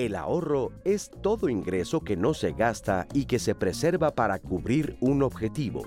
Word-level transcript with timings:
El 0.00 0.16
ahorro 0.16 0.72
es 0.84 1.10
todo 1.10 1.50
ingreso 1.50 2.00
que 2.00 2.16
no 2.16 2.32
se 2.32 2.52
gasta 2.52 3.06
y 3.12 3.26
que 3.26 3.38
se 3.38 3.54
preserva 3.54 4.14
para 4.14 4.38
cubrir 4.38 4.96
un 5.00 5.22
objetivo, 5.22 5.82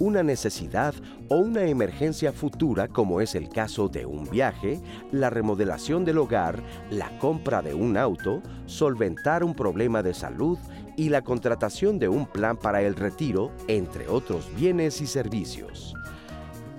una 0.00 0.22
necesidad 0.22 0.94
o 1.28 1.36
una 1.36 1.64
emergencia 1.64 2.32
futura 2.32 2.88
como 2.88 3.20
es 3.20 3.34
el 3.34 3.50
caso 3.50 3.90
de 3.90 4.06
un 4.06 4.24
viaje, 4.24 4.80
la 5.10 5.28
remodelación 5.28 6.06
del 6.06 6.16
hogar, 6.16 6.62
la 6.90 7.18
compra 7.18 7.60
de 7.60 7.74
un 7.74 7.98
auto, 7.98 8.42
solventar 8.64 9.44
un 9.44 9.54
problema 9.54 10.02
de 10.02 10.14
salud 10.14 10.56
y 10.96 11.10
la 11.10 11.20
contratación 11.20 11.98
de 11.98 12.08
un 12.08 12.24
plan 12.24 12.56
para 12.56 12.80
el 12.80 12.94
retiro, 12.94 13.52
entre 13.68 14.08
otros 14.08 14.48
bienes 14.56 15.02
y 15.02 15.06
servicios. 15.06 15.92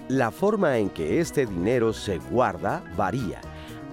La 0.08 0.32
forma 0.32 0.80
en 0.80 0.90
que 0.90 1.20
este 1.20 1.46
dinero 1.46 1.94
se 1.94 2.18
guarda 2.18 2.84
varía. 2.98 3.42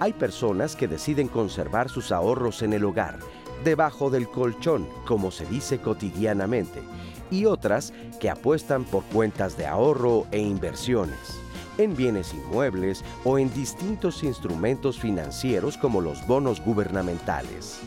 Hay 0.01 0.13
personas 0.13 0.75
que 0.75 0.87
deciden 0.87 1.27
conservar 1.27 1.87
sus 1.87 2.11
ahorros 2.11 2.63
en 2.63 2.73
el 2.73 2.85
hogar, 2.85 3.19
debajo 3.63 4.09
del 4.09 4.27
colchón, 4.27 4.89
como 5.05 5.29
se 5.29 5.45
dice 5.45 5.77
cotidianamente, 5.77 6.81
y 7.29 7.45
otras 7.45 7.93
que 8.19 8.31
apuestan 8.31 8.83
por 8.83 9.03
cuentas 9.03 9.57
de 9.57 9.67
ahorro 9.67 10.25
e 10.31 10.39
inversiones, 10.39 11.39
en 11.77 11.95
bienes 11.95 12.33
inmuebles 12.33 13.05
o 13.23 13.37
en 13.37 13.53
distintos 13.53 14.23
instrumentos 14.23 14.99
financieros 14.99 15.77
como 15.77 16.01
los 16.01 16.25
bonos 16.25 16.61
gubernamentales. 16.65 17.79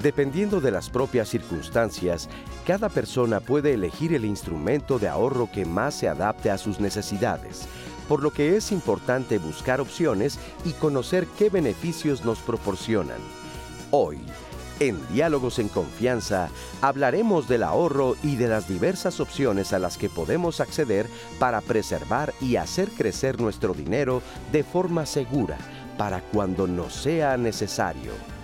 Dependiendo 0.00 0.60
de 0.60 0.70
las 0.70 0.88
propias 0.90 1.28
circunstancias, 1.28 2.28
cada 2.64 2.88
persona 2.88 3.40
puede 3.40 3.74
elegir 3.74 4.14
el 4.14 4.24
instrumento 4.24 5.00
de 5.00 5.08
ahorro 5.08 5.50
que 5.52 5.64
más 5.64 5.94
se 5.94 6.08
adapte 6.08 6.52
a 6.52 6.58
sus 6.58 6.78
necesidades, 6.78 7.66
por 8.08 8.22
lo 8.22 8.32
que 8.32 8.56
es 8.56 8.72
importante 8.72 9.38
buscar 9.38 9.80
opciones 9.80 10.38
y 10.64 10.72
conocer 10.72 11.26
qué 11.38 11.50
beneficios 11.50 12.24
nos 12.24 12.38
proporcionan. 12.40 13.18
Hoy, 13.90 14.18
en 14.80 14.98
Diálogos 15.08 15.58
en 15.58 15.68
Confianza, 15.68 16.48
hablaremos 16.80 17.48
del 17.48 17.62
ahorro 17.62 18.16
y 18.22 18.36
de 18.36 18.48
las 18.48 18.68
diversas 18.68 19.20
opciones 19.20 19.72
a 19.72 19.78
las 19.78 19.98
que 19.98 20.08
podemos 20.08 20.60
acceder 20.60 21.06
para 21.38 21.60
preservar 21.60 22.32
y 22.40 22.56
hacer 22.56 22.88
crecer 22.90 23.40
nuestro 23.40 23.74
dinero 23.74 24.22
de 24.52 24.64
forma 24.64 25.04
segura 25.04 25.58
para 25.96 26.20
cuando 26.20 26.66
nos 26.66 26.94
sea 26.94 27.36
necesario. 27.36 28.37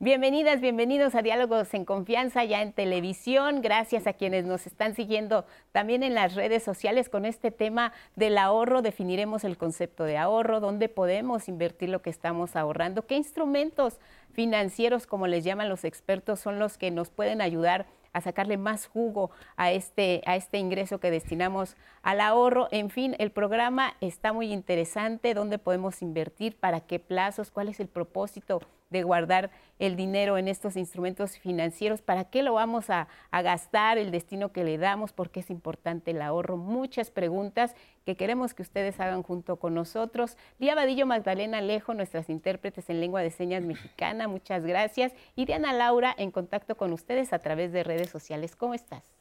Bienvenidas, 0.00 0.60
bienvenidos 0.60 1.16
a 1.16 1.22
Diálogos 1.22 1.74
en 1.74 1.84
Confianza 1.84 2.44
ya 2.44 2.62
en 2.62 2.72
televisión. 2.72 3.62
Gracias 3.62 4.06
a 4.06 4.12
quienes 4.12 4.44
nos 4.44 4.64
están 4.68 4.94
siguiendo 4.94 5.44
también 5.72 6.04
en 6.04 6.14
las 6.14 6.36
redes 6.36 6.62
sociales 6.62 7.08
con 7.08 7.24
este 7.24 7.50
tema 7.50 7.92
del 8.14 8.38
ahorro. 8.38 8.80
Definiremos 8.80 9.42
el 9.42 9.58
concepto 9.58 10.04
de 10.04 10.16
ahorro, 10.16 10.60
dónde 10.60 10.88
podemos 10.88 11.48
invertir 11.48 11.88
lo 11.88 12.00
que 12.00 12.10
estamos 12.10 12.54
ahorrando, 12.54 13.08
qué 13.08 13.16
instrumentos 13.16 13.98
financieros, 14.30 15.08
como 15.08 15.26
les 15.26 15.42
llaman 15.42 15.68
los 15.68 15.82
expertos, 15.82 16.38
son 16.38 16.60
los 16.60 16.78
que 16.78 16.92
nos 16.92 17.10
pueden 17.10 17.40
ayudar 17.40 17.86
a 18.12 18.20
sacarle 18.20 18.56
más 18.56 18.86
jugo 18.86 19.32
a 19.56 19.72
este, 19.72 20.22
a 20.26 20.36
este 20.36 20.58
ingreso 20.58 21.00
que 21.00 21.10
destinamos 21.10 21.76
al 22.02 22.20
ahorro. 22.20 22.68
En 22.70 22.90
fin, 22.90 23.16
el 23.18 23.32
programa 23.32 23.96
está 24.00 24.32
muy 24.32 24.52
interesante, 24.52 25.34
dónde 25.34 25.58
podemos 25.58 26.02
invertir, 26.02 26.54
para 26.54 26.82
qué 26.82 27.00
plazos, 27.00 27.50
cuál 27.50 27.68
es 27.68 27.80
el 27.80 27.88
propósito 27.88 28.60
de 28.90 29.02
guardar 29.02 29.50
el 29.78 29.96
dinero 29.96 30.38
en 30.38 30.48
estos 30.48 30.76
instrumentos 30.76 31.38
financieros, 31.38 32.02
para 32.02 32.24
qué 32.24 32.42
lo 32.42 32.54
vamos 32.54 32.90
a, 32.90 33.08
gastar, 33.30 33.98
el 33.98 34.10
destino 34.10 34.52
que 34.52 34.64
le 34.64 34.78
damos, 34.78 35.12
por 35.12 35.30
qué 35.30 35.40
es 35.40 35.50
importante 35.50 36.10
el 36.10 36.22
ahorro. 36.22 36.56
Muchas 36.56 37.10
preguntas 37.10 37.74
que 38.04 38.16
queremos 38.16 38.54
que 38.54 38.62
ustedes 38.62 38.98
hagan 39.00 39.22
junto 39.22 39.56
con 39.56 39.74
nosotros. 39.74 40.36
Lía 40.58 40.74
Vadillo, 40.74 41.06
Magdalena 41.06 41.58
Alejo, 41.58 41.94
nuestras 41.94 42.28
intérpretes 42.28 42.90
en 42.90 43.00
lengua 43.00 43.22
de 43.22 43.30
señas 43.30 43.62
mexicana, 43.64 44.28
muchas 44.28 44.64
gracias. 44.64 45.12
Y 45.36 45.44
Diana 45.44 45.72
Laura, 45.72 46.14
en 46.16 46.30
contacto 46.30 46.76
con 46.76 46.92
ustedes 46.92 47.32
a 47.32 47.38
través 47.38 47.72
de 47.72 47.84
redes 47.84 48.10
sociales. 48.10 48.56
¿Cómo 48.56 48.74
estás? 48.74 49.17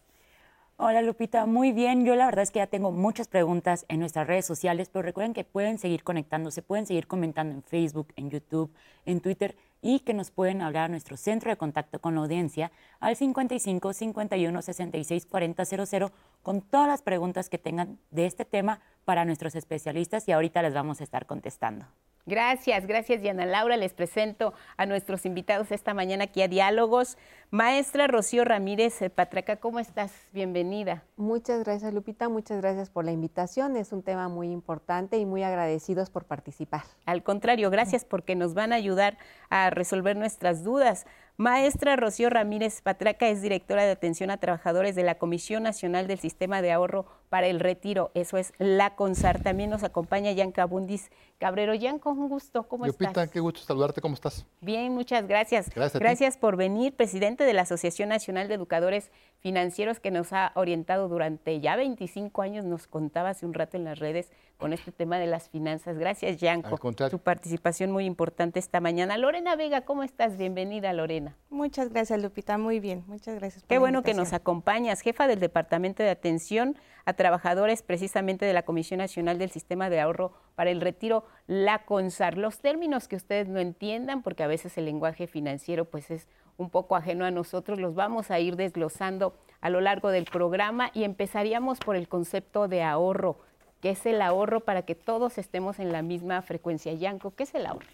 Hola 0.79 1.01
Lupita, 1.01 1.47
muy 1.47 1.71
bien. 1.71 2.05
Yo 2.05 2.13
la 2.13 2.27
verdad 2.27 2.43
es 2.43 2.51
que 2.51 2.59
ya 2.59 2.67
tengo 2.67 2.91
muchas 2.91 3.27
preguntas 3.27 3.83
en 3.89 3.99
nuestras 3.99 4.27
redes 4.27 4.45
sociales, 4.45 4.89
pero 4.93 5.01
recuerden 5.01 5.33
que 5.33 5.43
pueden 5.43 5.79
seguir 5.79 6.03
conectándose, 6.03 6.61
pueden 6.61 6.85
seguir 6.85 7.07
comentando 7.07 7.55
en 7.55 7.63
Facebook, 7.63 8.13
en 8.15 8.29
YouTube, 8.29 8.71
en 9.05 9.19
Twitter 9.19 9.55
y 9.81 9.99
que 9.99 10.13
nos 10.13 10.31
pueden 10.31 10.61
hablar 10.61 10.85
a 10.85 10.87
nuestro 10.89 11.17
centro 11.17 11.49
de 11.49 11.57
contacto 11.57 11.99
con 11.99 12.15
la 12.15 12.21
audiencia 12.21 12.71
al 12.99 13.15
55 13.15 13.93
51 13.93 14.61
66 14.61 15.25
40 15.25 15.65
00 15.65 16.11
con 16.43 16.61
todas 16.61 16.87
las 16.87 17.01
preguntas 17.01 17.49
que 17.49 17.57
tengan 17.57 17.99
de 18.11 18.25
este 18.25 18.45
tema 18.45 18.79
para 19.05 19.25
nuestros 19.25 19.55
especialistas 19.55 20.27
y 20.27 20.31
ahorita 20.31 20.61
les 20.61 20.73
vamos 20.73 21.01
a 21.01 21.03
estar 21.03 21.25
contestando. 21.25 21.85
Gracias, 22.27 22.85
gracias 22.87 23.21
Diana 23.21 23.45
Laura. 23.45 23.77
Les 23.77 23.93
presento 23.93 24.53
a 24.75 24.85
nuestros 24.85 25.25
invitados 25.25 25.71
esta 25.71 25.93
mañana 25.93 26.25
aquí 26.25 26.41
a 26.41 26.49
Diálogos. 26.49 27.17
Maestra 27.51 28.07
Rocío 28.07 28.43
Ramírez 28.43 28.99
Patraca, 29.15 29.55
¿cómo 29.55 29.79
estás? 29.79 30.11
Bienvenida. 30.33 31.05
Muchas 31.15 31.63
gracias 31.63 31.93
Lupita, 31.93 32.27
muchas 32.27 32.59
gracias 32.59 32.89
por 32.89 33.05
la 33.05 33.13
invitación. 33.13 33.77
Es 33.77 33.93
un 33.93 34.03
tema 34.03 34.27
muy 34.27 34.51
importante 34.51 35.17
y 35.17 35.25
muy 35.25 35.43
agradecidos 35.43 36.09
por 36.09 36.25
participar. 36.25 36.83
Al 37.05 37.23
contrario, 37.23 37.69
gracias 37.69 38.03
porque 38.03 38.35
nos 38.35 38.53
van 38.53 38.73
a 38.73 38.75
ayudar 38.75 39.17
a 39.49 39.69
resolver 39.77 40.15
nuestras 40.17 40.63
dudas. 40.63 41.05
Maestra 41.39 41.95
Rocío 41.95 42.31
Ramírez 42.31 42.81
Patraca 42.81 43.29
es 43.29 43.43
directora 43.43 43.85
de 43.85 43.91
atención 43.91 44.31
a 44.31 44.37
trabajadores 44.37 44.95
de 44.95 45.03
la 45.03 45.19
Comisión 45.19 45.61
Nacional 45.61 46.07
del 46.07 46.17
Sistema 46.17 46.63
de 46.63 46.71
Ahorro 46.71 47.05
para 47.29 47.45
el 47.45 47.59
Retiro, 47.59 48.09
eso 48.15 48.37
es 48.37 48.53
la 48.57 48.95
CONSAR. 48.95 49.43
También 49.43 49.69
nos 49.69 49.83
acompaña 49.83 50.31
Yanka 50.31 50.65
Bundis 50.65 51.11
Cabrero. 51.37 51.75
Yanka, 51.75 52.09
un 52.09 52.27
gusto, 52.27 52.63
¿cómo 52.63 52.87
Lupita, 52.87 53.09
estás? 53.09 53.29
qué 53.29 53.39
gusto 53.39 53.59
saludarte, 53.59 54.01
¿cómo 54.01 54.15
estás? 54.15 54.47
Bien, 54.61 54.91
muchas 54.93 55.27
gracias. 55.27 55.69
Gracias, 55.69 55.99
gracias 55.99 56.37
por 56.37 56.55
venir, 56.55 56.95
presidente 56.95 57.43
de 57.43 57.53
la 57.53 57.63
Asociación 57.63 58.09
Nacional 58.09 58.47
de 58.47 58.55
Educadores 58.55 59.11
Financieros 59.39 59.99
que 59.99 60.09
nos 60.09 60.33
ha 60.33 60.51
orientado 60.55 61.07
durante 61.07 61.59
ya 61.59 61.75
25 61.75 62.41
años, 62.41 62.65
nos 62.65 62.87
contaba 62.87 63.29
hace 63.29 63.45
un 63.45 63.53
rato 63.53 63.77
en 63.77 63.83
las 63.83 63.99
redes 63.99 64.31
con 64.57 64.73
este 64.73 64.91
tema 64.91 65.19
de 65.19 65.27
las 65.27 65.49
finanzas. 65.49 65.97
Gracias, 65.99 66.37
Yanko. 66.37 66.79
Su 67.09 67.19
participación 67.19 67.91
muy 67.91 68.05
importante 68.05 68.57
esta 68.57 68.79
mañana. 68.79 69.17
Lorena 69.17 69.55
Vega, 69.55 69.81
¿cómo 69.81 70.01
estás? 70.01 70.37
Bienvenida, 70.37 70.91
Lorena. 70.93 71.26
Muchas 71.49 71.89
gracias, 71.89 72.21
Lupita. 72.21 72.57
Muy 72.57 72.79
bien. 72.79 73.03
Muchas 73.07 73.35
gracias. 73.35 73.63
Qué 73.67 73.77
bueno 73.77 74.03
que 74.03 74.13
nos 74.13 74.33
acompañas, 74.33 75.01
jefa 75.01 75.27
del 75.27 75.39
Departamento 75.39 76.03
de 76.03 76.09
Atención 76.09 76.77
a 77.05 77.13
Trabajadores 77.13 77.83
precisamente 77.83 78.45
de 78.45 78.53
la 78.53 78.63
Comisión 78.63 78.99
Nacional 78.99 79.37
del 79.37 79.51
Sistema 79.51 79.89
de 79.89 79.99
Ahorro 79.99 80.33
para 80.55 80.69
el 80.69 80.81
Retiro, 80.81 81.25
la 81.47 81.85
CONSAR. 81.85 82.37
Los 82.37 82.59
términos 82.59 83.07
que 83.07 83.15
ustedes 83.15 83.47
no 83.47 83.59
entiendan, 83.59 84.23
porque 84.23 84.43
a 84.43 84.47
veces 84.47 84.77
el 84.77 84.85
lenguaje 84.85 85.27
financiero 85.27 85.85
pues 85.85 86.11
es 86.11 86.27
un 86.57 86.69
poco 86.69 86.95
ajeno 86.95 87.23
a 87.23 87.31
nosotros, 87.31 87.79
los 87.79 87.95
vamos 87.95 88.31
a 88.31 88.39
ir 88.39 88.55
desglosando 88.55 89.37
a 89.61 89.69
lo 89.69 89.79
largo 89.79 90.09
del 90.09 90.25
programa 90.25 90.89
y 90.93 91.03
empezaríamos 91.03 91.79
por 91.79 91.95
el 91.95 92.07
concepto 92.07 92.67
de 92.67 92.83
ahorro 92.83 93.39
que 93.81 93.91
es 93.91 94.05
el 94.05 94.21
ahorro 94.21 94.61
para 94.61 94.83
que 94.83 94.95
todos 94.95 95.37
estemos 95.37 95.79
en 95.79 95.91
la 95.91 96.01
misma 96.01 96.41
frecuencia. 96.41 96.93
Yanko, 96.93 97.35
¿qué 97.35 97.43
es 97.43 97.53
el 97.55 97.65
ahorro? 97.65 97.87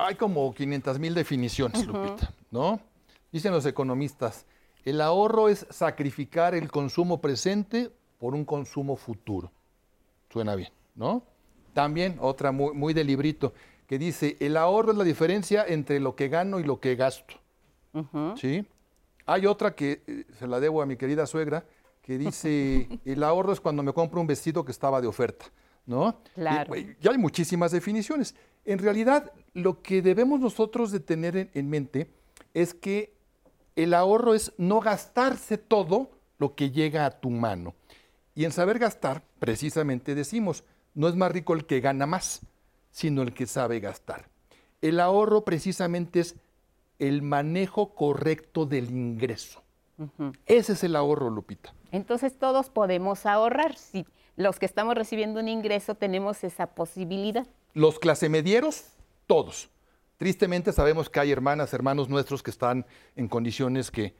Hay 0.00 0.14
como 0.14 0.54
500 0.54 0.98
mil 1.00 1.12
definiciones, 1.12 1.84
Lupita, 1.84 2.32
¿no? 2.52 2.80
Dicen 3.32 3.52
los 3.52 3.66
economistas, 3.66 4.46
el 4.84 5.00
ahorro 5.00 5.48
es 5.48 5.66
sacrificar 5.70 6.54
el 6.54 6.70
consumo 6.70 7.20
presente 7.20 7.90
por 8.18 8.34
un 8.34 8.44
consumo 8.44 8.94
futuro. 8.94 9.50
Suena 10.32 10.54
bien, 10.54 10.70
¿no? 10.94 11.24
También 11.74 12.16
otra 12.20 12.52
muy, 12.52 12.74
muy 12.74 12.94
de 12.94 13.02
librito 13.02 13.52
que 13.88 13.98
dice, 13.98 14.36
el 14.38 14.56
ahorro 14.56 14.92
es 14.92 14.98
la 14.98 15.04
diferencia 15.04 15.64
entre 15.66 15.98
lo 15.98 16.14
que 16.14 16.28
gano 16.28 16.60
y 16.60 16.62
lo 16.62 16.78
que 16.78 16.94
gasto. 16.94 17.34
¿Sí? 18.36 18.64
Hay 19.26 19.46
otra 19.46 19.74
que 19.74 20.02
eh, 20.06 20.24
se 20.38 20.46
la 20.46 20.60
debo 20.60 20.80
a 20.80 20.86
mi 20.86 20.96
querida 20.96 21.26
suegra, 21.26 21.64
que 22.02 22.18
dice, 22.18 22.86
el 23.04 23.24
ahorro 23.24 23.52
es 23.52 23.60
cuando 23.60 23.82
me 23.82 23.92
compro 23.92 24.20
un 24.20 24.28
vestido 24.28 24.64
que 24.64 24.70
estaba 24.70 25.00
de 25.00 25.08
oferta, 25.08 25.46
¿no? 25.86 26.20
Claro. 26.34 26.72
ya 27.00 27.10
hay 27.10 27.18
muchísimas 27.18 27.72
definiciones. 27.72 28.36
En 28.68 28.78
realidad, 28.80 29.32
lo 29.54 29.80
que 29.80 30.02
debemos 30.02 30.40
nosotros 30.40 30.92
de 30.92 31.00
tener 31.00 31.48
en, 31.54 31.70
mente 31.70 32.12
es 32.52 32.74
que 32.74 33.14
el 33.76 33.94
ahorro 33.94 34.34
es 34.34 34.52
no 34.58 34.80
gastarse 34.80 35.56
todo 35.56 36.10
lo 36.36 36.54
que 36.54 36.70
llega 36.70 37.06
a 37.06 37.18
tu 37.18 37.30
mano. 37.30 37.74
Y 38.34 38.44
en 38.44 38.52
saber 38.52 38.78
gastar, 38.78 39.22
precisamente 39.38 40.14
decimos, 40.14 40.64
no 40.92 41.08
es 41.08 41.16
más 41.16 41.32
rico 41.32 41.54
el 41.54 41.64
que 41.64 41.80
gana 41.80 42.04
más, 42.04 42.42
sino 42.90 43.22
el 43.22 43.32
que 43.32 43.46
sabe 43.46 43.80
gastar. 43.80 44.28
El 44.82 45.00
ahorro 45.00 45.46
precisamente 45.46 46.20
es 46.20 46.36
el 46.98 47.22
manejo 47.22 47.94
correcto 47.94 48.66
del 48.66 48.90
ingreso. 48.90 49.62
Ese 50.44 50.74
es 50.74 50.84
el 50.84 50.94
ahorro, 50.94 51.30
Lupita. 51.30 51.72
Entonces 51.90 52.36
todos 52.38 52.68
podemos 52.68 53.24
ahorrar. 53.24 53.76
Si 53.76 54.06
los 54.36 54.58
que 54.58 54.66
estamos 54.66 54.94
recibiendo 54.94 55.40
un 55.40 55.48
ingreso 55.48 55.94
tenemos 55.94 56.44
esa 56.44 56.66
posibilidad. 56.66 57.46
Los 57.78 58.00
clase 58.00 58.28
medieros, 58.28 58.86
todos. 59.28 59.70
Tristemente 60.16 60.72
sabemos 60.72 61.08
que 61.08 61.20
hay 61.20 61.30
hermanas, 61.30 61.72
hermanos 61.72 62.08
nuestros 62.08 62.42
que 62.42 62.50
están 62.50 62.84
en 63.14 63.28
condiciones 63.28 63.92
que, 63.92 64.06
eh, 64.06 64.14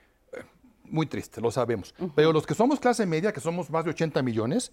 muy 0.84 1.06
triste, 1.06 1.40
lo 1.40 1.50
sabemos. 1.50 1.92
Pero 2.14 2.32
los 2.32 2.46
que 2.46 2.54
somos 2.54 2.78
clase 2.78 3.04
media, 3.04 3.32
que 3.32 3.40
somos 3.40 3.68
más 3.68 3.84
de 3.84 3.90
80 3.90 4.22
millones, 4.22 4.70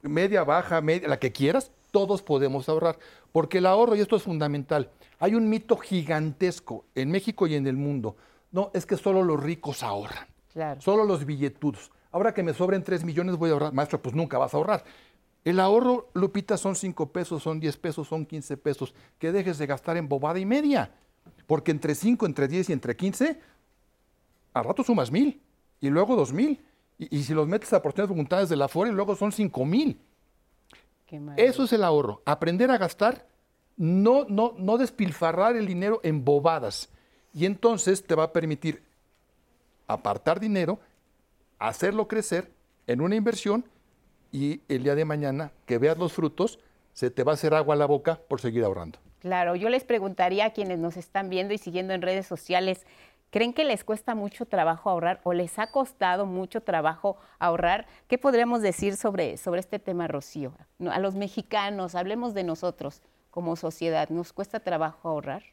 media, 0.00 0.42
baja, 0.42 0.80
media, 0.80 1.06
la 1.06 1.20
que 1.20 1.30
quieras, 1.30 1.70
todos 1.92 2.22
podemos 2.22 2.68
ahorrar. 2.68 2.98
Porque 3.30 3.58
el 3.58 3.66
ahorro, 3.66 3.94
y 3.94 4.00
esto 4.00 4.16
es 4.16 4.24
fundamental, 4.24 4.90
hay 5.20 5.36
un 5.36 5.48
mito 5.48 5.76
gigantesco 5.76 6.86
en 6.96 7.08
México 7.08 7.46
y 7.46 7.54
en 7.54 7.68
el 7.68 7.76
mundo. 7.76 8.16
No, 8.50 8.72
es 8.74 8.84
que 8.84 8.96
solo 8.96 9.22
los 9.22 9.40
ricos 9.40 9.84
ahorran. 9.84 10.26
Solo 10.80 11.04
los 11.04 11.24
billetudos. 11.24 11.92
Ahora 12.10 12.34
que 12.34 12.42
me 12.42 12.52
sobren 12.52 12.82
3 12.82 13.04
millones 13.04 13.36
voy 13.36 13.50
a 13.50 13.52
ahorrar. 13.52 13.72
Maestro, 13.72 14.02
pues 14.02 14.12
nunca 14.12 14.38
vas 14.38 14.52
a 14.54 14.56
ahorrar. 14.56 14.84
El 15.44 15.58
ahorro, 15.58 16.08
Lupita, 16.14 16.56
son 16.56 16.76
5 16.76 17.10
pesos, 17.10 17.42
son 17.42 17.58
10 17.58 17.76
pesos, 17.76 18.08
son 18.08 18.26
15 18.26 18.56
pesos. 18.56 18.94
Que 19.18 19.32
dejes 19.32 19.58
de 19.58 19.66
gastar 19.66 19.96
en 19.96 20.08
bobada 20.08 20.38
y 20.38 20.46
media. 20.46 20.92
Porque 21.46 21.72
entre 21.72 21.94
5, 21.94 22.26
entre 22.26 22.46
10 22.46 22.70
y 22.70 22.72
entre 22.72 22.96
15, 22.96 23.40
a 24.54 24.62
rato 24.62 24.84
sumas 24.84 25.10
mil 25.10 25.40
y 25.80 25.88
luego 25.88 26.16
dos 26.16 26.32
mil. 26.32 26.60
Y, 26.98 27.24
si 27.24 27.34
los 27.34 27.48
metes 27.48 27.72
a 27.72 27.78
oportunidades 27.78 28.10
voluntarias 28.10 28.48
de 28.48 28.54
la 28.54 28.68
FORE, 28.68 28.92
luego 28.92 29.16
son 29.16 29.32
cinco 29.32 29.64
mil. 29.64 29.98
Eso 31.36 31.64
es 31.64 31.72
el 31.72 31.82
ahorro. 31.82 32.22
Aprender 32.24 32.70
a 32.70 32.78
gastar, 32.78 33.26
no, 33.76 34.24
no, 34.28 34.54
no 34.56 34.78
despilfarrar 34.78 35.56
el 35.56 35.66
dinero 35.66 36.00
en 36.04 36.24
bobadas. 36.24 36.90
Y 37.34 37.44
entonces 37.44 38.06
te 38.06 38.14
va 38.14 38.24
a 38.24 38.32
permitir 38.32 38.82
apartar 39.88 40.38
dinero, 40.38 40.78
hacerlo 41.58 42.06
crecer 42.06 42.52
en 42.86 43.00
una 43.00 43.16
inversión 43.16 43.64
y 44.32 44.62
el 44.68 44.82
día 44.82 44.94
de 44.94 45.04
mañana 45.04 45.52
que 45.66 45.78
veas 45.78 45.98
los 45.98 46.14
frutos, 46.14 46.58
se 46.94 47.10
te 47.10 47.22
va 47.22 47.32
a 47.32 47.34
hacer 47.34 47.54
agua 47.54 47.74
a 47.74 47.78
la 47.78 47.86
boca 47.86 48.18
por 48.28 48.40
seguir 48.40 48.64
ahorrando. 48.64 48.98
Claro, 49.20 49.54
yo 49.54 49.68
les 49.68 49.84
preguntaría 49.84 50.46
a 50.46 50.50
quienes 50.50 50.78
nos 50.78 50.96
están 50.96 51.28
viendo 51.28 51.54
y 51.54 51.58
siguiendo 51.58 51.94
en 51.94 52.02
redes 52.02 52.26
sociales, 52.26 52.84
¿creen 53.30 53.52
que 53.52 53.64
les 53.64 53.84
cuesta 53.84 54.14
mucho 54.14 54.46
trabajo 54.46 54.90
ahorrar 54.90 55.20
o 55.22 55.32
les 55.32 55.58
ha 55.58 55.68
costado 55.68 56.26
mucho 56.26 56.62
trabajo 56.62 57.16
ahorrar? 57.38 57.86
¿Qué 58.08 58.18
podríamos 58.18 58.62
decir 58.62 58.96
sobre, 58.96 59.36
sobre 59.36 59.60
este 59.60 59.78
tema, 59.78 60.08
Rocío? 60.08 60.54
A 60.90 60.98
los 60.98 61.14
mexicanos, 61.14 61.94
hablemos 61.94 62.34
de 62.34 62.42
nosotros 62.42 63.02
como 63.30 63.56
sociedad, 63.56 64.08
¿nos 64.08 64.32
cuesta 64.32 64.60
trabajo 64.60 65.08
ahorrar? 65.08 65.44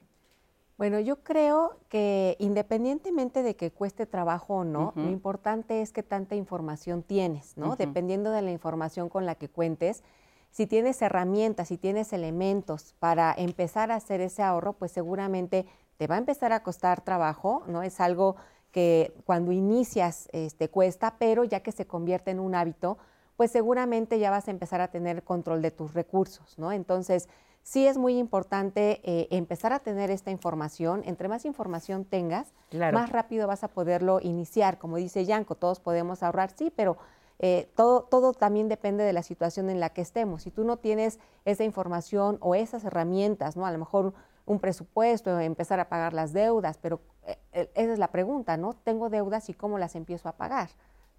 Bueno, 0.79 1.01
yo 1.01 1.17
creo 1.23 1.75
que 1.89 2.37
independientemente 2.39 3.43
de 3.43 3.57
que 3.57 3.69
cueste 3.69 4.05
trabajo 4.05 4.59
o 4.59 4.63
no, 4.63 4.93
lo 4.95 5.09
importante 5.09 5.81
es 5.81 5.91
que 5.91 6.03
tanta 6.03 6.35
información 6.35 7.03
tienes, 7.03 7.57
¿no? 7.57 7.75
Dependiendo 7.75 8.31
de 8.31 8.41
la 8.41 8.51
información 8.51 9.09
con 9.09 9.25
la 9.25 9.35
que 9.35 9.49
cuentes, 9.49 10.03
si 10.51 10.67
tienes 10.67 11.01
herramientas, 11.01 11.67
si 11.67 11.77
tienes 11.77 12.13
elementos 12.13 12.95
para 12.97 13.35
empezar 13.37 13.91
a 13.91 13.95
hacer 13.95 14.21
ese 14.21 14.41
ahorro, 14.41 14.71
pues 14.71 14.93
seguramente 14.93 15.65
te 15.97 16.07
va 16.07 16.15
a 16.15 16.19
empezar 16.19 16.53
a 16.53 16.63
costar 16.63 17.01
trabajo, 17.01 17.63
¿no? 17.67 17.83
Es 17.83 17.99
algo 17.99 18.37
que 18.71 19.13
cuando 19.25 19.51
inicias 19.51 20.29
este, 20.31 20.69
cuesta, 20.69 21.15
pero 21.19 21.43
ya 21.43 21.59
que 21.59 21.73
se 21.73 21.87
convierte 21.87 22.31
en 22.31 22.39
un 22.39 22.55
hábito, 22.55 22.97
pues 23.35 23.51
seguramente 23.51 24.17
ya 24.17 24.31
vas 24.31 24.47
a 24.47 24.51
empezar 24.51 24.79
a 24.79 24.87
tener 24.87 25.23
control 25.23 25.61
de 25.61 25.71
tus 25.71 25.93
recursos, 25.93 26.57
¿no? 26.57 26.71
Entonces, 26.71 27.27
sí 27.63 27.87
es 27.87 27.97
muy 27.97 28.17
importante 28.17 29.01
eh, 29.03 29.27
empezar 29.31 29.73
a 29.73 29.79
tener 29.79 30.11
esta 30.11 30.31
información. 30.31 31.03
Entre 31.05 31.27
más 31.27 31.45
información 31.45 32.05
tengas, 32.05 32.53
más 32.71 33.11
rápido 33.11 33.47
vas 33.47 33.63
a 33.63 33.67
poderlo 33.67 34.19
iniciar. 34.21 34.77
Como 34.77 34.97
dice 34.97 35.25
Yanko, 35.25 35.55
todos 35.55 35.79
podemos 35.79 36.23
ahorrar, 36.23 36.51
sí, 36.51 36.71
pero 36.75 36.97
eh, 37.39 37.71
todo, 37.75 38.03
todo 38.03 38.33
también 38.33 38.67
depende 38.67 39.03
de 39.03 39.13
la 39.13 39.23
situación 39.23 39.69
en 39.69 39.79
la 39.79 39.91
que 39.91 40.01
estemos. 40.01 40.43
Si 40.43 40.51
tú 40.51 40.65
no 40.65 40.77
tienes 40.77 41.19
esa 41.45 41.63
información 41.63 42.37
o 42.41 42.53
esas 42.53 42.83
herramientas, 42.83 43.55
¿no? 43.55 43.65
A 43.65 43.71
lo 43.71 43.77
mejor 43.77 44.13
un 44.45 44.59
presupuesto, 44.59 45.39
empezar 45.39 45.79
a 45.79 45.89
pagar 45.89 46.13
las 46.13 46.33
deudas, 46.33 46.77
pero 46.77 46.99
eh, 47.25 47.37
eh, 47.53 47.71
esa 47.75 47.93
es 47.93 47.99
la 47.99 48.11
pregunta, 48.11 48.57
¿no? 48.57 48.73
Tengo 48.73 49.09
deudas 49.09 49.47
y 49.49 49.53
cómo 49.53 49.77
las 49.77 49.95
empiezo 49.95 50.27
a 50.27 50.33
pagar, 50.33 50.69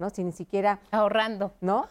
¿no? 0.01 0.11
Si 0.11 0.25
ni 0.25 0.33
siquiera... 0.33 0.81
Ahorrando. 0.91 1.53
¿No? 1.61 1.87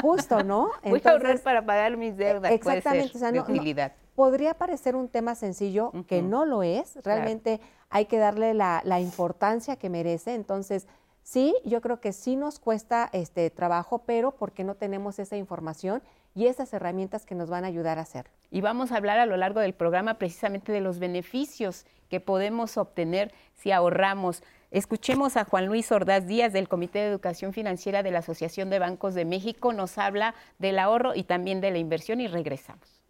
Justo, 0.00 0.44
¿no? 0.44 0.70
Voy 0.84 1.02
a 1.04 1.10
ahorrar 1.10 1.40
para 1.40 1.64
pagar 1.64 1.96
mis 1.96 2.16
deudas. 2.16 2.52
Exactamente. 2.52 3.18
Puede 3.18 3.92
podría 4.14 4.54
parecer 4.54 4.96
un 4.96 5.08
tema 5.08 5.34
sencillo, 5.34 5.92
que 6.06 6.22
no 6.22 6.44
lo 6.44 6.62
es. 6.62 6.98
Realmente 7.02 7.60
hay 7.88 8.04
que 8.04 8.18
darle 8.18 8.54
la, 8.54 8.82
la 8.84 9.00
importancia 9.00 9.76
que 9.76 9.88
merece. 9.88 10.34
Entonces, 10.34 10.86
Sí, 11.22 11.54
yo 11.64 11.80
creo 11.80 12.00
que 12.00 12.12
sí 12.12 12.34
nos 12.34 12.58
cuesta 12.58 13.08
este 13.12 13.50
trabajo, 13.50 14.02
pero 14.04 14.32
porque 14.32 14.64
no 14.64 14.74
tenemos 14.74 15.18
esa 15.18 15.36
información 15.36 16.02
y 16.34 16.46
esas 16.46 16.72
herramientas 16.72 17.24
que 17.24 17.34
nos 17.34 17.50
van 17.50 17.64
a 17.64 17.68
ayudar 17.68 17.98
a 17.98 18.02
hacerlo. 18.02 18.32
Y 18.50 18.62
vamos 18.62 18.90
a 18.90 18.96
hablar 18.96 19.18
a 19.18 19.26
lo 19.26 19.36
largo 19.36 19.60
del 19.60 19.74
programa 19.74 20.14
precisamente 20.14 20.72
de 20.72 20.80
los 20.80 20.98
beneficios 20.98 21.86
que 22.08 22.20
podemos 22.20 22.76
obtener 22.76 23.32
si 23.54 23.70
ahorramos. 23.70 24.42
Escuchemos 24.70 25.36
a 25.36 25.44
Juan 25.44 25.66
Luis 25.66 25.90
Ordaz 25.90 26.28
Díaz 26.28 26.52
del 26.52 26.68
Comité 26.68 27.00
de 27.00 27.08
Educación 27.08 27.52
Financiera 27.52 28.04
de 28.04 28.12
la 28.12 28.20
Asociación 28.20 28.70
de 28.70 28.78
Bancos 28.78 29.14
de 29.14 29.24
México. 29.24 29.72
Nos 29.72 29.98
habla 29.98 30.36
del 30.60 30.78
ahorro 30.78 31.16
y 31.16 31.24
también 31.24 31.60
de 31.60 31.72
la 31.72 31.78
inversión 31.78 32.20
y 32.20 32.28
regresamos. 32.28 33.00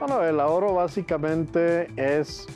Bueno, 0.00 0.24
el 0.24 0.40
ahorro 0.40 0.74
básicamente 0.74 1.86
es 1.96 2.48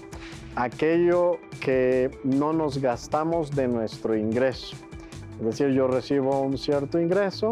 aquello 0.56 1.38
que 1.60 2.10
no 2.24 2.52
nos 2.52 2.78
gastamos 2.78 3.52
de 3.52 3.68
nuestro 3.68 4.16
ingreso. 4.16 4.76
Es 5.38 5.46
decir, 5.46 5.68
yo 5.68 5.86
recibo 5.86 6.40
un 6.40 6.58
cierto 6.58 6.98
ingreso, 6.98 7.50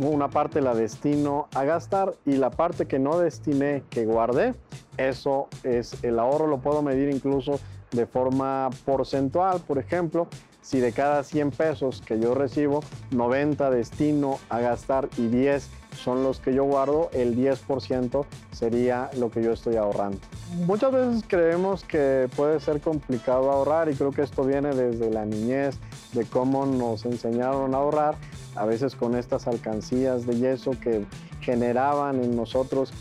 una 0.00 0.28
parte 0.28 0.60
la 0.60 0.74
destino 0.74 1.46
a 1.54 1.62
gastar 1.62 2.14
y 2.26 2.32
la 2.32 2.50
parte 2.50 2.86
que 2.86 2.98
no 2.98 3.20
destiné, 3.20 3.84
que 3.88 4.04
guardé, 4.04 4.54
eso 4.96 5.48
es 5.62 6.02
el 6.02 6.18
ahorro, 6.18 6.46
lo 6.46 6.58
puedo 6.58 6.82
medir 6.82 7.10
incluso 7.10 7.60
de 7.92 8.06
forma 8.06 8.70
porcentual, 8.84 9.60
por 9.60 9.78
ejemplo, 9.78 10.28
si 10.62 10.78
de 10.78 10.92
cada 10.92 11.24
100 11.24 11.50
pesos 11.50 12.02
que 12.06 12.18
yo 12.20 12.34
recibo, 12.34 12.82
90 13.10 13.70
destino 13.70 14.38
a 14.48 14.60
gastar 14.60 15.08
y 15.18 15.26
10 15.26 15.68
son 16.02 16.22
los 16.22 16.38
que 16.38 16.54
yo 16.54 16.64
guardo, 16.64 17.10
el 17.12 17.36
10% 17.36 18.24
sería 18.52 19.10
lo 19.18 19.30
que 19.30 19.42
yo 19.42 19.52
estoy 19.52 19.76
ahorrando. 19.76 20.18
Muchas 20.66 20.92
veces 20.92 21.24
creemos 21.26 21.84
que 21.84 22.28
puede 22.36 22.60
ser 22.60 22.80
complicado 22.80 23.50
ahorrar 23.50 23.90
y 23.90 23.94
creo 23.94 24.12
que 24.12 24.22
esto 24.22 24.44
viene 24.44 24.74
desde 24.74 25.10
la 25.10 25.26
niñez, 25.26 25.78
de 26.12 26.24
cómo 26.24 26.64
nos 26.64 27.04
enseñaron 27.04 27.74
a 27.74 27.78
ahorrar, 27.78 28.14
a 28.54 28.64
veces 28.64 28.94
con 28.94 29.16
estas 29.16 29.46
alcancías 29.48 30.26
de 30.26 30.36
yeso 30.36 30.72
que 30.80 31.04
generaban 31.40 32.22
en 32.22 32.36
nosotros 32.36 32.92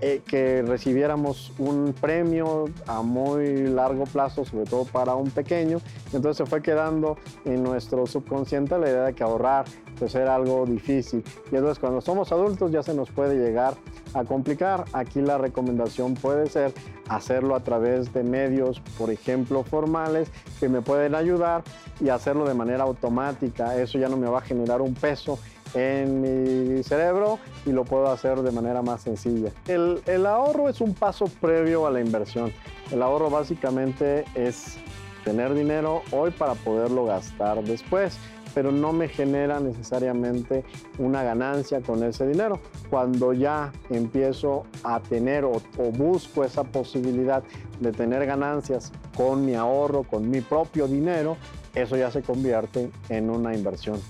eh, 0.00 0.20
que 0.26 0.62
recibiéramos 0.62 1.52
un 1.58 1.94
premio 1.98 2.66
a 2.86 3.00
muy 3.02 3.66
largo 3.66 4.04
plazo, 4.04 4.44
sobre 4.44 4.64
todo 4.64 4.84
para 4.84 5.14
un 5.14 5.30
pequeño. 5.30 5.78
Entonces 6.12 6.36
se 6.38 6.46
fue 6.46 6.60
quedando 6.60 7.16
en 7.44 7.62
nuestro 7.62 8.06
subconsciente 8.06 8.78
la 8.78 8.90
idea 8.90 9.04
de 9.04 9.14
que 9.14 9.24
ahorrar 9.24 9.64
pues 9.98 10.14
era 10.14 10.34
algo 10.34 10.66
difícil. 10.66 11.24
Y 11.50 11.56
entonces 11.56 11.78
cuando 11.78 12.00
somos 12.00 12.30
adultos 12.30 12.70
ya 12.70 12.82
se 12.82 12.94
nos 12.94 13.10
puede 13.10 13.36
llegar 13.36 13.74
a 14.16 14.24
complicar. 14.24 14.84
Aquí 14.92 15.20
la 15.20 15.38
recomendación 15.38 16.14
puede 16.14 16.48
ser 16.48 16.72
hacerlo 17.08 17.54
a 17.54 17.60
través 17.60 18.12
de 18.12 18.22
medios, 18.22 18.80
por 18.98 19.10
ejemplo, 19.10 19.62
formales, 19.62 20.30
que 20.58 20.68
me 20.68 20.82
pueden 20.82 21.14
ayudar 21.14 21.62
y 22.00 22.08
hacerlo 22.08 22.46
de 22.46 22.54
manera 22.54 22.84
automática. 22.84 23.76
Eso 23.80 23.98
ya 23.98 24.08
no 24.08 24.16
me 24.16 24.28
va 24.28 24.38
a 24.38 24.42
generar 24.42 24.80
un 24.80 24.94
peso 24.94 25.38
en 25.74 26.20
mi 26.20 26.82
cerebro 26.82 27.38
y 27.66 27.72
lo 27.72 27.84
puedo 27.84 28.10
hacer 28.10 28.40
de 28.42 28.50
manera 28.50 28.82
más 28.82 29.02
sencilla. 29.02 29.50
El, 29.66 30.00
el, 30.06 30.26
ahorro 30.26 30.68
es 30.68 30.80
un 30.80 30.94
paso 30.94 31.26
previo 31.40 31.86
a 31.86 31.90
la 31.90 32.00
inversión. 32.00 32.52
El 32.90 33.02
ahorro 33.02 33.30
básicamente 33.30 34.24
es 34.34 34.78
tener 35.24 35.54
dinero 35.54 36.02
hoy 36.12 36.30
para 36.30 36.54
poderlo 36.54 37.04
gastar 37.04 37.62
después, 37.64 38.16
pero 38.56 38.72
no 38.72 38.94
me 38.94 39.06
genera 39.06 39.60
necesariamente 39.60 40.64
una 40.98 41.22
ganancia 41.22 41.82
con 41.82 42.02
ese 42.02 42.26
dinero. 42.26 42.58
Cuando 42.88 43.34
ya 43.34 43.70
empiezo 43.90 44.64
a 44.82 44.98
tener 44.98 45.44
o, 45.44 45.60
busco 45.92 46.42
esa 46.42 46.64
posibilidad 46.64 47.44
de 47.80 47.92
tener 47.92 48.24
ganancias 48.24 48.92
con 49.14 49.44
mi 49.44 49.54
ahorro, 49.54 50.04
con 50.04 50.30
mi 50.30 50.40
propio 50.40 50.88
dinero, 50.88 51.36
eso 51.74 51.98
ya 51.98 52.10
se 52.10 52.22
convierte 52.22 52.90
en 53.10 53.28
una 53.28 53.54
inversión 53.54 54.00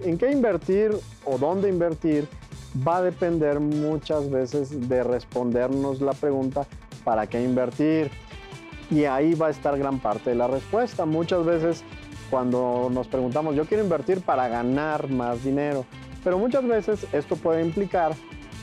en 0.00 0.18
qué 0.18 0.32
invertir 0.32 0.90
o 1.24 1.38
dónde 1.38 1.68
invertir 1.68 2.26
va 2.86 2.96
a 2.96 3.02
depender 3.02 3.60
muchas 3.60 4.28
veces 4.28 4.88
de 4.88 5.04
respondernos 5.04 6.00
la 6.00 6.14
pregunta 6.14 6.66
¿para 7.04 7.28
qué 7.28 7.44
invertir? 7.44 8.10
Y 8.90 9.04
ahí 9.04 9.34
va 9.34 9.46
a 9.46 9.50
estar 9.50 9.78
gran 9.78 10.00
parte 10.00 10.30
de 10.30 10.36
la 10.36 10.48
respuesta. 10.48 11.06
Muchas 11.06 11.44
veces 11.44 11.84
cuando 12.30 12.90
nos 12.92 13.08
preguntamos, 13.08 13.54
yo 13.54 13.64
quiero 13.64 13.82
invertir 13.82 14.20
para 14.20 14.48
ganar 14.48 15.08
más 15.08 15.44
dinero, 15.44 15.84
pero 16.22 16.38
muchas 16.38 16.66
veces 16.66 17.06
esto 17.12 17.36
puede 17.36 17.62
implicar 17.62 18.14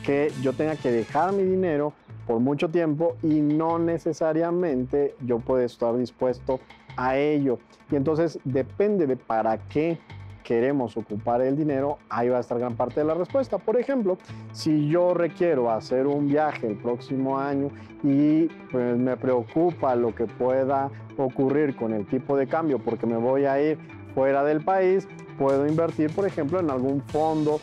que 0.04 0.32
yo 0.42 0.54
tenga 0.54 0.76
que 0.76 0.92
dejar 0.92 1.32
mi 1.34 1.44
dinero 1.44 1.94
por 2.26 2.40
mucho 2.40 2.70
tiempo 2.70 3.18
y 3.22 3.42
no 3.42 3.80
necesariamente 3.80 5.16
yo 5.26 5.40
puedo 5.40 5.64
estar 5.64 5.96
dispuesto 5.98 6.60
a 6.98 7.18
ello. 7.18 7.60
Y 7.92 7.96
entonces 7.96 8.40
depende 8.44 9.08
de 9.08 9.18
para 9.18 9.58
qué 9.58 10.00
queremos 10.44 10.98
ocupar 10.98 11.42
el 11.42 11.56
dinero, 11.56 11.98
ahí 12.10 12.30
va 12.30 12.38
a 12.38 12.40
estar 12.42 12.58
gran 12.60 12.76
parte 12.76 13.00
de 13.00 13.06
la 13.06 13.14
respuesta. 13.14 13.58
Por 13.58 13.78
ejemplo, 13.78 14.18
si 14.52 14.88
yo 14.90 15.14
requiero 15.14 15.72
hacer 15.72 16.08
un 16.08 16.28
viaje 16.28 16.68
el 16.68 16.78
próximo 16.78 17.40
año 17.40 17.70
y 18.04 18.48
pues, 18.72 18.98
me 18.98 19.18
preocupa 19.18 19.96
lo 19.96 20.14
que 20.14 20.26
pueda 20.26 20.90
ocurrir 21.18 21.76
con 21.76 21.94
el 21.94 22.06
tipo 22.08 22.36
de 22.38 22.48
cambio 22.48 22.80
porque 22.80 23.06
me 23.06 23.18
voy 23.18 23.46
a 23.46 23.62
ir 23.62 23.78
fuera 24.14 24.44
del 24.44 24.62
país, 24.62 25.08
puedo 25.38 25.68
invertir, 25.68 26.14
por 26.14 26.28
ejemplo, 26.28 26.60
en 26.60 26.70
algún 26.70 27.02
fondo 27.02 27.60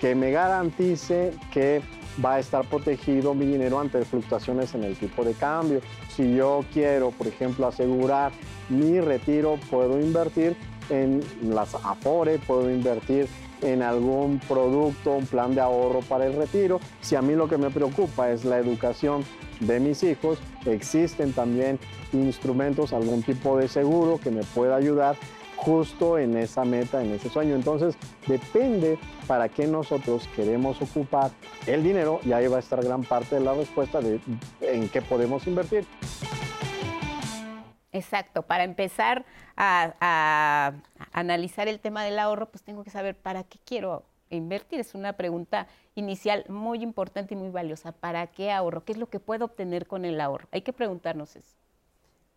que 0.00 0.14
me 0.14 0.30
garantice 0.30 1.32
que 1.52 1.82
va 2.24 2.34
a 2.34 2.38
estar 2.38 2.64
protegido 2.66 3.34
mi 3.34 3.46
dinero 3.46 3.80
ante 3.80 4.04
fluctuaciones 4.04 4.74
en 4.74 4.84
el 4.84 4.96
tipo 4.96 5.24
de 5.24 5.34
cambio. 5.34 5.80
Si 6.08 6.36
yo 6.36 6.64
quiero, 6.72 7.10
por 7.10 7.26
ejemplo, 7.26 7.66
asegurar 7.66 8.32
mi 8.68 9.00
retiro, 9.00 9.58
puedo 9.70 10.00
invertir 10.00 10.56
en 10.90 11.22
las 11.42 11.74
Afore, 11.74 12.38
puedo 12.38 12.70
invertir 12.70 13.28
en 13.62 13.82
algún 13.82 14.40
producto, 14.46 15.12
un 15.12 15.26
plan 15.26 15.54
de 15.54 15.60
ahorro 15.60 16.00
para 16.00 16.26
el 16.26 16.34
retiro. 16.34 16.80
Si 17.00 17.16
a 17.16 17.22
mí 17.22 17.34
lo 17.34 17.48
que 17.48 17.58
me 17.58 17.70
preocupa 17.70 18.30
es 18.30 18.44
la 18.44 18.58
educación 18.58 19.24
de 19.60 19.80
mis 19.80 20.02
hijos, 20.02 20.38
existen 20.66 21.32
también 21.32 21.78
instrumentos, 22.12 22.92
algún 22.92 23.22
tipo 23.22 23.56
de 23.56 23.68
seguro 23.68 24.20
que 24.22 24.30
me 24.30 24.42
pueda 24.42 24.76
ayudar 24.76 25.16
justo 25.56 26.18
en 26.18 26.36
esa 26.36 26.64
meta, 26.64 27.02
en 27.02 27.12
ese 27.12 27.30
sueño. 27.30 27.54
Entonces, 27.54 27.96
depende 28.26 28.98
para 29.26 29.48
qué 29.48 29.66
nosotros 29.66 30.28
queremos 30.36 30.80
ocupar 30.82 31.30
el 31.66 31.82
dinero 31.82 32.20
y 32.24 32.32
ahí 32.32 32.46
va 32.46 32.56
a 32.56 32.60
estar 32.60 32.84
gran 32.84 33.02
parte 33.02 33.36
de 33.36 33.40
la 33.40 33.54
respuesta 33.54 34.00
de 34.00 34.20
en 34.60 34.88
qué 34.88 35.00
podemos 35.00 35.46
invertir. 35.46 35.86
Exacto, 37.94 38.42
para 38.42 38.64
empezar 38.64 39.24
a, 39.56 40.72
analizar 41.12 41.68
el 41.68 41.78
tema 41.78 42.02
del 42.02 42.18
ahorro, 42.18 42.50
pues 42.50 42.64
tengo 42.64 42.82
que 42.82 42.90
saber 42.90 43.16
para 43.16 43.44
qué 43.44 43.60
quiero 43.64 44.02
invertir. 44.30 44.80
Es 44.80 44.96
una 44.96 45.12
pregunta 45.12 45.68
inicial 45.94 46.44
muy 46.48 46.82
importante 46.82 47.34
y 47.34 47.36
muy 47.36 47.50
valiosa. 47.50 47.92
¿Para 47.92 48.26
qué 48.26 48.50
ahorro? 48.50 48.84
¿Qué 48.84 48.90
es 48.90 48.98
lo 48.98 49.08
que 49.08 49.20
puedo 49.20 49.44
obtener 49.44 49.86
con 49.86 50.04
el 50.04 50.20
ahorro? 50.20 50.48
Hay 50.50 50.62
que 50.62 50.72
preguntarnos 50.72 51.36
eso. 51.36 51.54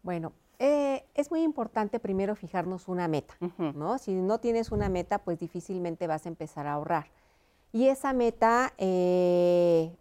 Bueno, 0.04 0.32
eh, 0.60 1.04
es 1.16 1.32
muy 1.32 1.42
importante 1.42 2.00
primero 2.00 2.36
fijarnos 2.36 2.88
una 2.88 3.08
meta, 3.08 3.34
¿no? 3.58 3.98
Si 3.98 4.14
no 4.14 4.38
tienes 4.38 4.72
una 4.72 4.90
meta, 4.90 5.18
pues 5.18 5.40
difícilmente 5.40 6.06
vas 6.06 6.28
a 6.28 6.30
empezar 6.30 6.68
a 6.68 6.74
ahorrar. 6.74 7.08
Y 7.74 7.88
esa 7.88 8.14
meta, 8.14 8.74
eh, 8.78 9.92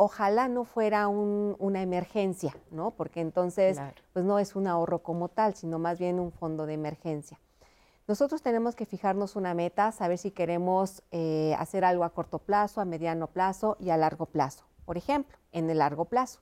ojalá 0.00 0.46
no 0.46 0.64
fuera 0.64 1.08
una 1.08 1.82
emergencia, 1.82 2.56
¿no? 2.70 2.92
Porque 2.92 3.20
entonces, 3.20 3.80
pues 4.12 4.24
no 4.24 4.38
es 4.38 4.54
un 4.54 4.68
ahorro 4.68 5.00
como 5.00 5.28
tal, 5.28 5.56
sino 5.56 5.80
más 5.80 5.98
bien 5.98 6.20
un 6.20 6.30
fondo 6.30 6.66
de 6.66 6.74
emergencia. 6.74 7.40
Nosotros 8.06 8.40
tenemos 8.40 8.76
que 8.76 8.86
fijarnos 8.86 9.34
una 9.34 9.54
meta, 9.54 9.90
saber 9.90 10.16
si 10.16 10.30
queremos 10.30 11.02
eh, 11.10 11.54
hacer 11.58 11.84
algo 11.84 12.04
a 12.04 12.10
corto 12.10 12.38
plazo, 12.38 12.80
a 12.80 12.84
mediano 12.84 13.26
plazo 13.26 13.76
y 13.80 13.90
a 13.90 13.96
largo 13.96 14.26
plazo. 14.26 14.64
Por 14.86 14.96
ejemplo, 14.96 15.36
en 15.50 15.68
el 15.68 15.78
largo 15.78 16.04
plazo. 16.04 16.38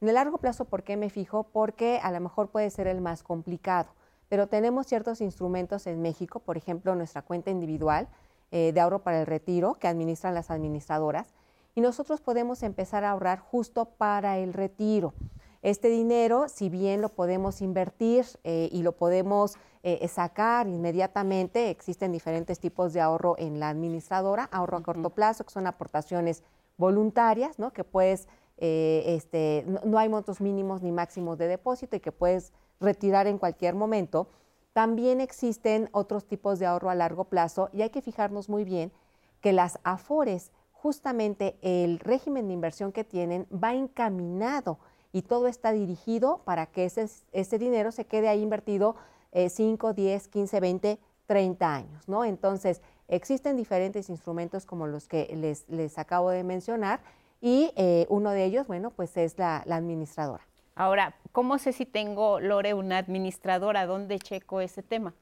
En 0.00 0.08
el 0.08 0.14
largo 0.14 0.38
plazo, 0.38 0.64
¿por 0.64 0.82
qué 0.82 0.96
me 0.96 1.10
fijo? 1.10 1.44
Porque 1.52 2.00
a 2.02 2.10
lo 2.10 2.20
mejor 2.20 2.48
puede 2.48 2.70
ser 2.70 2.86
el 2.86 3.02
más 3.02 3.22
complicado, 3.22 3.90
pero 4.30 4.46
tenemos 4.46 4.86
ciertos 4.86 5.20
instrumentos 5.20 5.86
en 5.86 6.00
México, 6.00 6.40
por 6.40 6.56
ejemplo, 6.56 6.94
nuestra 6.94 7.20
cuenta 7.20 7.50
individual 7.50 8.08
eh, 8.50 8.72
de 8.72 8.80
ahorro 8.80 9.00
para 9.00 9.20
el 9.20 9.26
retiro 9.26 9.74
que 9.74 9.88
administran 9.88 10.32
las 10.32 10.50
administradoras, 10.50 11.34
y 11.74 11.80
nosotros 11.80 12.20
podemos 12.20 12.62
empezar 12.62 13.04
a 13.04 13.10
ahorrar 13.10 13.40
justo 13.40 13.86
para 13.86 14.38
el 14.38 14.52
retiro. 14.52 15.14
Este 15.62 15.88
dinero, 15.88 16.48
si 16.48 16.68
bien 16.68 17.00
lo 17.00 17.08
podemos 17.08 17.62
invertir 17.62 18.26
eh, 18.44 18.68
y 18.70 18.82
lo 18.82 18.92
podemos 18.92 19.56
eh, 19.82 20.06
sacar 20.08 20.68
inmediatamente, 20.68 21.70
existen 21.70 22.12
diferentes 22.12 22.60
tipos 22.60 22.92
de 22.92 23.00
ahorro 23.00 23.36
en 23.38 23.58
la 23.60 23.70
administradora, 23.70 24.44
ahorro 24.52 24.76
a 24.76 24.82
corto 24.82 25.10
plazo, 25.10 25.44
que 25.44 25.52
son 25.52 25.66
aportaciones 25.66 26.42
voluntarias, 26.76 27.58
¿no? 27.58 27.72
que 27.72 27.82
puedes, 27.82 28.28
eh, 28.58 29.04
este, 29.06 29.64
no, 29.84 29.98
hay 29.98 30.08
montos 30.08 30.40
mínimos 30.40 30.82
ni 30.82 30.92
máximos 30.92 31.38
de 31.38 31.48
depósito 31.48 31.96
y 31.96 32.00
que 32.00 32.12
puedes 32.12 32.52
retirar 32.80 33.26
en 33.26 33.38
cualquier 33.38 33.74
momento. 33.74 34.28
También 34.74 35.20
existen 35.20 35.88
otros 35.92 36.26
tipos 36.26 36.58
de 36.58 36.66
ahorro 36.66 36.90
a 36.90 36.94
largo 36.94 37.24
plazo 37.24 37.70
y 37.72 37.82
hay 37.82 37.90
que 37.90 38.02
fijarnos 38.02 38.48
muy 38.48 38.64
bien 38.64 38.92
que 39.40 39.52
las 39.52 39.78
AFORES 39.82 40.50
justamente 40.84 41.56
el 41.62 41.98
régimen 41.98 42.46
de 42.46 42.52
inversión 42.52 42.92
que 42.92 43.04
tienen 43.04 43.46
va 43.50 43.72
encaminado 43.72 44.78
y 45.14 45.22
todo 45.22 45.48
está 45.48 45.72
dirigido 45.72 46.42
para 46.44 46.66
que 46.66 46.84
ese, 46.84 47.08
ese 47.32 47.58
dinero 47.58 47.90
se 47.90 48.04
quede 48.04 48.28
ahí 48.28 48.42
invertido 48.42 48.94
5, 49.32 49.94
10, 49.94 50.28
15, 50.28 50.60
20, 50.60 50.98
30 51.24 51.74
años, 51.74 52.06
¿no? 52.06 52.26
Entonces, 52.26 52.82
existen 53.08 53.56
diferentes 53.56 54.10
instrumentos 54.10 54.66
como 54.66 54.86
los 54.86 55.08
que 55.08 55.34
les, 55.34 55.66
les 55.70 55.96
acabo 55.96 56.28
de 56.28 56.44
mencionar 56.44 57.00
y 57.40 57.72
eh, 57.76 58.04
uno 58.10 58.32
de 58.32 58.44
ellos, 58.44 58.66
bueno, 58.66 58.90
pues 58.90 59.16
es 59.16 59.38
la, 59.38 59.64
administradora. 59.66 60.46
Ahora, 60.74 61.16
¿cómo 61.32 61.56
sé 61.56 61.72
si 61.72 61.86
tengo, 61.86 62.40
Lore, 62.40 62.74
una 62.74 62.98
administradora? 62.98 63.86
¿Dónde 63.86 64.18
checo 64.18 64.60
ese 64.60 64.82
tema? 64.82 65.14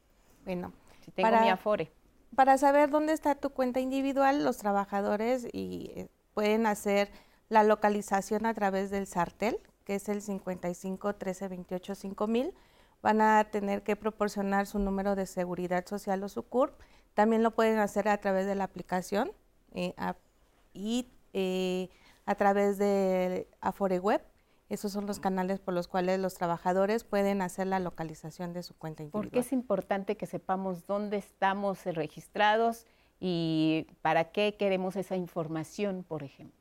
Bueno, 0.45 0.73
si 1.05 1.13
tengo 1.13 1.41
mi 1.41 1.51
Afore 1.51 1.93
para 2.35 2.59
saber 2.59 2.91
dónde 2.91 3.13
está 3.13 3.35
tu 3.35 3.51
cuenta 3.51 3.81
individual, 3.81 4.45
los 4.45 4.59
trabajadores 4.59 5.47
y, 5.53 5.93
eh, 5.97 6.09
pueden 6.35 6.67
hacer 6.67 7.11
la 7.49 7.63
localización 7.63 8.47
a 8.47 8.55
través 8.55 8.91
del 8.91 9.07
sartel, 9.07 9.59
que 9.85 9.97
es 9.97 10.09
el 10.09 10.23
55 10.23 11.15
13 11.15 11.49
28 11.49 11.95
5000. 11.95 12.55
Van 13.03 13.21
a 13.21 13.45
tener 13.51 13.83
que 13.83 13.97
proporcionar 13.97 14.67
su 14.67 14.79
número 14.79 15.17
de 15.17 15.27
seguridad 15.27 15.85
social 15.87 16.23
o 16.23 16.29
su 16.29 16.45
CURP. 16.45 16.81
También 17.15 17.43
lo 17.43 17.51
pueden 17.51 17.79
hacer 17.79 18.09
a 18.09 18.19
través 18.19 18.47
de 18.47 18.55
la 18.55 18.65
aplicación 18.65 19.33
eh, 19.75 19.95
y 20.73 21.13
eh, 21.33 21.91
a 22.25 22.35
través 22.37 22.79
de 22.79 23.49
Afore 23.61 23.99
Web 23.99 24.23
esos 24.73 24.91
son 24.91 25.07
los 25.07 25.21
canales 25.21 25.61
por 25.61 25.75
los 25.75 25.87
cuales 25.87 26.19
los 26.19 26.33
trabajadores 26.33 27.05
pueden 27.05 27.43
hacer 27.43 27.67
la 27.67 27.79
localización 27.79 28.55
de 28.55 28.63
su 28.63 28.75
cuenta 28.75 29.03
individual. 29.03 29.25
¿Por 29.25 29.31
qué 29.31 29.41
es 29.41 29.53
importante 29.53 30.17
que 30.17 30.25
sepamos 30.25 30.87
dónde 30.87 31.19
estamos 31.19 31.85
registrados 31.85 32.87
y 33.21 33.87
para 34.01 34.33
qué 34.33 34.57
queremos 34.59 34.97
esa 34.97 35.15
información, 35.15 36.05
por 36.09 36.23
ejemplo? 36.23 36.59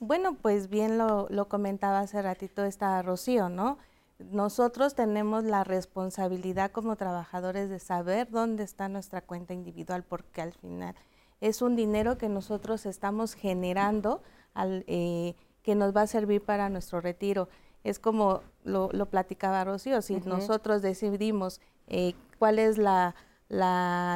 Bueno, 0.00 0.38
pues 0.40 0.70
bien 0.70 0.96
lo, 0.96 1.28
comentaba 1.50 2.00
hace 2.00 2.22
ratito 2.22 2.64
esta 2.64 3.02
Rocío, 3.02 3.50
¿no? 3.50 3.76
Nosotros 4.18 4.94
tenemos 4.94 5.44
la 5.44 5.64
responsabilidad 5.64 6.70
como 6.70 6.96
trabajadores 6.96 7.68
de 7.68 7.78
saber 7.78 8.30
dónde 8.30 8.64
está 8.64 8.88
nuestra 8.88 9.20
cuenta 9.20 9.52
individual, 9.52 10.02
porque 10.02 10.40
al 10.40 10.54
final 10.54 10.94
es 11.42 11.60
un 11.60 11.76
dinero 11.76 12.16
que 12.16 12.30
nosotros 12.30 12.86
estamos 12.86 13.34
generando 13.34 14.22
al, 14.54 14.84
eh, 14.86 15.34
que 15.62 15.74
nos 15.74 15.94
va 15.94 16.02
a 16.02 16.06
servir 16.06 16.42
para 16.42 16.68
nuestro 16.68 17.00
retiro. 17.00 17.48
Es 17.84 17.98
como 17.98 18.42
lo, 18.64 18.90
platicaba 19.06 19.64
Rocío, 19.64 20.02
si 20.02 20.16
nosotros 20.20 20.82
decidimos 20.82 21.60
eh, 21.88 22.14
cuál 22.38 22.58
es 22.58 22.78
la, 22.78 23.14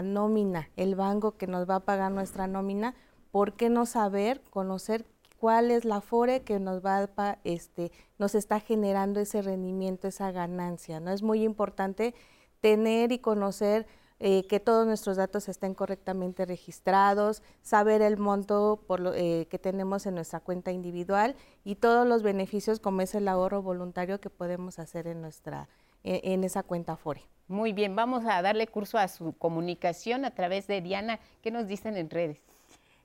nómina, 0.02 0.70
el 0.76 0.94
banco 0.94 1.36
que 1.36 1.46
nos 1.46 1.68
va 1.68 1.76
a 1.76 1.80
pagar 1.80 2.12
nuestra 2.12 2.46
nómina, 2.46 2.94
¿por 3.30 3.54
qué 3.54 3.68
no 3.68 3.86
saber, 3.86 4.40
conocer 4.50 5.04
cuál 5.38 5.70
es 5.70 5.84
la 5.84 6.00
FORE 6.00 6.42
que 6.42 6.58
nos 6.58 6.84
va 6.84 7.08
a, 7.16 7.38
este, 7.44 7.92
nos 8.18 8.34
está 8.34 8.60
generando 8.60 9.20
ese 9.20 9.42
rendimiento, 9.42 10.08
esa 10.08 10.30
ganancia? 10.30 11.00
¿no? 11.00 11.10
Es 11.10 11.22
muy 11.22 11.42
importante 11.42 12.14
tener 12.60 13.12
y 13.12 13.18
conocer 13.18 13.86
eh, 14.20 14.46
que 14.46 14.60
todos 14.60 14.86
nuestros 14.86 15.16
datos 15.16 15.48
estén 15.48 15.74
correctamente 15.74 16.44
registrados, 16.46 17.42
saber 17.62 18.02
el 18.02 18.16
monto 18.16 18.80
por 18.86 19.00
lo, 19.00 19.14
eh, 19.14 19.46
que 19.50 19.58
tenemos 19.58 20.06
en 20.06 20.14
nuestra 20.14 20.40
cuenta 20.40 20.72
individual 20.72 21.36
y 21.64 21.76
todos 21.76 22.06
los 22.06 22.22
beneficios 22.22 22.80
como 22.80 23.02
es 23.02 23.14
el 23.14 23.28
ahorro 23.28 23.62
voluntario 23.62 24.20
que 24.20 24.30
podemos 24.30 24.78
hacer 24.78 25.06
en, 25.06 25.20
nuestra, 25.20 25.68
en 26.04 26.44
esa 26.44 26.62
cuenta 26.62 26.96
FORE. 26.96 27.22
Muy 27.48 27.72
bien, 27.72 27.94
vamos 27.94 28.24
a 28.26 28.42
darle 28.42 28.66
curso 28.66 28.98
a 28.98 29.06
su 29.06 29.32
comunicación 29.32 30.24
a 30.24 30.32
través 30.32 30.66
de 30.66 30.80
Diana. 30.80 31.20
¿Qué 31.42 31.52
nos 31.52 31.68
dicen 31.68 31.96
en 31.96 32.10
redes? 32.10 32.40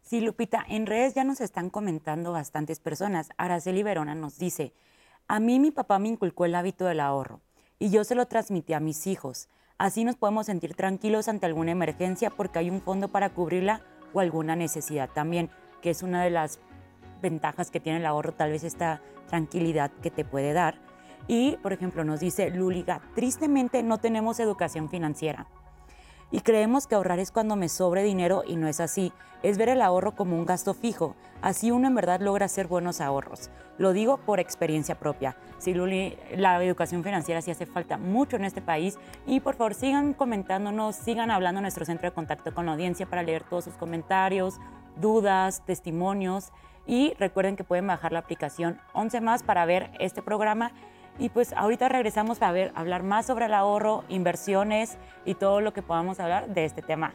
Sí, 0.01 0.20
Lupita, 0.20 0.65
en 0.68 0.88
redes 0.88 1.13
ya 1.13 1.24
nos 1.24 1.41
están 1.41 1.70
comentando 1.70 2.32
bastantes 2.32 2.80
personas. 2.80 3.30
Araceli 3.38 3.84
Verona 3.84 4.15
nos 4.15 4.39
dice, 4.39 4.74
a 5.27 5.39
mí 5.39 5.60
mi 5.60 5.72
papá 5.72 6.00
me 6.00 6.10
inculcó 6.10 6.46
el 6.46 6.56
hábito 6.56 6.86
del 6.86 7.00
ahorro 7.00 7.39
y 7.80 7.91
yo 7.91 8.03
se 8.03 8.15
lo 8.15 8.25
transmití 8.25 8.74
a 8.74 8.80
mis 8.80 9.08
hijos. 9.08 9.48
Así 9.81 10.05
nos 10.05 10.15
podemos 10.15 10.45
sentir 10.45 10.75
tranquilos 10.75 11.27
ante 11.27 11.47
alguna 11.47 11.71
emergencia 11.71 12.29
porque 12.29 12.59
hay 12.59 12.69
un 12.69 12.81
fondo 12.81 13.07
para 13.07 13.31
cubrirla 13.31 13.81
o 14.13 14.19
alguna 14.19 14.55
necesidad 14.55 15.09
también, 15.09 15.50
que 15.81 15.89
es 15.89 16.03
una 16.03 16.23
de 16.23 16.29
las 16.29 16.59
ventajas 17.19 17.71
que 17.71 17.79
tiene 17.79 17.97
el 17.97 18.05
ahorro, 18.05 18.31
tal 18.31 18.51
vez 18.51 18.63
esta 18.63 19.01
tranquilidad 19.27 19.89
que 20.03 20.11
te 20.11 20.23
puede 20.23 20.53
dar. 20.53 20.75
Y, 21.27 21.57
por 21.63 21.73
ejemplo, 21.73 22.03
nos 22.03 22.19
dice 22.19 22.51
Luliga, 22.51 23.01
tristemente 23.15 23.81
no 23.81 23.97
tenemos 23.97 24.39
educación 24.39 24.88
financiera. 24.88 25.47
Y 26.31 26.41
creemos 26.41 26.88
que 26.88 26.95
ahorrar 26.95 27.19
es 27.19 27.31
cuando 27.31 27.57
me 27.57 27.67
sobre 27.67 28.03
dinero 28.03 28.43
y 28.47 28.55
no 28.55 28.67
es 28.67 28.79
así. 28.79 29.11
Es 29.43 29.57
ver 29.57 29.69
el 29.69 29.81
ahorro 29.81 30.15
como 30.15 30.38
un 30.38 30.45
gasto 30.45 30.73
fijo. 30.73 31.15
Así 31.41 31.71
uno 31.71 31.88
en 31.88 31.95
verdad 31.95 32.21
logra 32.21 32.45
hacer 32.45 32.67
buenos 32.67 33.01
ahorros. 33.01 33.50
Lo 33.77 33.91
digo 33.91 34.17
por 34.17 34.39
experiencia 34.39 34.97
propia. 34.97 35.35
Sí, 35.57 35.73
Luli, 35.73 36.17
la 36.35 36.63
educación 36.63 37.03
financiera 37.03 37.41
sí 37.41 37.51
hace 37.51 37.65
falta 37.65 37.97
mucho 37.97 38.38
en 38.38 38.45
este 38.45 38.61
país. 38.61 38.97
Y 39.25 39.41
por 39.41 39.55
favor, 39.55 39.73
sigan 39.73 40.13
comentándonos, 40.13 40.95
sigan 40.95 41.31
hablando 41.31 41.59
en 41.59 41.63
nuestro 41.63 41.83
centro 41.83 42.09
de 42.09 42.15
contacto 42.15 42.53
con 42.53 42.65
la 42.65 42.73
audiencia 42.73 43.07
para 43.07 43.23
leer 43.23 43.43
todos 43.43 43.65
sus 43.65 43.73
comentarios, 43.73 44.59
dudas, 44.95 45.65
testimonios. 45.65 46.53
Y 46.85 47.13
recuerden 47.19 47.55
que 47.55 47.63
pueden 47.63 47.88
bajar 47.88 48.11
la 48.11 48.19
aplicación 48.19 48.79
11 48.93 49.21
más 49.21 49.43
para 49.43 49.65
ver 49.65 49.91
este 50.00 50.21
programa 50.21 50.71
Y 51.20 51.30
pues 51.30 51.53
ahorita 51.53 51.89
regresamos 51.89 52.39
para 52.39 52.51
ver, 52.51 52.72
hablar 52.75 53.03
más 53.03 53.25
sobre 53.25 53.46
el 53.46 53.53
ahorro, 53.53 54.03
inversiones 54.10 54.98
y 55.25 55.36
todo 55.36 55.62
lo 55.62 55.74
que 55.74 55.82
podamos 55.82 56.20
hablar 56.20 56.48
de 56.48 56.65
este 56.65 56.82
tema. 56.82 57.13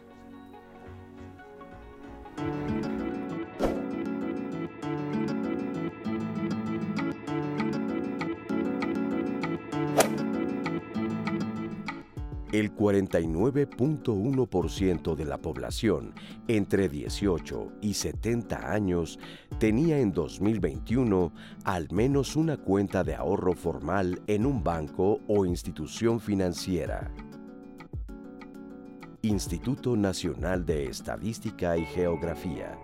El 12.53 12.75
49.1% 12.75 15.17
de 15.17 15.25
la 15.25 15.38
población 15.38 16.15
entre 16.47 16.88
18 16.88 17.73
y 17.81 17.95
70 17.95 18.73
años 18.73 19.19
tenía 19.59 19.99
en 19.99 20.12
2021 20.12 21.33
al 21.65 21.88
menos 21.91 22.37
una 22.37 22.57
cuenta 22.57 23.03
de 23.03 23.17
ahorro 23.17 23.55
formal 23.55 24.23
en 24.29 24.47
un 24.47 24.62
banco 24.62 25.19
o 25.26 25.45
institución 25.45 26.21
financiera. 26.21 27.11
Instituto 29.23 29.97
Nacional 29.97 30.65
de 30.65 30.85
Estadística 30.85 31.76
y 31.76 31.85
Geografía. 31.85 32.79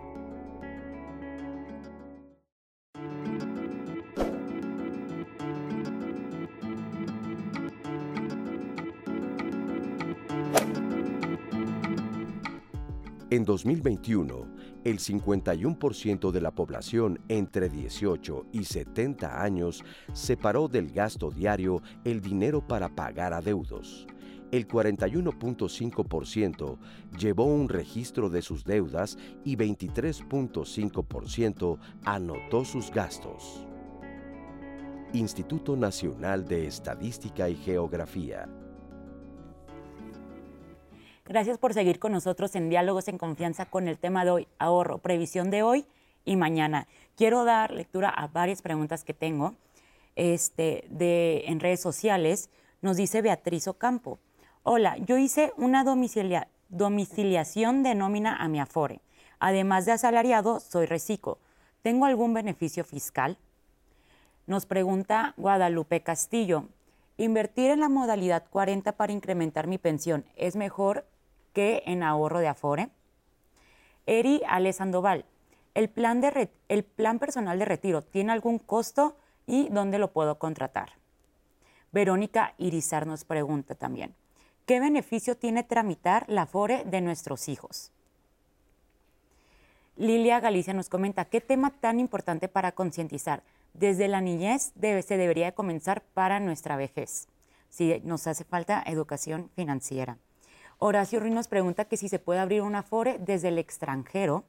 En 13.33 13.43
2021, 13.45 14.45
el 14.83 14.99
51% 14.99 16.29
de 16.29 16.39
la 16.39 16.51
población 16.51 17.19
entre 17.29 17.67
18 17.67 18.45
y 18.51 18.63
70 18.63 19.41
años 19.41 19.83
separó 20.13 20.67
del 20.67 20.91
gasto 20.91 21.31
diario 21.31 21.81
el 22.03 22.21
dinero 22.21 22.67
para 22.67 22.89
pagar 22.89 23.33
adeudos. 23.33 24.05
El 24.51 24.67
41.5% 24.67 26.77
llevó 27.17 27.45
un 27.45 27.69
registro 27.69 28.29
de 28.29 28.43
sus 28.43 28.65
deudas 28.65 29.17
y 29.43 29.57
23.5% 29.57 31.79
anotó 32.05 32.65
sus 32.65 32.91
gastos. 32.91 33.65
Instituto 35.13 35.75
Nacional 35.75 36.45
de 36.45 36.67
Estadística 36.67 37.49
y 37.49 37.55
Geografía. 37.55 38.47
Gracias 41.25 41.57
por 41.57 41.73
seguir 41.73 41.99
con 41.99 42.11
nosotros 42.11 42.53
en 42.53 42.67
Diálogos 42.69 43.07
en 43.07 43.17
Confianza 43.17 43.65
con 43.65 43.87
el 43.87 43.97
tema 43.97 44.25
de 44.25 44.31
hoy, 44.31 44.47
ahorro, 44.59 44.97
previsión 44.97 45.51
de 45.51 45.63
hoy 45.63 45.85
y 46.25 46.35
mañana. 46.35 46.85
Quiero 47.15 47.45
dar 47.45 47.71
lectura 47.71 48.09
a 48.09 48.27
varias 48.27 48.61
preguntas 48.61 49.05
que 49.05 49.13
tengo 49.13 49.55
este, 50.17 50.83
de, 50.89 51.45
en 51.47 51.61
redes 51.61 51.79
sociales. 51.79 52.49
Nos 52.81 52.97
dice 52.97 53.21
Beatriz 53.21 53.69
Ocampo. 53.69 54.19
Hola, 54.63 54.97
yo 54.97 55.17
hice 55.17 55.53
una 55.55 55.85
domiciliación 55.85 57.83
de 57.83 57.95
nómina 57.95 58.35
a 58.35 58.49
mi 58.49 58.59
Afore. 58.59 58.99
Además 59.39 59.85
de 59.85 59.93
asalariado, 59.93 60.59
soy 60.59 60.87
reciclo. 60.87 61.37
¿Tengo 61.83 62.03
algún 62.05 62.33
beneficio 62.33 62.83
fiscal? 62.83 63.37
Nos 64.45 64.65
pregunta 64.65 65.35
Guadalupe 65.37 66.01
Castillo. 66.01 66.65
¿Invertir 67.15 67.71
en 67.71 67.79
la 67.79 67.87
modalidad 67.87 68.43
40 68.49 68.91
para 68.97 69.13
incrementar 69.13 69.67
mi 69.67 69.77
pensión 69.77 70.25
es 70.35 70.57
mejor 70.57 71.05
que 71.53 71.83
en 71.85 72.03
ahorro 72.03 72.39
de 72.39 72.47
Afore. 72.47 72.89
Eri 74.05 74.41
Ale 74.47 74.73
Sandoval, 74.73 75.25
¿el 75.75 75.89
plan, 75.89 76.19
de 76.19 76.49
¿el 76.67 76.83
plan 76.83 77.19
personal 77.19 77.57
de 77.59 77.65
retiro 77.65 78.01
tiene 78.01 78.33
algún 78.33 78.59
costo 78.59 79.15
y 79.47 79.69
dónde 79.69 79.99
lo 79.99 80.11
puedo 80.11 80.39
contratar? 80.39 80.93
Verónica 81.91 82.53
Irizar 82.57 83.07
nos 83.07 83.23
pregunta 83.23 83.75
también, 83.75 84.15
¿qué 84.65 84.79
beneficio 84.79 85.37
tiene 85.37 85.63
tramitar 85.63 86.25
la 86.27 86.43
Afore 86.43 86.83
de 86.85 87.01
nuestros 87.01 87.47
hijos? 87.47 87.91
Lilia 89.95 90.39
Galicia 90.39 90.73
nos 90.73 90.89
comenta, 90.89 91.25
¿qué 91.25 91.39
tema 91.39 91.69
tan 91.69 91.99
importante 91.99 92.47
para 92.47 92.71
concientizar? 92.71 93.43
Desde 93.73 94.07
la 94.07 94.21
niñez 94.21 94.73
se 94.79 95.17
debería 95.17 95.53
comenzar 95.53 96.01
para 96.01 96.39
nuestra 96.39 96.77
vejez. 96.77 97.27
Si 97.69 98.01
nos 98.03 98.25
hace 98.25 98.43
falta 98.43 98.83
educación 98.85 99.49
financiera. 99.55 100.17
Horacio 100.85 101.21
Ruiz 101.21 101.33
nos 101.33 101.47
pregunta 101.47 101.85
que 101.85 101.95
si 101.95 102.09
se 102.09 102.19
puede 102.19 102.41
abrir 102.41 102.61
una 102.61 102.79
Afore 102.79 103.17
desde 103.17 103.47
el 103.47 103.57
extranjero. 103.57 104.43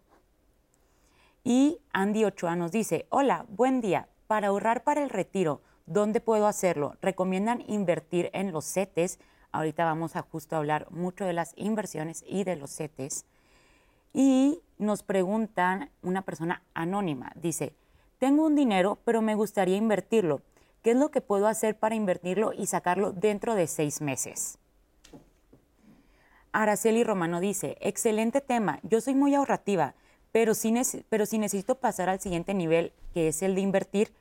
Y 1.44 1.78
Andy 1.92 2.24
Ochoa 2.24 2.56
nos 2.56 2.72
dice, 2.72 3.06
hola, 3.10 3.46
buen 3.50 3.80
día. 3.80 4.08
Para 4.26 4.48
ahorrar 4.48 4.82
para 4.82 5.04
el 5.04 5.10
retiro, 5.10 5.60
¿dónde 5.86 6.20
puedo 6.20 6.48
hacerlo? 6.48 6.96
¿Recomiendan 7.00 7.62
invertir 7.68 8.30
en 8.32 8.50
los 8.50 8.64
CETES? 8.64 9.20
Ahorita 9.52 9.84
vamos 9.84 10.16
a 10.16 10.22
justo 10.22 10.56
hablar 10.56 10.90
mucho 10.90 11.24
de 11.24 11.34
las 11.34 11.52
inversiones 11.54 12.24
y 12.26 12.42
de 12.42 12.56
los 12.56 12.74
CETES. 12.74 13.26
Y 14.12 14.60
nos 14.76 15.04
preguntan 15.04 15.90
una 16.02 16.22
persona 16.22 16.64
anónima, 16.74 17.30
dice, 17.36 17.76
tengo 18.18 18.44
un 18.44 18.56
dinero, 18.56 18.98
pero 19.04 19.22
me 19.22 19.36
gustaría 19.36 19.76
invertirlo. 19.76 20.42
¿Qué 20.82 20.90
es 20.90 20.96
lo 20.96 21.12
que 21.12 21.20
puedo 21.20 21.46
hacer 21.46 21.78
para 21.78 21.94
invertirlo 21.94 22.52
y 22.52 22.66
sacarlo 22.66 23.12
dentro 23.12 23.54
de 23.54 23.68
seis 23.68 24.00
meses? 24.00 24.58
Araceli 26.54 27.02
Romano 27.02 27.40
dice, 27.40 27.76
excelente 27.80 28.40
tema, 28.40 28.78
yo 28.84 29.00
soy 29.00 29.16
muy 29.16 29.34
ahorrativa, 29.34 29.94
pero 30.30 30.54
si, 30.54 30.72
pero 31.08 31.26
si 31.26 31.36
necesito 31.38 31.80
pasar 31.80 32.08
al 32.08 32.20
siguiente 32.20 32.54
nivel, 32.54 32.92
que 33.12 33.26
es 33.26 33.42
el 33.42 33.56
de 33.56 33.60
invertir, 33.60 34.14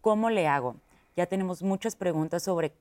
¿cómo 0.00 0.30
le 0.30 0.46
hago? 0.46 0.76
Ya 1.16 1.26
tenemos 1.26 1.64
muchas 1.64 1.96
preguntas 1.96 2.44
sobre, 2.44 2.72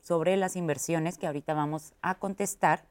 sobre 0.00 0.36
las 0.36 0.56
inversiones 0.56 1.16
que 1.16 1.28
ahorita 1.28 1.54
vamos 1.54 1.94
a 2.02 2.16
contestar. 2.16 2.84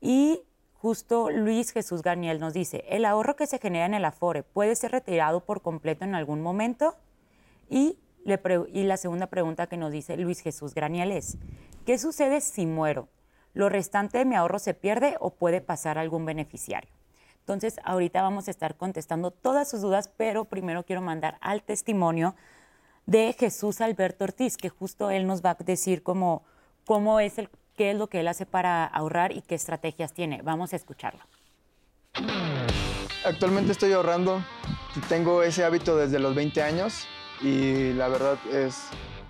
Y 0.00 0.40
justo 0.72 1.28
Luis 1.28 1.72
Jesús 1.72 2.00
Garniel 2.00 2.40
nos 2.40 2.54
dice, 2.54 2.86
¿el 2.88 3.04
ahorro 3.04 3.36
que 3.36 3.46
se 3.46 3.58
genera 3.58 3.84
en 3.84 3.92
el 3.92 4.04
Afore 4.06 4.44
puede 4.44 4.76
ser 4.76 4.92
retirado 4.92 5.44
por 5.44 5.60
completo 5.60 6.06
en 6.06 6.14
algún 6.14 6.40
momento? 6.40 6.96
Y, 7.68 7.98
y 8.72 8.82
la 8.84 8.96
segunda 8.96 9.26
pregunta 9.26 9.66
que 9.66 9.76
nos 9.76 9.92
dice 9.92 10.16
Luis 10.16 10.40
Jesús 10.40 10.74
Garniel 10.74 11.12
es, 11.12 11.36
¿qué 11.84 11.98
sucede 11.98 12.40
si 12.40 12.64
muero? 12.64 13.08
Lo 13.58 13.68
restante 13.68 14.18
de 14.18 14.24
mi 14.24 14.36
ahorro 14.36 14.60
se 14.60 14.72
pierde 14.72 15.16
o 15.18 15.30
puede 15.30 15.60
pasar 15.60 15.98
a 15.98 16.02
algún 16.02 16.24
beneficiario. 16.24 16.92
Entonces, 17.40 17.80
ahorita 17.82 18.22
vamos 18.22 18.46
a 18.46 18.52
estar 18.52 18.76
contestando 18.76 19.32
todas 19.32 19.68
sus 19.68 19.80
dudas, 19.80 20.08
pero 20.16 20.44
primero 20.44 20.84
quiero 20.84 21.02
mandar 21.02 21.38
al 21.40 21.64
testimonio 21.64 22.36
de 23.06 23.34
Jesús 23.36 23.80
Alberto 23.80 24.22
Ortiz, 24.22 24.56
que 24.56 24.68
justo 24.68 25.10
él 25.10 25.26
nos 25.26 25.44
va 25.44 25.56
a 25.58 25.64
decir 25.64 26.04
cómo, 26.04 26.44
cómo 26.86 27.18
es 27.18 27.36
el, 27.38 27.48
qué 27.76 27.90
es 27.90 27.96
lo 27.96 28.06
que 28.06 28.20
él 28.20 28.28
hace 28.28 28.46
para 28.46 28.84
ahorrar 28.84 29.32
y 29.32 29.42
qué 29.42 29.56
estrategias 29.56 30.12
tiene. 30.12 30.40
Vamos 30.42 30.72
a 30.72 30.76
escucharlo. 30.76 31.24
Actualmente 33.24 33.72
estoy 33.72 33.92
ahorrando, 33.92 34.40
tengo 35.08 35.42
ese 35.42 35.64
hábito 35.64 35.96
desde 35.96 36.20
los 36.20 36.36
20 36.36 36.62
años 36.62 37.08
y 37.42 37.92
la 37.94 38.06
verdad 38.06 38.38
es 38.52 38.84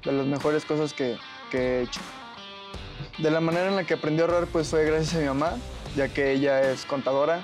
de 0.04 0.12
las 0.12 0.26
mejores 0.26 0.66
cosas 0.66 0.92
que, 0.92 1.16
que 1.50 1.58
he 1.78 1.82
hecho. 1.84 2.02
De 3.18 3.30
la 3.30 3.40
manera 3.40 3.68
en 3.68 3.76
la 3.76 3.84
que 3.84 3.94
aprendí 3.94 4.22
a 4.22 4.26
ahorrar 4.26 4.46
pues 4.46 4.68
fue 4.68 4.84
gracias 4.84 5.16
a 5.16 5.18
mi 5.18 5.26
mamá, 5.26 5.56
ya 5.96 6.08
que 6.08 6.32
ella 6.32 6.70
es 6.70 6.84
contadora 6.84 7.42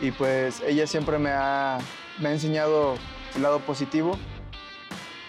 y 0.00 0.10
pues 0.10 0.60
ella 0.66 0.86
siempre 0.86 1.18
me 1.18 1.30
ha, 1.30 1.78
me 2.18 2.30
ha 2.30 2.32
enseñado 2.32 2.96
el 3.36 3.42
lado 3.42 3.60
positivo. 3.60 4.18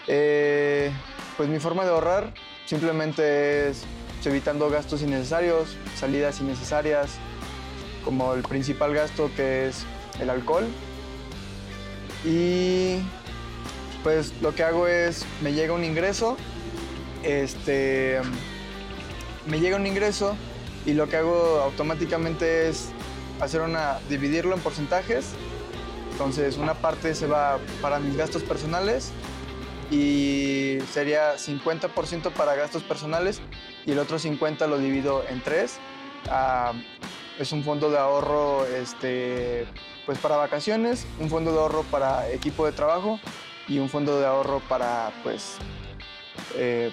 Eh, 0.08 0.92
pues 1.36 1.48
mi 1.48 1.60
forma 1.60 1.84
de 1.84 1.90
ahorrar 1.90 2.34
simplemente 2.66 3.68
es 3.68 3.84
evitando 4.24 4.70
gastos 4.70 5.02
innecesarios, 5.02 5.76
salidas 5.96 6.40
innecesarias, 6.40 7.18
como 8.04 8.34
el 8.34 8.42
principal 8.42 8.94
gasto 8.94 9.30
que 9.36 9.68
es 9.68 9.84
el 10.20 10.30
alcohol. 10.30 10.64
Y 12.24 12.98
pues 14.02 14.32
lo 14.40 14.54
que 14.54 14.64
hago 14.64 14.86
es, 14.86 15.24
me 15.42 15.52
llega 15.52 15.72
un 15.72 15.84
ingreso, 15.84 16.36
este, 17.22 18.20
me 19.46 19.60
llega 19.60 19.76
un 19.76 19.86
ingreso 19.86 20.36
y 20.86 20.92
lo 20.92 21.08
que 21.08 21.16
hago 21.16 21.60
automáticamente 21.60 22.68
es 22.68 22.90
hacer 23.40 23.60
una, 23.60 23.98
dividirlo 24.08 24.54
en 24.54 24.60
porcentajes. 24.60 25.30
Entonces 26.12 26.58
una 26.58 26.74
parte 26.74 27.14
se 27.14 27.26
va 27.26 27.58
para 27.80 27.98
mis 27.98 28.16
gastos 28.16 28.42
personales 28.42 29.10
y 29.90 30.78
sería 30.92 31.34
50% 31.36 32.32
para 32.32 32.54
gastos 32.54 32.82
personales 32.82 33.40
y 33.84 33.92
el 33.92 33.98
otro 33.98 34.18
50% 34.18 34.68
lo 34.68 34.78
divido 34.78 35.24
en 35.28 35.42
tres. 35.42 35.78
Ah, 36.28 36.72
es 37.38 37.52
un 37.52 37.64
fondo 37.64 37.90
de 37.90 37.98
ahorro 37.98 38.64
este, 38.66 39.66
pues 40.06 40.18
para 40.18 40.36
vacaciones, 40.36 41.06
un 41.18 41.28
fondo 41.28 41.52
de 41.52 41.58
ahorro 41.58 41.82
para 41.90 42.30
equipo 42.30 42.64
de 42.66 42.72
trabajo 42.72 43.18
y 43.66 43.78
un 43.78 43.88
fondo 43.88 44.20
de 44.20 44.26
ahorro 44.26 44.60
para, 44.68 45.12
pues, 45.22 45.56
eh, 46.56 46.92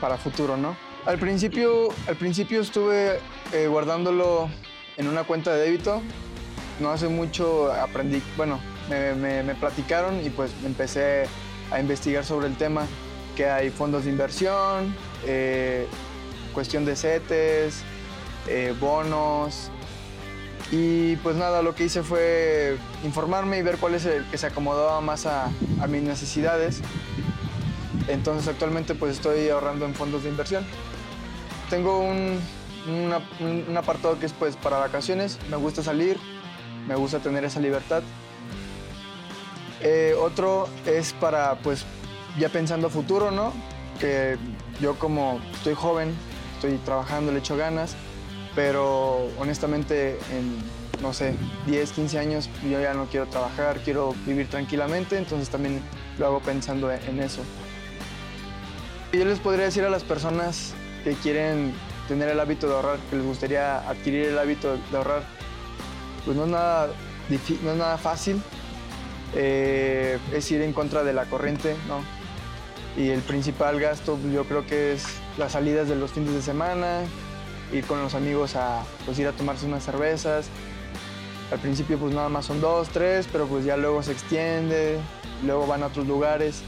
para 0.00 0.16
futuro, 0.16 0.56
¿no? 0.56 0.76
Al 1.06 1.18
principio, 1.18 1.88
al 2.08 2.16
principio 2.16 2.62
estuve 2.62 3.18
eh, 3.52 3.66
guardándolo 3.66 4.48
en 4.96 5.06
una 5.06 5.24
cuenta 5.24 5.52
de 5.52 5.60
débito. 5.60 6.00
No 6.80 6.90
hace 6.90 7.08
mucho 7.08 7.70
aprendí, 7.70 8.22
bueno, 8.38 8.58
me, 8.88 9.54
platicaron 9.56 10.24
y 10.24 10.30
pues 10.30 10.50
empecé 10.64 11.26
a 11.70 11.78
investigar 11.78 12.24
sobre 12.24 12.46
el 12.46 12.56
tema. 12.56 12.86
que 13.36 13.46
hay 13.46 13.70
fondos 13.70 14.04
de 14.04 14.10
inversión, 14.10 14.94
eh, 15.26 15.88
cuestión 16.54 16.84
de 16.84 16.94
CETES, 16.94 17.82
eh, 18.48 18.74
bonos. 18.80 19.70
Y 20.70 21.16
pues 21.16 21.34
nada, 21.36 21.60
lo 21.60 21.74
que 21.74 21.84
hice 21.84 22.02
fue 22.02 22.78
informarme 23.04 23.58
y 23.58 23.62
ver 23.62 23.76
cuál 23.78 23.94
es 23.94 24.06
el 24.06 24.24
que 24.30 24.38
se 24.38 24.46
acomodaba 24.46 25.00
más 25.00 25.26
a, 25.26 25.50
a 25.80 25.86
mis 25.86 26.02
necesidades. 26.02 26.80
Entonces 28.08 28.48
actualmente 28.48 28.94
pues 28.94 29.12
estoy 29.12 29.48
ahorrando 29.48 29.84
en 29.84 29.94
fondos 29.94 30.22
de 30.22 30.30
inversión. 30.30 30.64
Tengo 31.74 31.98
un, 31.98 32.38
un, 32.88 33.76
apartado 33.76 34.16
que 34.20 34.26
es 34.26 34.32
pues 34.32 34.54
para 34.54 34.78
vacaciones, 34.78 35.40
me 35.50 35.56
gusta 35.56 35.82
salir, 35.82 36.20
me 36.86 36.94
gusta 36.94 37.18
tener 37.18 37.44
esa 37.44 37.58
libertad. 37.58 38.04
Eh, 39.80 40.14
otro 40.16 40.68
es 40.86 41.14
para, 41.14 41.56
pues, 41.64 41.84
ya 42.38 42.48
pensando 42.48 42.90
futuro, 42.90 43.32
¿no? 43.32 43.52
Que 43.98 44.38
yo 44.80 44.96
como 45.00 45.40
estoy 45.52 45.74
joven, 45.74 46.14
estoy 46.54 46.78
trabajando, 46.84 47.32
le 47.32 47.40
echo 47.40 47.56
ganas, 47.56 47.96
pero 48.54 49.26
honestamente 49.40 50.20
en, 50.30 50.56
no 51.02 51.12
sé, 51.12 51.34
10, 51.66 51.90
15 51.90 52.18
años 52.20 52.48
yo 52.70 52.80
ya 52.80 52.94
no 52.94 53.06
quiero 53.06 53.26
trabajar, 53.26 53.80
quiero 53.84 54.14
vivir 54.26 54.46
tranquilamente, 54.46 55.18
entonces 55.18 55.48
también 55.48 55.82
lo 56.20 56.26
hago 56.26 56.38
pensando 56.38 56.92
en 56.92 57.18
eso. 57.18 57.42
Yo 59.12 59.24
les 59.24 59.40
podría 59.40 59.64
decir 59.64 59.82
a 59.82 59.90
las 59.90 60.04
personas 60.04 60.72
que 61.04 61.12
quieren 61.14 61.72
tener 62.08 62.28
el 62.28 62.40
hábito 62.40 62.66
de 62.66 62.74
ahorrar, 62.74 62.98
que 63.10 63.16
les 63.16 63.24
gustaría 63.24 63.88
adquirir 63.88 64.26
el 64.26 64.38
hábito 64.38 64.76
de 64.90 64.96
ahorrar, 64.96 65.22
pues 66.24 66.36
no 66.36 66.44
es 66.44 66.50
nada, 66.50 66.88
no 67.62 67.70
es 67.72 67.76
nada 67.76 67.98
fácil, 67.98 68.42
eh, 69.34 70.18
es 70.32 70.50
ir 70.50 70.62
en 70.62 70.72
contra 70.72 71.04
de 71.04 71.12
la 71.12 71.26
corriente, 71.26 71.76
¿no? 71.88 72.00
Y 72.96 73.10
el 73.10 73.20
principal 73.20 73.80
gasto 73.80 74.16
pues, 74.16 74.32
yo 74.32 74.44
creo 74.44 74.66
que 74.66 74.94
es 74.94 75.04
las 75.36 75.52
salidas 75.52 75.88
de 75.88 75.96
los 75.96 76.12
fines 76.12 76.32
de 76.32 76.42
semana, 76.42 77.00
ir 77.72 77.84
con 77.86 78.00
los 78.00 78.14
amigos 78.14 78.56
a 78.56 78.84
pues, 79.04 79.18
ir 79.18 79.26
a 79.26 79.32
tomarse 79.32 79.66
unas 79.66 79.84
cervezas. 79.84 80.46
Al 81.50 81.58
principio 81.58 81.98
pues 81.98 82.14
nada 82.14 82.28
más 82.28 82.46
son 82.46 82.60
dos, 82.60 82.88
tres, 82.88 83.28
pero 83.30 83.46
pues 83.46 83.64
ya 83.64 83.76
luego 83.76 84.02
se 84.02 84.12
extiende, 84.12 84.98
luego 85.44 85.66
van 85.66 85.82
a 85.82 85.86
otros 85.86 86.06
lugares. 86.06 86.62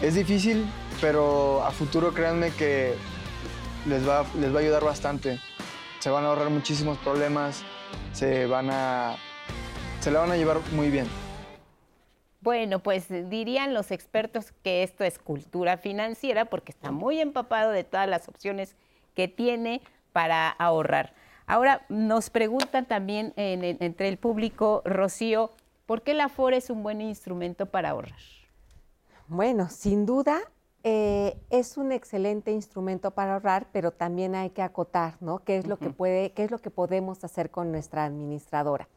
Es 0.00 0.14
difícil, 0.14 0.64
pero 1.00 1.62
a 1.64 1.70
futuro 1.70 2.12
créanme 2.12 2.50
que 2.50 2.94
les 3.86 4.06
va, 4.06 4.24
les 4.38 4.52
va 4.52 4.58
a 4.58 4.62
ayudar 4.62 4.84
bastante. 4.84 5.38
Se 6.00 6.10
van 6.10 6.24
a 6.24 6.28
ahorrar 6.28 6.50
muchísimos 6.50 6.98
problemas, 6.98 7.62
se 8.12 8.46
van 8.46 8.70
a, 8.70 9.16
se 10.00 10.10
la 10.10 10.20
van 10.20 10.32
a 10.32 10.36
llevar 10.36 10.58
muy 10.72 10.90
bien. 10.90 11.06
Bueno, 12.40 12.80
pues 12.80 13.06
dirían 13.30 13.72
los 13.72 13.92
expertos 13.92 14.52
que 14.64 14.82
esto 14.82 15.04
es 15.04 15.18
cultura 15.18 15.76
financiera 15.76 16.46
porque 16.46 16.72
está 16.72 16.90
muy 16.90 17.20
empapado 17.20 17.70
de 17.70 17.84
todas 17.84 18.08
las 18.08 18.28
opciones 18.28 18.74
que 19.14 19.28
tiene 19.28 19.80
para 20.12 20.48
ahorrar. 20.48 21.14
Ahora 21.46 21.82
nos 21.88 22.30
preguntan 22.30 22.86
también 22.86 23.32
entre 23.36 24.08
el 24.08 24.16
público, 24.16 24.82
Rocío, 24.84 25.52
¿por 25.86 26.02
qué 26.02 26.14
la 26.14 26.24
Afore 26.24 26.56
es 26.56 26.70
un 26.70 26.82
buen 26.82 27.00
instrumento 27.00 27.66
para 27.66 27.90
ahorrar? 27.90 28.18
Bueno, 29.28 29.68
sin 29.68 30.04
duda 30.04 30.40
eh, 30.84 31.38
es 31.50 31.76
un 31.76 31.92
excelente 31.92 32.50
instrumento 32.50 33.12
para 33.12 33.34
ahorrar, 33.34 33.68
pero 33.72 33.92
también 33.92 34.34
hay 34.34 34.50
que 34.50 34.62
acotar, 34.62 35.14
¿no? 35.20 35.38
¿Qué 35.44 35.56
es 35.58 35.66
lo 35.66 35.78
que 35.78 35.90
puede, 35.90 36.32
qué 36.32 36.44
es 36.44 36.50
lo 36.50 36.58
que 36.58 36.70
podemos 36.70 37.22
hacer 37.24 37.50
con 37.50 37.70
nuestra 37.70 38.04
administradora? 38.04 38.88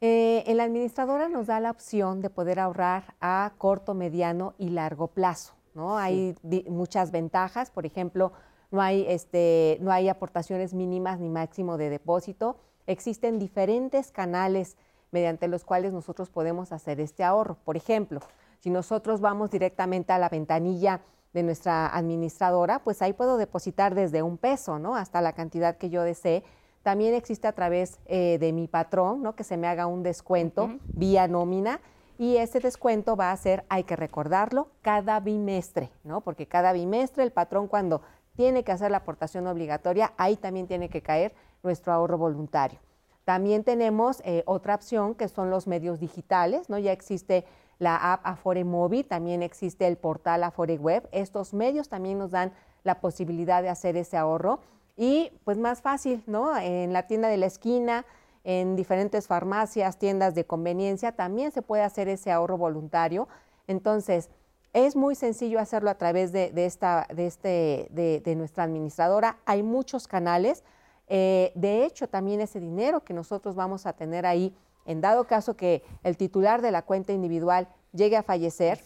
Eh, 0.00 0.44
la 0.54 0.64
administradora 0.64 1.28
nos 1.28 1.46
da 1.46 1.60
la 1.60 1.70
opción 1.70 2.20
de 2.20 2.28
poder 2.28 2.58
ahorrar 2.58 3.14
a 3.20 3.52
corto, 3.56 3.94
mediano 3.94 4.54
y 4.58 4.70
largo 4.70 5.06
plazo. 5.08 5.54
¿no? 5.74 5.96
Hay 5.96 6.34
muchas 6.68 7.12
ventajas, 7.12 7.70
por 7.70 7.86
ejemplo, 7.86 8.32
no 8.70 8.82
hay, 8.82 9.06
este, 9.08 9.78
no 9.80 9.92
hay 9.92 10.08
aportaciones 10.08 10.74
mínimas 10.74 11.20
ni 11.20 11.28
máximo 11.28 11.78
de 11.78 11.88
depósito. 11.88 12.56
Existen 12.86 13.38
diferentes 13.38 14.10
canales 14.10 14.76
mediante 15.12 15.48
los 15.48 15.64
cuales 15.64 15.92
nosotros 15.92 16.30
podemos 16.30 16.72
hacer 16.72 17.00
este 17.00 17.22
ahorro. 17.24 17.56
Por 17.64 17.76
ejemplo, 17.76 18.20
si 18.66 18.70
nosotros 18.70 19.20
vamos 19.20 19.52
directamente 19.52 20.12
a 20.12 20.18
la 20.18 20.28
ventanilla 20.28 21.00
de 21.32 21.44
nuestra 21.44 21.86
administradora, 21.86 22.80
pues 22.80 23.00
ahí 23.00 23.12
puedo 23.12 23.36
depositar 23.36 23.94
desde 23.94 24.24
un 24.24 24.38
peso, 24.38 24.80
¿no? 24.80 24.96
Hasta 24.96 25.20
la 25.20 25.34
cantidad 25.34 25.76
que 25.76 25.88
yo 25.88 26.02
desee 26.02 26.42
también 26.82 27.14
existe 27.14 27.46
a 27.46 27.52
través 27.52 28.00
eh, 28.06 28.38
de 28.40 28.52
mi 28.52 28.66
patrón, 28.66 29.22
¿no? 29.22 29.36
Que 29.36 29.44
se 29.44 29.56
me 29.56 29.68
haga 29.68 29.86
un 29.86 30.02
descuento 30.02 30.80
vía 30.88 31.28
nómina 31.28 31.80
y 32.18 32.38
ese 32.38 32.58
descuento 32.58 33.14
va 33.14 33.30
a 33.30 33.36
ser, 33.36 33.64
hay 33.68 33.84
que 33.84 33.94
recordarlo, 33.94 34.66
cada 34.82 35.20
bimestre, 35.20 35.92
¿no? 36.02 36.22
Porque 36.22 36.48
cada 36.48 36.72
bimestre 36.72 37.22
el 37.22 37.30
patrón 37.30 37.68
cuando 37.68 38.02
tiene 38.34 38.64
que 38.64 38.72
hacer 38.72 38.90
la 38.90 38.96
aportación 38.96 39.46
obligatoria, 39.46 40.12
ahí 40.16 40.34
también 40.34 40.66
tiene 40.66 40.88
que 40.88 41.02
caer 41.02 41.36
nuestro 41.62 41.92
ahorro 41.92 42.18
voluntario. 42.18 42.80
También 43.24 43.62
tenemos 43.62 44.22
eh, 44.24 44.42
otra 44.44 44.74
opción 44.74 45.14
que 45.14 45.28
son 45.28 45.50
los 45.50 45.68
medios 45.68 46.00
digitales, 46.00 46.68
¿no? 46.68 46.78
Ya 46.80 46.90
existe 46.90 47.44
la 47.78 48.12
app 48.12 48.20
Afore 48.24 48.64
Móvil, 48.64 49.04
también 49.04 49.42
existe 49.42 49.86
el 49.86 49.96
portal 49.96 50.44
Afore 50.44 50.78
Web. 50.78 51.08
Estos 51.12 51.52
medios 51.52 51.88
también 51.88 52.18
nos 52.18 52.30
dan 52.30 52.52
la 52.84 53.00
posibilidad 53.00 53.62
de 53.62 53.68
hacer 53.68 53.96
ese 53.96 54.16
ahorro 54.16 54.60
y 54.96 55.30
pues 55.44 55.58
más 55.58 55.82
fácil, 55.82 56.22
¿no? 56.26 56.56
En 56.56 56.92
la 56.92 57.06
tienda 57.06 57.28
de 57.28 57.36
la 57.36 57.46
esquina, 57.46 58.06
en 58.44 58.76
diferentes 58.76 59.26
farmacias, 59.26 59.98
tiendas 59.98 60.34
de 60.34 60.46
conveniencia, 60.46 61.12
también 61.12 61.52
se 61.52 61.62
puede 61.62 61.82
hacer 61.82 62.08
ese 62.08 62.30
ahorro 62.30 62.56
voluntario. 62.56 63.28
Entonces, 63.66 64.30
es 64.72 64.94
muy 64.94 65.14
sencillo 65.14 65.58
hacerlo 65.58 65.90
a 65.90 65.94
través 65.94 66.32
de, 66.32 66.52
esta, 66.54 67.06
de, 67.12 67.26
este, 67.26 67.88
de, 67.90 68.36
nuestra 68.36 68.64
administradora. 68.64 69.38
Hay 69.46 69.62
muchos 69.62 70.06
canales. 70.06 70.64
Eh, 71.08 71.50
de 71.54 71.84
hecho, 71.84 72.08
también 72.08 72.40
ese 72.40 72.60
dinero 72.60 73.02
que 73.02 73.14
nosotros 73.14 73.54
vamos 73.54 73.86
a 73.86 73.94
tener 73.94 74.26
ahí, 74.26 74.54
en 74.86 75.00
dado 75.00 75.26
caso 75.26 75.56
que 75.56 75.82
el 76.02 76.16
titular 76.16 76.62
de 76.62 76.70
la 76.70 76.82
cuenta 76.82 77.12
individual 77.12 77.68
llegue 77.92 78.16
a 78.16 78.22
fallecer, 78.22 78.80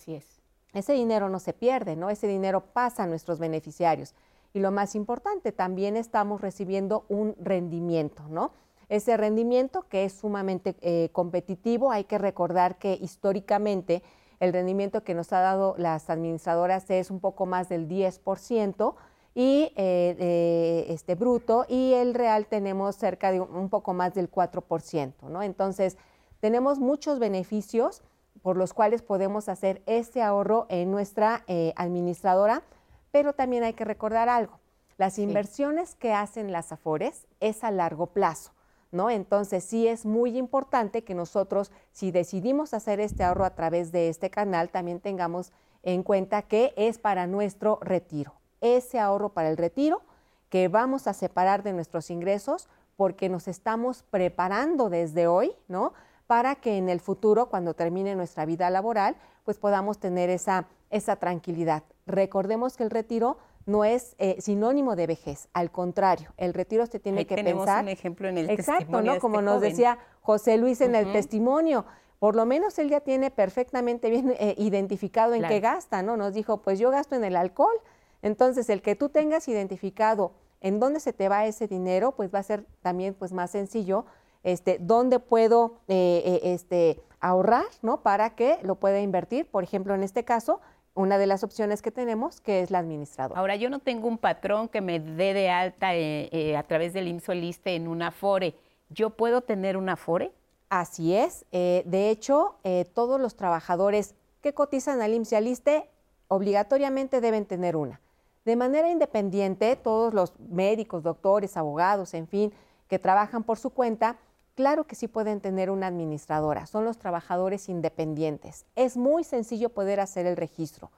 ese 0.73 0.93
dinero 0.93 1.29
no 1.29 1.39
se 1.39 1.53
pierde, 1.53 1.97
¿no? 1.97 2.11
Ese 2.11 2.27
dinero 2.27 2.65
pasa 2.73 3.05
a 3.05 3.07
nuestros 3.07 3.39
beneficiarios. 3.39 4.15
Y 4.53 4.61
lo 4.61 4.71
más 4.71 4.95
importante, 4.95 5.53
también 5.53 5.97
estamos 5.97 6.41
recibiendo 6.41 7.05
un 7.09 7.37
rendimiento, 7.39 8.25
¿no? 8.29 8.53
Ese 8.89 9.17
rendimiento 9.17 9.87
que 9.89 10.05
es 10.05 10.15
sumamente 10.15 10.75
eh, 10.81 11.11
competitivo, 11.13 11.93
hay 11.93 12.05
que 12.05 12.19
recordar 12.19 12.77
que 12.79 12.99
históricamente 13.01 14.03
el 14.41 14.53
rendimiento 14.53 15.05
que 15.05 15.15
nos 15.15 15.33
ha 15.33 15.41
dado 15.41 15.75
las 15.79 16.11
administradoras 16.11 16.91
es 16.91 17.11
un 17.11 17.21
poco 17.21 17.47
más 17.47 17.69
del 17.69 17.89
10% 17.89 18.95
y 19.35 19.73
eh, 19.77 20.87
este 20.89 21.15
bruto 21.15 21.65
y 21.69 21.95
el 21.95 22.15
real 22.15 22.47
tenemos 22.47 22.97
cerca 22.97 23.31
de 23.33 23.41
un 23.41 23.69
poco 23.69 23.95
más 23.95 24.15
del 24.15 24.31
4%, 24.31 25.13
¿no? 25.29 25.43
Entonces, 25.43 25.97
tenemos 26.41 26.79
muchos 26.79 27.19
beneficios 27.19 28.03
por 28.43 28.57
los 28.57 28.73
cuales 28.73 29.03
podemos 29.03 29.49
hacer 29.49 29.83
este 29.87 30.23
ahorro 30.23 30.67
en 30.69 30.91
nuestra 30.91 31.45
eh, 31.47 31.73
administradora 31.77 32.63
pero 33.11 33.33
también 33.33 33.65
hay 33.65 33.75
que 33.75 33.85
recordar 33.85 34.29
algo. 34.29 34.59
Las 34.97 35.19
inversiones 35.19 35.95
que 35.95 36.13
hacen 36.13 36.53
las 36.53 36.73
AFORES 36.73 37.27
es 37.41 37.65
a 37.65 37.71
largo 37.71 38.09
plazo, 38.09 38.53
¿no? 38.93 39.09
Entonces 39.11 39.65
sí 39.65 39.89
es 39.89 40.05
muy 40.05 40.37
importante 40.37 41.05
que 41.05 41.15
nosotros, 41.15 41.73
si 41.91 42.11
decidimos 42.11 42.75
hacer 42.75 43.01
este 43.01 43.25
ahorro 43.25 43.45
a 43.45 43.55
través 43.55 43.93
de 43.93 44.09
este 44.09 44.31
canal, 44.31 44.69
también 44.69 45.01
tengamos 45.01 45.53
en 45.83 46.03
cuenta 46.03 46.43
que 46.43 46.75
es 46.77 46.99
para 46.99 47.27
nuestro 47.27 47.79
retiro. 47.81 48.35
Ese 48.61 48.99
ahorro 48.99 49.31
para 49.31 49.49
el 49.49 49.57
retiro 49.57 50.03
que 50.49 50.69
vamos 50.69 51.07
a 51.07 51.13
separar 51.15 51.63
de 51.63 51.73
nuestros 51.73 52.11
ingresos 52.11 52.69
porque 52.97 53.29
nos 53.29 53.49
estamos 53.49 54.03
preparando 54.11 54.91
desde 54.91 55.27
hoy, 55.27 55.53
¿no? 55.69 55.93
Para 56.27 56.57
que 56.57 56.77
en 56.77 56.89
el 56.89 57.01
futuro, 57.01 57.47
cuando 57.47 57.75
termine 57.75 58.15
nuestra 58.15 58.45
vida 58.45 58.69
laboral, 58.69 59.17
pues 59.45 59.59
podamos 59.59 59.99
tener 59.99 60.29
esa, 60.29 60.67
esa 60.91 61.17
tranquilidad. 61.17 61.83
Recordemos 62.07 62.77
que 62.77 62.83
el 62.83 62.91
retiro 62.91 63.39
no 63.67 63.85
es 63.85 64.17
eh, 64.19 64.37
sinónimo 64.41 64.97
de 64.97 65.07
vejez, 65.07 65.49
al 65.53 65.71
contrario, 65.71 66.33
el 66.37 66.55
retiro 66.55 66.87
se 66.87 66.99
tiene 66.99 67.27
que 67.27 67.37
tenemos 67.37 67.65
pensar. 67.65 67.85
un 67.85 67.89
ejemplo 67.89 68.29
en 68.29 68.39
el 68.39 68.51
Exacto, 68.51 68.79
testimonio 68.81 69.15
¿no? 69.15 69.21
Como 69.21 69.37
este 69.37 69.45
nos 69.45 69.61
decía 69.61 69.99
José 70.23 70.57
Luis 70.59 70.81
en 70.81 70.95
el 70.95 71.13
testimonio. 71.13 71.85
Por 72.19 72.37
lo 72.37 72.45
menos 72.47 72.79
él 72.79 72.91
ya 72.91 73.01
tiene 73.01 73.31
perfectamente 73.31 74.11
bien 74.11 74.35
eh, 74.39 74.55
identificado 74.59 75.35
en 75.35 75.47
qué 75.47 75.61
gasta, 75.61 76.03
¿no? 76.03 76.17
Nos 76.17 76.35
dijo, 76.35 76.59
pues 76.59 76.79
yo 76.79 76.91
gasto 76.91 77.15
en 77.15 77.25
el 77.25 77.37
alcohol. 77.37 77.75
Entonces, 78.23 78.69
el 78.71 78.83
que 78.83 78.97
tú 78.97 79.09
tengas 79.09 79.49
identificado 79.49 80.33
en 80.61 80.79
dónde 80.79 81.01
se 81.01 81.13
te 81.13 81.29
va 81.29 81.47
ese 81.47 81.69
dinero, 81.69 82.13
pues 82.13 82.33
va 82.35 82.39
a 82.39 82.43
ser 82.43 82.67
también 82.83 83.15
pues 83.15 83.33
más 83.33 83.51
sencillo, 83.51 84.05
este, 84.43 84.79
dónde 84.81 85.19
puedo 85.19 85.81
eh, 85.89 86.41
este, 86.43 87.01
ahorrar, 87.21 87.67
¿no? 87.83 88.03
Para 88.03 88.35
que 88.35 88.59
lo 88.63 88.77
pueda 88.77 89.01
invertir, 89.01 89.47
por 89.47 89.65
ejemplo, 89.65 89.95
en 89.95 90.03
este 90.03 90.25
caso, 90.25 90.61
una 90.95 91.19
de 91.19 91.27
las 91.27 91.45
opciones 91.45 91.83
que 91.83 91.91
tenemos, 91.91 92.41
que 92.41 92.61
es 92.61 92.71
la 92.71 92.79
administradora. 92.79 93.41
Ahora, 93.41 93.57
yo 93.57 93.71
no 93.71 93.79
tengo 93.79 94.09
un 94.09 94.19
patrón 94.19 94.69
que 94.69 94.81
me 94.81 94.99
dé 94.99 95.35
de 95.35 95.51
alta 95.51 95.95
eh, 95.95 96.29
eh, 96.33 96.57
a 96.57 96.63
través 96.65 96.93
del 96.93 97.09
IMSS 97.09 97.29
Liste 97.29 97.75
en 97.75 97.89
una 97.89 98.11
FORE. 98.11 98.55
¿Yo 98.89 99.11
puedo 99.11 99.41
tener 99.43 99.77
una 99.77 99.97
FORE? 99.97 100.33
Así 100.69 101.15
es. 101.15 101.47
Eh, 101.53 101.83
de 101.87 102.11
hecho, 102.11 102.57
todos 102.95 103.21
los 103.21 103.37
trabajadores 103.37 104.15
que 104.41 104.55
cotizan 104.55 105.01
al 105.01 105.15
IMSS 105.15 105.41
Liste 105.41 105.91
obligatoriamente 106.29 107.21
deben 107.21 107.45
tener 107.45 107.77
una. 107.77 108.01
De 108.45 108.57
manera 108.57 108.91
independiente, 108.91 109.77
todos 109.77 110.15
los 110.15 110.33
médicos, 110.39 111.03
doctores, 111.03 111.57
abogados, 111.57 112.15
en 112.15 112.27
fin, 112.27 112.53
que 112.89 112.99
trabajan 112.99 113.45
por 113.45 113.59
su 113.59 113.71
cuenta, 113.71 114.17
claro 114.55 114.85
que 114.85 114.97
sí 114.97 115.09
pueden 115.09 115.41
tener 115.41 115.71
una 115.71 115.87
administradora, 115.87 116.67
son 116.67 116.85
los 116.85 116.99
trabajadores 116.99 117.69
independientes. 117.69 118.65
Es 118.77 118.97
muy 118.97 119.25
sencillo 119.25 119.69
poder 119.69 120.01
hacer 120.01 120.27
el 120.27 120.37
registro. 120.37 120.91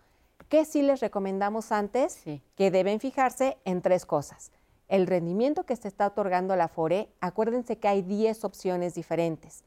¿Qué 0.49 0.65
sí 0.65 0.83
les 0.83 1.01
recomendamos 1.01 1.73
antes? 1.73 2.23
Que 2.57 2.71
deben 2.71 3.01
fijarse 3.01 3.57
en 3.65 3.83
tres 3.83 4.07
cosas. 4.07 4.53
El 4.89 5.07
rendimiento 5.07 5.65
que 5.65 5.77
se 5.77 5.89
está 5.89 6.07
otorgando 6.07 6.55
la 6.55 6.69
FORE, 6.69 7.09
acuérdense 7.21 7.79
que 7.79 7.89
hay 7.89 8.03
10 8.03 8.45
opciones 8.45 8.95
diferentes. 8.95 9.65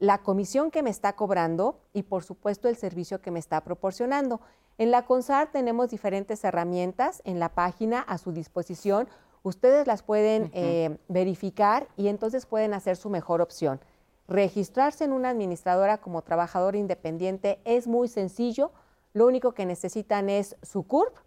La 0.00 0.18
comisión 0.18 0.72
que 0.72 0.82
me 0.82 0.90
está 0.90 1.14
cobrando 1.14 1.78
y 1.92 2.02
por 2.02 2.24
supuesto 2.24 2.68
el 2.68 2.76
servicio 2.76 3.20
que 3.20 3.30
me 3.30 3.38
está 3.38 3.60
proporcionando. 3.62 4.40
En 4.76 4.90
la 4.90 5.02
CONSAR 5.02 5.52
tenemos 5.52 5.90
diferentes 5.90 6.42
herramientas 6.42 7.22
en 7.24 7.38
la 7.38 7.50
página 7.50 8.00
a 8.00 8.18
su 8.18 8.32
disposición. 8.32 9.08
Ustedes 9.44 9.86
las 9.86 10.02
pueden 10.02 10.50
eh, 10.52 10.98
verificar 11.08 11.86
y 11.96 12.08
entonces 12.08 12.44
pueden 12.44 12.74
hacer 12.74 12.96
su 12.96 13.08
mejor 13.08 13.40
opción. 13.40 13.80
Registrarse 14.26 15.04
en 15.04 15.12
una 15.12 15.30
administradora 15.30 15.98
como 15.98 16.22
trabajador 16.22 16.74
independiente 16.74 17.60
es 17.64 17.86
muy 17.86 18.08
sencillo. 18.08 18.72
Lo 19.12 19.26
único 19.26 19.52
que 19.52 19.64
necesitan 19.64 20.28
es 20.28 20.56
su 20.62 20.82
CURP 20.82 21.18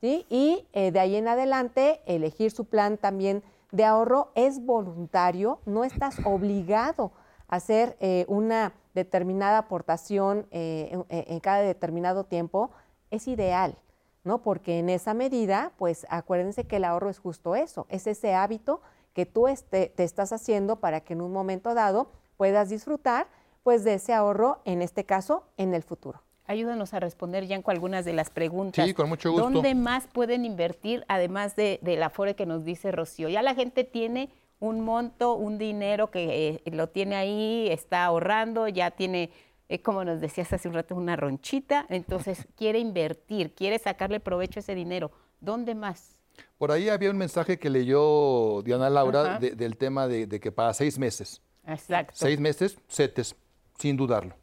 y 0.00 0.66
eh, 0.72 0.90
de 0.90 1.00
ahí 1.00 1.14
en 1.14 1.28
adelante 1.28 2.00
elegir 2.06 2.50
su 2.50 2.64
plan 2.64 2.98
también 2.98 3.44
de 3.70 3.84
ahorro 3.84 4.30
es 4.34 4.64
voluntario, 4.64 5.60
no 5.64 5.84
estás 5.84 6.16
obligado 6.24 7.12
a 7.46 7.56
hacer 7.56 7.96
eh, 8.00 8.24
una 8.26 8.72
determinada 8.94 9.58
aportación 9.58 10.46
en 10.50 11.40
cada 11.40 11.60
determinado 11.60 12.24
tiempo 12.24 12.70
es 13.10 13.28
ideal, 13.28 13.76
¿no? 14.24 14.42
Porque 14.42 14.78
en 14.78 14.88
esa 14.88 15.14
medida, 15.14 15.72
pues 15.78 16.06
acuérdense 16.10 16.64
que 16.64 16.76
el 16.76 16.84
ahorro 16.84 17.10
es 17.10 17.18
justo 17.18 17.54
eso, 17.54 17.86
es 17.88 18.06
ese 18.06 18.34
hábito 18.34 18.80
que 19.12 19.26
tú 19.26 19.46
te 19.70 19.92
estás 19.96 20.32
haciendo 20.32 20.76
para 20.76 21.00
que 21.00 21.14
en 21.14 21.22
un 21.22 21.32
momento 21.32 21.74
dado 21.74 22.10
puedas 22.36 22.68
disfrutar 22.68 23.26
pues 23.62 23.82
de 23.82 23.94
ese 23.94 24.12
ahorro, 24.12 24.60
en 24.64 24.80
este 24.80 25.04
caso, 25.04 25.42
en 25.56 25.74
el 25.74 25.82
futuro. 25.82 26.22
Ayúdanos 26.46 26.94
a 26.94 27.00
responder, 27.00 27.46
Yanko, 27.46 27.72
algunas 27.72 28.04
de 28.04 28.12
las 28.12 28.30
preguntas. 28.30 28.84
Sí, 28.84 28.94
con 28.94 29.08
mucho 29.08 29.32
gusto. 29.32 29.50
¿Dónde 29.50 29.74
más 29.74 30.06
pueden 30.06 30.44
invertir, 30.44 31.04
además 31.08 31.56
de, 31.56 31.80
la 31.82 32.06
Afore 32.06 32.36
que 32.36 32.46
nos 32.46 32.64
dice 32.64 32.92
Rocío? 32.92 33.28
Ya 33.28 33.42
la 33.42 33.56
gente 33.56 33.82
tiene 33.82 34.30
un 34.60 34.82
monto, 34.82 35.34
un 35.34 35.58
dinero 35.58 36.12
que 36.12 36.62
eh, 36.64 36.70
lo 36.70 36.88
tiene 36.88 37.16
ahí, 37.16 37.68
está 37.70 38.04
ahorrando, 38.04 38.68
ya 38.68 38.92
tiene 38.92 39.30
es 39.68 39.80
como 39.80 40.04
nos 40.04 40.20
decías 40.20 40.52
hace 40.52 40.68
un 40.68 40.74
rato, 40.74 40.94
una 40.94 41.16
ronchita, 41.16 41.86
entonces 41.88 42.46
quiere 42.56 42.78
invertir, 42.78 43.54
quiere 43.54 43.78
sacarle 43.78 44.20
provecho 44.20 44.60
a 44.60 44.62
ese 44.62 44.74
dinero. 44.74 45.10
¿Dónde 45.40 45.74
más? 45.74 46.16
Por 46.58 46.70
ahí 46.70 46.88
había 46.88 47.10
un 47.10 47.16
mensaje 47.16 47.58
que 47.58 47.70
leyó 47.70 48.62
Diana 48.62 48.90
Laura 48.90 49.38
del 49.38 49.76
tema 49.76 50.06
de, 50.06 50.28
que 50.40 50.52
para 50.52 50.72
seis 50.74 50.98
meses. 50.98 51.40
Exacto. 51.66 52.12
Seis 52.14 52.38
meses, 52.38 52.78
CETES, 52.88 53.34
sin 53.78 53.96
dudarlo. 53.96 54.34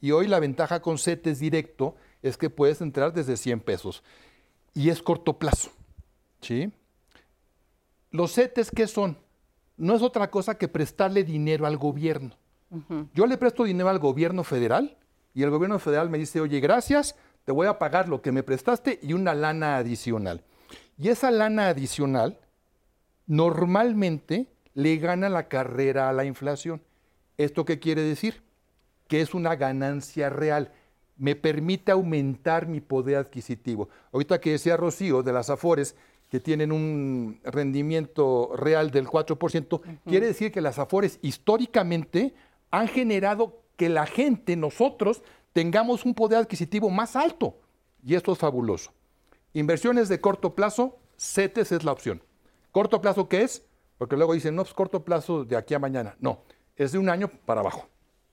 Y 0.00 0.10
hoy 0.10 0.26
la 0.26 0.40
ventaja 0.40 0.82
con 0.82 0.98
CETES 0.98 1.38
directo 1.38 1.94
es 2.22 2.36
que 2.36 2.50
puedes 2.50 2.80
entrar 2.80 3.12
desde 3.12 3.36
100 3.36 3.60
pesos. 3.60 4.02
Y 4.74 4.90
es 4.90 5.00
corto 5.00 5.38
plazo. 5.38 5.70
¿Sí? 6.40 6.72
Los 8.10 8.34
CETES, 8.34 8.70
¿qué 8.70 8.86
son? 8.86 9.16
No 9.76 9.94
es 9.94 10.02
otra 10.02 10.30
cosa 10.30 10.58
que 10.58 10.68
prestarle 10.68 11.24
dinero 11.24 11.66
al 11.66 11.76
gobierno. 11.76 12.36
Yo 13.14 13.26
le 13.26 13.36
presto 13.36 13.64
dinero 13.64 13.88
al 13.88 13.98
gobierno 13.98 14.44
federal 14.44 14.96
y 15.34 15.42
el 15.42 15.50
gobierno 15.50 15.78
federal 15.78 16.10
me 16.10 16.18
dice, 16.18 16.40
oye, 16.40 16.60
gracias, 16.60 17.16
te 17.44 17.52
voy 17.52 17.66
a 17.66 17.78
pagar 17.78 18.08
lo 18.08 18.22
que 18.22 18.32
me 18.32 18.42
prestaste 18.42 18.98
y 19.02 19.12
una 19.12 19.34
lana 19.34 19.76
adicional. 19.76 20.42
Y 20.98 21.08
esa 21.08 21.30
lana 21.30 21.68
adicional 21.68 22.38
normalmente 23.26 24.46
le 24.74 24.96
gana 24.96 25.28
la 25.28 25.48
carrera 25.48 26.08
a 26.08 26.12
la 26.12 26.24
inflación. 26.24 26.82
¿Esto 27.36 27.64
qué 27.64 27.78
quiere 27.78 28.02
decir? 28.02 28.42
Que 29.08 29.20
es 29.20 29.34
una 29.34 29.56
ganancia 29.56 30.30
real. 30.30 30.72
Me 31.16 31.36
permite 31.36 31.92
aumentar 31.92 32.66
mi 32.66 32.80
poder 32.80 33.16
adquisitivo. 33.16 33.88
Ahorita 34.12 34.40
que 34.40 34.52
decía 34.52 34.76
Rocío 34.76 35.22
de 35.22 35.32
las 35.32 35.50
Afores, 35.50 35.94
que 36.30 36.40
tienen 36.40 36.72
un 36.72 37.40
rendimiento 37.44 38.52
real 38.56 38.90
del 38.90 39.06
4%, 39.06 39.80
quiere 40.06 40.26
decir 40.26 40.50
que 40.50 40.62
las 40.62 40.78
Afores 40.78 41.18
históricamente 41.20 42.34
han 42.72 42.88
generado 42.88 43.62
que 43.76 43.88
la 43.88 44.06
gente, 44.06 44.56
nosotros, 44.56 45.22
tengamos 45.52 46.04
un 46.04 46.14
poder 46.14 46.38
adquisitivo 46.38 46.90
más 46.90 47.14
alto. 47.14 47.60
Y 48.04 48.16
esto 48.16 48.32
es 48.32 48.38
fabuloso. 48.38 48.92
Inversiones 49.52 50.08
de 50.08 50.20
corto 50.20 50.54
plazo, 50.56 50.98
CETES 51.16 51.72
es 51.72 51.84
la 51.84 51.92
opción. 51.92 52.22
¿Corto 52.72 53.00
plazo 53.00 53.28
qué 53.28 53.42
es? 53.42 53.64
Porque 53.98 54.16
luego 54.16 54.32
dicen, 54.32 54.56
no, 54.56 54.62
es 54.62 54.68
pues 54.68 54.74
corto 54.74 55.04
plazo 55.04 55.44
de 55.44 55.56
aquí 55.56 55.74
a 55.74 55.78
mañana. 55.78 56.16
No, 56.18 56.42
es 56.74 56.92
de 56.92 56.98
un 56.98 57.08
año 57.08 57.30
para 57.44 57.60
abajo. 57.60 57.88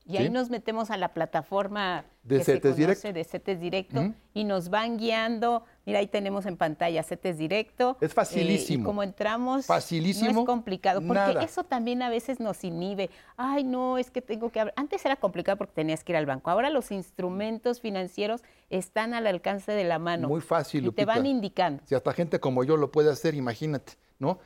Y 0.09 0.17
ahí 0.17 0.29
nos 0.29 0.49
metemos 0.49 0.89
a 0.89 0.97
la 0.97 1.13
plataforma 1.13 2.03
de 2.23 2.43
CETES 2.43 2.75
Directo. 2.75 3.13
de 3.13 3.23
CETES 3.23 3.59
Directo 3.59 4.13
y 4.33 4.43
nos 4.43 4.69
van 4.69 4.97
guiando. 4.97 5.63
Mira, 5.85 5.99
ahí 5.99 6.07
tenemos 6.07 6.47
en 6.47 6.57
pantalla 6.57 7.03
CETES 7.03 7.37
Directo. 7.37 7.95
Es 8.01 8.13
facilísimo. 8.13 8.79
Eh, 8.79 8.81
y 8.81 8.85
como 8.85 9.03
entramos, 9.03 9.67
facilísimo, 9.67 10.31
no 10.31 10.39
es 10.39 10.45
complicado, 10.47 11.01
porque 11.05 11.37
eso 11.43 11.63
también 11.63 12.01
a 12.01 12.09
veces 12.09 12.39
nos 12.39 12.63
inhibe. 12.63 13.11
Ay, 13.37 13.63
no, 13.63 13.99
es 13.99 14.09
que 14.09 14.21
tengo 14.21 14.51
que... 14.51 14.71
Antes 14.75 15.05
era 15.05 15.15
complicado 15.15 15.57
porque 15.57 15.73
tenías 15.73 16.03
que 16.03 16.13
ir 16.13 16.17
al 16.17 16.25
banco. 16.25 16.49
Ahora 16.49 16.71
los 16.71 16.91
instrumentos 16.91 17.79
financieros 17.79 18.41
están 18.71 19.13
al 19.13 19.27
alcance 19.27 19.71
de 19.71 19.83
la 19.83 19.99
mano. 19.99 20.27
Muy 20.27 20.41
fácil, 20.41 20.87
Y 20.87 20.91
te 20.91 21.05
van 21.05 21.27
indicando. 21.27 21.83
Si 21.85 21.93
hasta 21.93 22.13
gente 22.13 22.39
como 22.39 22.63
yo 22.63 22.77
lo 22.77 22.91
puede 22.91 23.11
hacer, 23.11 23.35
imagínate, 23.35 23.93
¿no? 24.17 24.39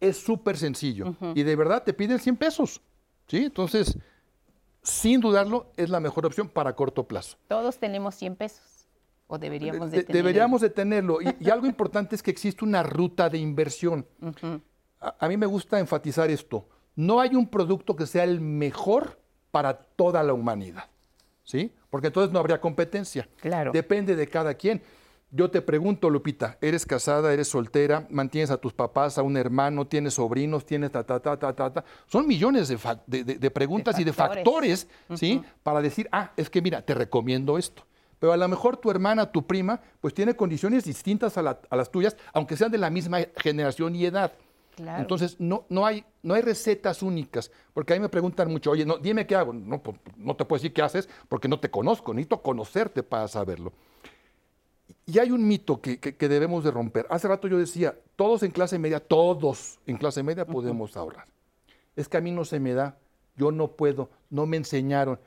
Es 0.00 0.18
súper 0.18 0.56
sencillo. 0.56 1.14
Y 1.34 1.44
de 1.44 1.54
verdad 1.54 1.84
te 1.84 1.94
piden 1.94 2.18
100 2.18 2.36
pesos, 2.36 2.80
¿sí? 3.26 3.44
Entonces 3.44 3.96
sin 4.84 5.20
dudarlo, 5.20 5.72
es 5.76 5.88
la 5.88 5.98
mejor 5.98 6.26
opción 6.26 6.48
para 6.48 6.76
corto 6.76 7.08
plazo. 7.08 7.38
Todos 7.48 7.78
tenemos 7.78 8.14
100 8.14 8.36
pesos. 8.36 8.86
¿O 9.26 9.38
deberíamos 9.38 9.90
de, 9.90 10.02
tenerlo? 10.02 10.14
Deberíamos 10.14 10.60
de 10.60 10.70
tenerlo. 10.70 11.18
Y, 11.20 11.50
algo 11.50 11.66
importante 11.66 12.14
es 12.14 12.22
que 12.22 12.30
existe 12.30 12.64
una 12.64 12.82
ruta 12.82 13.30
de 13.30 13.38
inversión. 13.38 14.06
a, 15.00 15.28
mí 15.28 15.36
me 15.38 15.46
gusta 15.46 15.80
enfatizar 15.80 16.30
esto. 16.30 16.68
No 16.94 17.18
hay 17.18 17.34
un 17.34 17.48
producto 17.48 17.96
que 17.96 18.06
sea 18.06 18.24
el 18.24 18.40
mejor 18.40 19.18
para 19.50 19.74
toda 19.74 20.22
la 20.22 20.34
humanidad. 20.34 20.84
¿Sí? 21.42 21.72
Porque 21.88 22.08
entonces 22.08 22.32
no 22.32 22.38
habría 22.38 22.60
competencia. 22.60 23.28
Claro. 23.36 23.72
Depende 23.72 24.14
de 24.14 24.28
cada 24.28 24.54
quien. 24.54 24.82
Yo 25.36 25.50
te 25.50 25.60
pregunto, 25.62 26.10
Lupita, 26.10 26.58
¿eres 26.60 26.86
casada, 26.86 27.32
eres 27.32 27.48
soltera, 27.48 28.06
mantienes 28.08 28.52
a 28.52 28.56
tus 28.56 28.72
papás, 28.72 29.18
a 29.18 29.22
un 29.24 29.36
hermano, 29.36 29.84
tienes 29.84 30.14
sobrinos, 30.14 30.64
tienes 30.64 30.92
ta, 30.92 31.02
ta, 31.02 31.18
ta, 31.18 31.36
ta, 31.36 31.52
ta, 31.52 31.72
ta? 31.72 31.84
Son 32.06 32.24
millones 32.24 32.68
de, 32.68 33.50
preguntas 33.50 33.98
y 33.98 34.04
de 34.04 34.12
factores, 34.12 34.86
¿sí? 35.16 35.42
Para 35.64 35.82
decir, 35.82 36.08
ah, 36.12 36.30
es 36.36 36.48
que 36.48 36.62
mira, 36.62 36.82
te 36.82 36.94
recomiendo 36.94 37.58
esto. 37.58 37.82
Pero 38.20 38.32
a 38.32 38.36
lo 38.36 38.46
mejor 38.46 38.76
tu 38.76 38.92
hermana, 38.92 39.32
tu 39.32 39.44
prima, 39.44 39.80
pues 40.00 40.14
tiene 40.14 40.36
condiciones 40.36 40.84
distintas 40.84 41.36
a, 41.36 41.42
las 41.42 41.90
tuyas, 41.90 42.16
aunque 42.32 42.56
sean 42.56 42.70
de 42.70 42.78
la 42.78 42.88
misma 42.88 43.18
generación 43.36 43.96
y 43.96 44.06
edad. 44.06 44.32
Claro. 44.76 45.00
Entonces, 45.00 45.34
no, 45.40 45.66
no, 45.68 45.84
hay, 45.84 46.04
no 46.22 46.34
hay 46.34 46.42
recetas 46.42 47.02
únicas, 47.02 47.50
porque 47.72 47.92
a 47.92 47.96
mí 47.96 48.02
me 48.02 48.08
preguntan 48.08 48.52
mucho, 48.52 48.70
oye, 48.70 48.86
no, 48.86 48.98
dime 48.98 49.26
qué 49.26 49.34
hago. 49.34 49.52
No, 49.52 49.82
pues, 49.82 49.96
no 50.16 50.36
te 50.36 50.44
puedo 50.44 50.60
decir 50.60 50.72
qué 50.72 50.82
haces 50.82 51.08
porque 51.28 51.48
no 51.48 51.58
te 51.58 51.72
conozco, 51.72 52.14
necesito 52.14 52.40
conocerte 52.40 53.02
para 53.02 53.26
saberlo. 53.26 53.72
Y 55.06 55.18
hay 55.18 55.30
un 55.30 55.46
mito 55.46 55.80
que, 55.80 55.98
debemos 56.18 56.64
de 56.64 56.70
romper. 56.70 57.06
Hace 57.10 57.28
rato 57.28 57.46
yo 57.46 57.58
decía, 57.58 57.94
todos 58.16 58.42
en 58.42 58.50
clase 58.50 58.78
media, 58.78 59.00
todos 59.00 59.78
en 59.86 59.96
clase 59.96 60.22
media 60.22 60.46
podemos 60.46 60.96
ahorrar. 60.96 61.26
Es 61.94 62.08
que 62.08 62.16
a 62.16 62.20
mí 62.20 62.30
no 62.30 62.44
se 62.44 62.58
me 62.58 62.72
da, 62.72 62.96
yo 63.36 63.52
no 63.52 63.68
puedo, 63.68 64.08
no 64.30 64.46
me 64.46 64.56
enseñaron. 64.56 65.18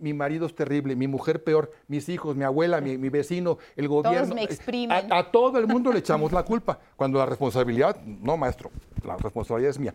Mi 0.00 0.12
marido 0.12 0.46
es 0.46 0.54
terrible, 0.54 0.96
mi 0.96 1.06
mujer 1.06 1.44
peor, 1.44 1.72
mis 1.86 2.08
hijos, 2.08 2.36
mi 2.36 2.44
abuela, 2.44 2.80
mi, 2.80 2.96
vecino, 3.08 3.58
el 3.76 3.88
gobierno. 3.88 4.20
Todos 4.20 4.34
me 4.34 4.42
exprimen. 4.42 5.12
A, 5.12 5.30
todo 5.30 5.58
el 5.58 5.66
mundo 5.66 5.92
le 5.92 6.00
echamos 6.00 6.32
la 6.32 6.42
culpa, 6.44 6.80
cuando 6.96 7.18
la 7.18 7.26
responsabilidad, 7.26 8.00
no 8.02 8.36
maestro, 8.36 8.70
la 9.04 9.16
responsabilidad 9.16 9.70
es 9.70 9.78
mía. 9.78 9.94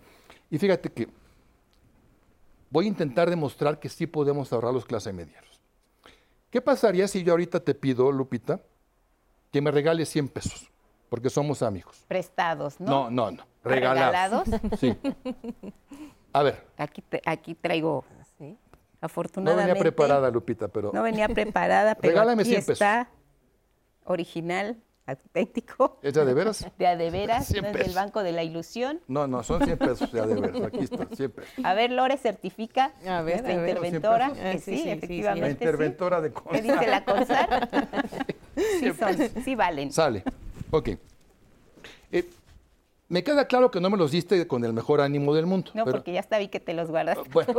Y 0.49 0.57
fíjate 0.57 0.89
que 0.89 1.09
voy 2.69 2.85
a 2.85 2.87
intentar 2.87 3.29
demostrar 3.29 3.79
que 3.79 3.89
sí 3.89 4.07
podemos 4.07 4.51
ahorrar 4.53 4.73
los 4.73 4.85
clase 4.85 5.11
medianos. 5.11 5.59
¿Qué 6.49 6.61
pasaría 6.61 7.07
si 7.07 7.21
yo 7.21 7.33
ahorita 7.33 7.59
te 7.59 7.75
pido, 7.75 8.11
Lupita, 8.11 8.61
que 9.55 9.61
me 9.61 9.71
regale 9.71 10.05
100 10.05 10.27
pesos, 10.27 10.69
porque 11.07 11.29
somos 11.29 11.61
amigos. 11.61 12.03
Prestados, 12.09 12.77
¿no? 12.77 13.09
No, 13.09 13.09
no, 13.09 13.31
no. 13.31 13.43
Regalados. 13.63 14.45
¿Regalados? 14.49 14.79
Sí. 14.81 14.97
A 16.33 16.43
ver. 16.43 16.67
Aquí, 16.75 17.01
aquí 17.25 17.55
traigo, 17.55 18.03
¿sí? 18.37 18.57
afortunadamente. 18.99 19.61
No 19.69 19.73
venía 19.75 19.81
preparada, 19.81 20.29
Lupita, 20.29 20.67
pero... 20.67 20.91
No 20.93 21.01
venía 21.03 21.29
preparada, 21.29 21.95
pero 21.95 22.11
Regálame 22.11 22.41
aquí 22.41 22.49
100 22.49 22.61
pesos. 22.63 22.71
está 22.73 23.09
original. 24.03 24.75
Auténtico. 25.05 25.99
¿Es 26.01 26.13
de, 26.13 26.25
de 26.25 26.33
veras? 26.33 26.65
De 26.77 26.87
a 26.87 26.95
de 26.95 27.09
veras, 27.09 27.51
no 27.61 27.67
es 27.67 27.73
del 27.73 27.93
Banco 27.93 28.23
de 28.23 28.31
la 28.31 28.43
Ilusión. 28.43 29.01
No, 29.07 29.27
no, 29.27 29.43
son 29.43 29.63
100 29.63 29.77
pesos 29.77 30.11
de 30.11 30.19
a 30.19 30.25
de 30.25 30.35
veras, 30.35 30.61
aquí 30.61 30.79
está, 30.79 31.05
100 31.05 31.31
pesos. 31.31 31.53
A 31.63 31.73
ver, 31.73 31.91
Lore 31.91 32.17
certifica 32.17 32.93
a 33.07 33.21
ver, 33.21 33.41
nuestra 33.41 33.53
a 33.53 33.57
ver, 33.57 33.69
interventora, 33.69 34.29
¿100 34.29 34.33
que 34.33 34.41
Ah, 34.41 34.53
sí, 34.53 34.59
sí, 34.59 34.77
sí, 34.77 34.83
sí, 34.83 34.89
efectivamente. 34.89 35.41
La 35.41 35.51
interventora 35.51 36.21
de 36.21 36.29
¿Qué 36.29 36.33
Consar. 36.33 36.61
dice 36.61 36.87
la 36.87 37.05
CONSAR? 37.05 37.69
sí, 38.79 38.93
son, 38.93 39.43
sí 39.43 39.55
valen. 39.55 39.91
Sale. 39.91 40.23
Ok. 40.71 40.89
Eh, 42.11 42.29
me 43.07 43.23
queda 43.23 43.45
claro 43.45 43.69
que 43.69 43.79
no 43.79 43.89
me 43.89 43.97
los 43.97 44.11
diste 44.11 44.47
con 44.47 44.63
el 44.65 44.73
mejor 44.73 45.01
ánimo 45.01 45.35
del 45.35 45.45
mundo. 45.45 45.71
No, 45.75 45.85
pero, 45.85 45.97
porque 45.97 46.13
ya 46.13 46.19
está 46.19 46.39
vi 46.39 46.47
que 46.47 46.59
te 46.59 46.73
los 46.73 46.89
guardas. 46.89 47.19
Bueno, 47.31 47.53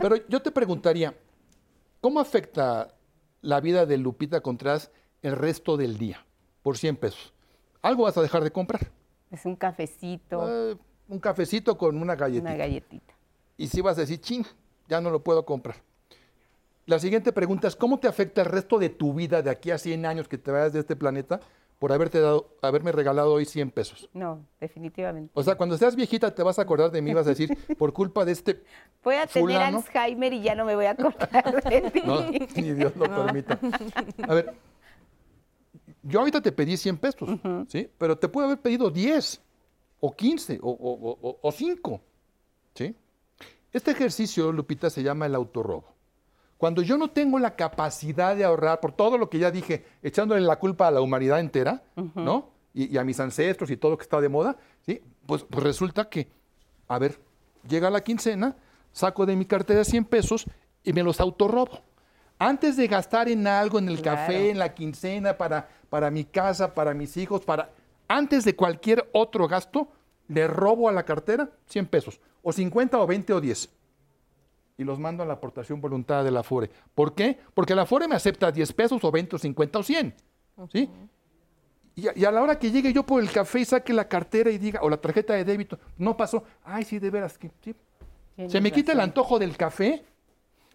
pero 0.00 0.16
yo 0.28 0.40
te 0.40 0.50
preguntaría, 0.50 1.14
¿cómo 2.00 2.20
afecta 2.20 2.94
la 3.42 3.60
vida 3.60 3.84
de 3.84 3.98
Lupita 3.98 4.40
Contreras 4.40 4.90
el 5.22 5.36
resto 5.36 5.76
del 5.76 5.98
día 5.98 6.25
por 6.66 6.76
100 6.76 6.96
pesos? 6.96 7.32
Algo 7.80 8.02
vas 8.02 8.16
a 8.18 8.22
dejar 8.22 8.42
de 8.42 8.50
comprar. 8.50 8.90
Es 9.30 9.44
un 9.46 9.54
cafecito, 9.54 10.48
Eh, 10.72 10.76
un 11.06 11.20
cafecito 11.20 11.78
con 11.78 11.96
una 12.02 12.16
galletita. 12.16 12.48
una 12.48 12.56
galletita. 12.58 13.14
y 13.56 13.68
si 13.68 13.80
vas 13.80 13.96
a 13.98 14.00
decir, 14.00 14.20
ching, 14.20 14.44
ya 14.88 15.00
no 15.00 15.10
lo 15.10 15.20
puedo 15.22 15.44
comprar. 15.46 15.76
La 16.86 16.98
siguiente 16.98 17.32
pregunta 17.32 17.68
es, 17.68 17.76
¿cómo 17.76 18.00
te 18.00 18.08
afecta 18.08 18.40
el 18.40 18.48
resto 18.48 18.78
de 18.80 18.88
tu 18.88 19.14
vida 19.14 19.42
de 19.42 19.50
aquí 19.50 19.70
a 19.70 19.78
100 19.78 20.04
años 20.06 20.26
que 20.26 20.38
te 20.38 20.50
vayas 20.50 20.72
de 20.72 20.80
este 20.80 20.96
planeta 20.96 21.38
por 21.78 21.92
haberte 21.92 22.18
dado, 22.20 22.48
haberme 22.62 22.90
regalado 22.90 23.32
hoy 23.32 23.44
100 23.44 23.70
pesos? 23.70 24.08
No, 24.12 24.40
definitivamente. 24.60 25.30
O 25.34 25.44
sea, 25.44 25.54
cuando 25.54 25.78
seas 25.78 25.94
viejita 25.94 26.34
te 26.34 26.42
vas 26.42 26.58
a 26.58 26.62
acordar 26.62 26.90
de 26.90 27.00
mí 27.00 27.12
y 27.12 27.14
vas 27.14 27.26
a 27.26 27.30
decir, 27.30 27.48
por 27.78 27.92
culpa 27.92 28.24
de 28.24 28.32
este... 28.32 28.64
Voy 29.04 29.14
a 29.14 29.28
tener. 29.28 29.62
Alzheimer 29.62 30.32
y 30.32 30.42
ya 30.42 30.56
no 30.56 30.64
me 30.64 30.74
voy 30.74 30.86
a 30.86 30.90
acordar 30.90 31.62
de 31.62 31.90
ti. 31.92 32.02
No, 32.04 32.22
ni 32.56 32.72
Dios 32.72 32.96
lo 32.96 33.04
permita. 33.24 33.56
A 34.28 34.34
ver, 34.34 34.54
yo 36.06 36.20
ahorita 36.20 36.40
te 36.40 36.52
pedí 36.52 36.76
100 36.76 36.98
pesos, 36.98 37.28
¿sí? 37.68 37.88
Pero 37.98 38.16
te 38.18 38.28
puedo 38.28 38.46
haber 38.46 38.60
pedido 38.60 38.90
10 38.90 39.40
o 40.00 40.14
15 40.14 40.58
o, 40.62 40.70
o, 40.70 41.10
o- 41.28 41.38
o 41.42 41.52
5, 41.52 42.00
¿sí? 42.74 42.94
Este 43.72 43.90
ejercicio, 43.90 44.52
Lupita, 44.52 44.88
se 44.90 45.02
llama 45.02 45.26
el 45.26 45.34
autorrobo. 45.34 45.94
Cuando 46.58 46.80
yo 46.80 46.96
no 46.96 47.08
tengo 47.10 47.38
la 47.38 47.54
capacidad 47.56 48.34
de 48.34 48.44
ahorrar 48.44 48.80
por 48.80 48.92
todo 48.92 49.18
lo 49.18 49.28
que 49.28 49.38
ya 49.38 49.50
dije, 49.50 49.84
echándole 50.02 50.40
la 50.40 50.58
culpa 50.58 50.88
a 50.88 50.90
la 50.90 51.00
humanidad 51.02 51.40
entera, 51.40 51.82
¿no? 52.14 52.50
Y, 52.72 52.94
y 52.94 52.98
a 52.98 53.04
mis 53.04 53.20
ancestros 53.20 53.70
y 53.70 53.76
todo 53.76 53.90
lo 53.92 53.98
que 53.98 54.02
está 54.04 54.20
de 54.20 54.28
moda, 54.30 54.56
¿sí? 54.86 55.02
Pues, 55.26 55.44
pues 55.44 55.62
resulta 55.64 56.08
que, 56.08 56.28
a 56.88 56.98
ver, 56.98 57.18
llega 57.68 57.90
la 57.90 58.02
quincena, 58.02 58.56
saco 58.92 59.26
de 59.26 59.36
mi 59.36 59.44
cartera 59.44 59.84
100 59.84 60.04
pesos 60.06 60.46
y 60.84 60.92
me 60.94 61.02
los 61.02 61.20
autorrobo. 61.20 61.80
Antes 62.38 62.76
de 62.76 62.86
gastar 62.86 63.28
en 63.28 63.46
algo, 63.46 63.78
en 63.78 63.88
el 63.88 64.00
Claro. 64.02 64.18
café, 64.18 64.50
en 64.50 64.58
la 64.58 64.74
quincena, 64.74 65.36
para, 65.38 65.68
para 65.88 66.10
mi 66.10 66.24
casa, 66.24 66.74
para 66.74 66.92
mis 66.94 67.16
hijos, 67.16 67.44
para... 67.44 67.70
Antes 68.08 68.44
de 68.44 68.54
cualquier 68.54 69.08
otro 69.12 69.48
gasto, 69.48 69.88
le 70.28 70.46
robo 70.46 70.88
a 70.88 70.92
la 70.92 71.04
cartera 71.04 71.50
100 71.66 71.86
pesos, 71.86 72.20
o 72.42 72.52
50 72.52 72.98
o 73.00 73.06
20 73.06 73.32
o 73.32 73.40
10 73.40 73.70
y 74.78 74.84
los 74.84 74.98
mando 74.98 75.22
a 75.22 75.26
la 75.26 75.32
aportación 75.34 75.80
voluntaria 75.80 76.22
de 76.22 76.30
la 76.30 76.42
FORE. 76.42 76.70
¿Por 76.94 77.14
qué? 77.14 77.38
Porque 77.54 77.74
la 77.74 77.86
FORE 77.86 78.08
me 78.08 78.14
acepta 78.14 78.52
10 78.52 78.72
pesos 78.74 79.02
o 79.02 79.10
20 79.10 79.36
o 79.36 79.38
50 79.38 79.78
o 79.78 79.82
100. 79.82 80.14
¿sí? 80.70 80.90
Y, 81.94 82.08
a, 82.08 82.12
y 82.14 82.24
a 82.26 82.30
la 82.30 82.42
hora 82.42 82.58
que 82.58 82.70
llegue 82.70 82.92
yo 82.92 83.02
por 83.02 83.22
el 83.22 83.30
café 83.32 83.60
y 83.60 83.64
saque 83.64 83.94
la 83.94 84.06
cartera 84.06 84.50
y 84.50 84.58
diga, 84.58 84.80
o 84.82 84.90
la 84.90 84.98
tarjeta 84.98 85.32
de 85.32 85.44
débito, 85.44 85.78
no 85.96 86.14
pasó. 86.14 86.44
Ay, 86.62 86.84
sí, 86.84 86.98
de 86.98 87.08
veras. 87.08 87.38
que 87.38 87.48
sí. 87.62 87.74
Tienes 88.34 88.52
Se 88.52 88.60
me 88.60 88.70
quita 88.70 88.92
el 88.92 89.00
antojo 89.00 89.38
del 89.38 89.56
café, 89.56 90.04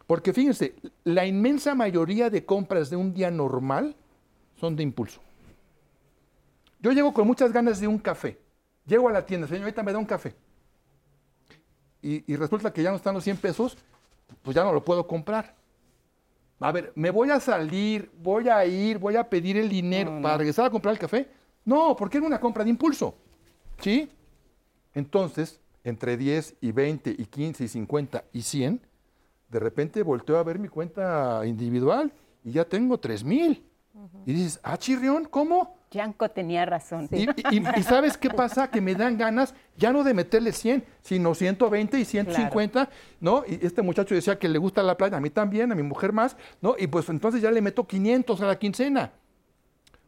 porque 0.07 0.33
fíjense, 0.33 0.75
la 1.03 1.25
inmensa 1.25 1.75
mayoría 1.75 2.29
de 2.29 2.45
compras 2.45 2.89
de 2.89 2.95
un 2.95 3.13
día 3.13 3.31
normal 3.31 3.95
son 4.59 4.75
de 4.75 4.83
impulso. 4.83 5.21
Yo 6.79 6.91
llego 6.91 7.13
con 7.13 7.27
muchas 7.27 7.51
ganas 7.51 7.79
de 7.79 7.87
un 7.87 7.99
café. 7.99 8.39
Llego 8.85 9.07
a 9.07 9.11
la 9.11 9.25
tienda, 9.25 9.47
señorita, 9.47 9.83
me 9.83 9.91
da 9.93 9.99
un 9.99 10.05
café. 10.05 10.35
Y, 12.01 12.31
y 12.31 12.35
resulta 12.35 12.73
que 12.73 12.81
ya 12.81 12.89
no 12.89 12.95
están 12.95 13.13
los 13.13 13.23
100 13.23 13.37
pesos, 13.37 13.77
pues 14.41 14.55
ya 14.55 14.63
no 14.63 14.73
lo 14.73 14.83
puedo 14.83 15.05
comprar. 15.05 15.55
A 16.59 16.71
ver, 16.71 16.91
¿me 16.95 17.09
voy 17.09 17.29
a 17.31 17.39
salir, 17.39 18.11
voy 18.21 18.47
a 18.47 18.63
ir, 18.65 18.99
voy 18.99 19.15
a 19.15 19.27
pedir 19.27 19.57
el 19.57 19.67
dinero 19.67 20.19
para 20.21 20.37
regresar 20.37 20.65
a 20.65 20.69
comprar 20.69 20.93
el 20.93 20.99
café? 20.99 21.27
No, 21.65 21.95
porque 21.95 22.17
era 22.17 22.27
una 22.27 22.39
compra 22.39 22.63
de 22.63 22.69
impulso. 22.69 23.15
¿Sí? 23.79 24.11
Entonces, 24.93 25.59
entre 25.83 26.17
10 26.17 26.55
y 26.61 26.71
20 26.71 27.15
y 27.17 27.25
15 27.25 27.63
y 27.63 27.67
50 27.67 28.25
y 28.33 28.41
100, 28.43 28.81
de 29.51 29.59
repente 29.59 30.01
volteo 30.03 30.37
a 30.37 30.43
ver 30.43 30.57
mi 30.59 30.67
cuenta 30.69 31.41
individual 31.45 32.11
y 32.43 32.51
ya 32.53 32.65
tengo 32.65 32.99
3 32.99 33.23
mil. 33.23 33.65
Y 34.25 34.33
dices, 34.33 34.59
ah, 34.63 34.77
chirrión, 34.77 35.25
¿cómo? 35.25 35.75
Yanko 35.91 36.29
tenía 36.31 36.65
razón. 36.65 37.09
Y, 37.11 37.23
y- 37.57 37.61
y 37.77 37.83
sabes 37.83 38.15
qué 38.17 38.29
pasa? 38.29 38.71
Que 38.71 38.79
me 38.79 38.95
dan 38.95 39.17
ganas 39.17 39.53
ya 39.75 39.91
no 39.91 40.03
de 40.05 40.13
meterle 40.13 40.53
100, 40.53 40.85
sino 41.01 41.35
120 41.35 41.99
y 41.99 42.05
150, 42.05 42.89
¿no? 43.19 43.43
Y 43.45 43.59
este 43.65 43.81
muchacho 43.81 44.15
decía 44.15 44.39
que 44.39 44.47
le 44.47 44.57
gusta 44.57 44.81
la 44.81 44.95
playa, 44.95 45.17
a 45.17 45.19
mí 45.19 45.29
también, 45.29 45.71
a 45.71 45.75
mi 45.75 45.83
mujer 45.83 46.13
más, 46.13 46.37
¿no? 46.61 46.75
Y 46.79 46.87
pues 46.87 47.09
entonces 47.09 47.41
ya 47.41 47.51
le 47.51 47.61
meto 47.61 47.85
500 47.85 48.39
a 48.41 48.45
la 48.45 48.57
quincena. 48.57 49.11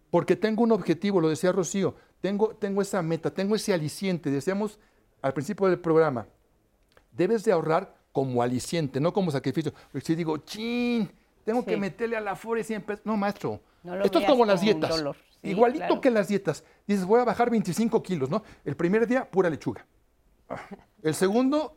Porque 0.09 0.37
tengo 0.37 0.63
un 0.63 0.71
objetivo, 0.71 1.19
lo 1.19 1.27
decía 1.27 1.51
Rocío, 1.51 1.95
tengo, 2.21 2.55
tengo 2.55 2.81
esa 2.81 3.01
meta, 3.01 3.31
tengo 3.33 3.55
ese 3.55 3.73
aliciente. 3.73 4.31
Decíamos 4.31 4.79
al 5.21 5.33
principio 5.33 5.67
del 5.67 5.79
programa, 5.79 6.27
debes 7.11 7.43
de 7.43 7.51
ahorrar 7.51 7.93
como 8.13 8.41
aliciente, 8.41 9.01
no 9.01 9.11
como 9.11 9.31
sacrificio. 9.31 9.73
Si 10.01 10.15
digo, 10.15 10.37
chin, 10.37 11.11
tengo 11.43 11.65
que 11.65 11.75
meterle 11.75 12.15
a 12.15 12.21
la 12.21 12.35
FORE 12.35 12.63
100 12.63 12.81
pesos. 12.83 13.05
No, 13.05 13.17
maestro. 13.17 13.59
No 13.83 14.01
Esto 14.01 14.19
es 14.19 14.25
como 14.25 14.45
las 14.45 14.61
dietas. 14.61 14.95
Sí, 15.41 15.49
Igualito 15.49 15.85
claro. 15.85 15.99
que 15.99 16.09
las 16.09 16.29
dietas. 16.29 16.63
Dices, 16.87 17.03
voy 17.03 17.19
a 17.19 17.25
bajar 17.25 17.49
25 17.49 18.01
kilos, 18.01 18.29
¿no? 18.29 18.43
El 18.63 18.77
primer 18.77 19.05
día, 19.05 19.29
pura 19.29 19.49
lechuga. 19.49 19.85
El 21.03 21.15
segundo, 21.15 21.75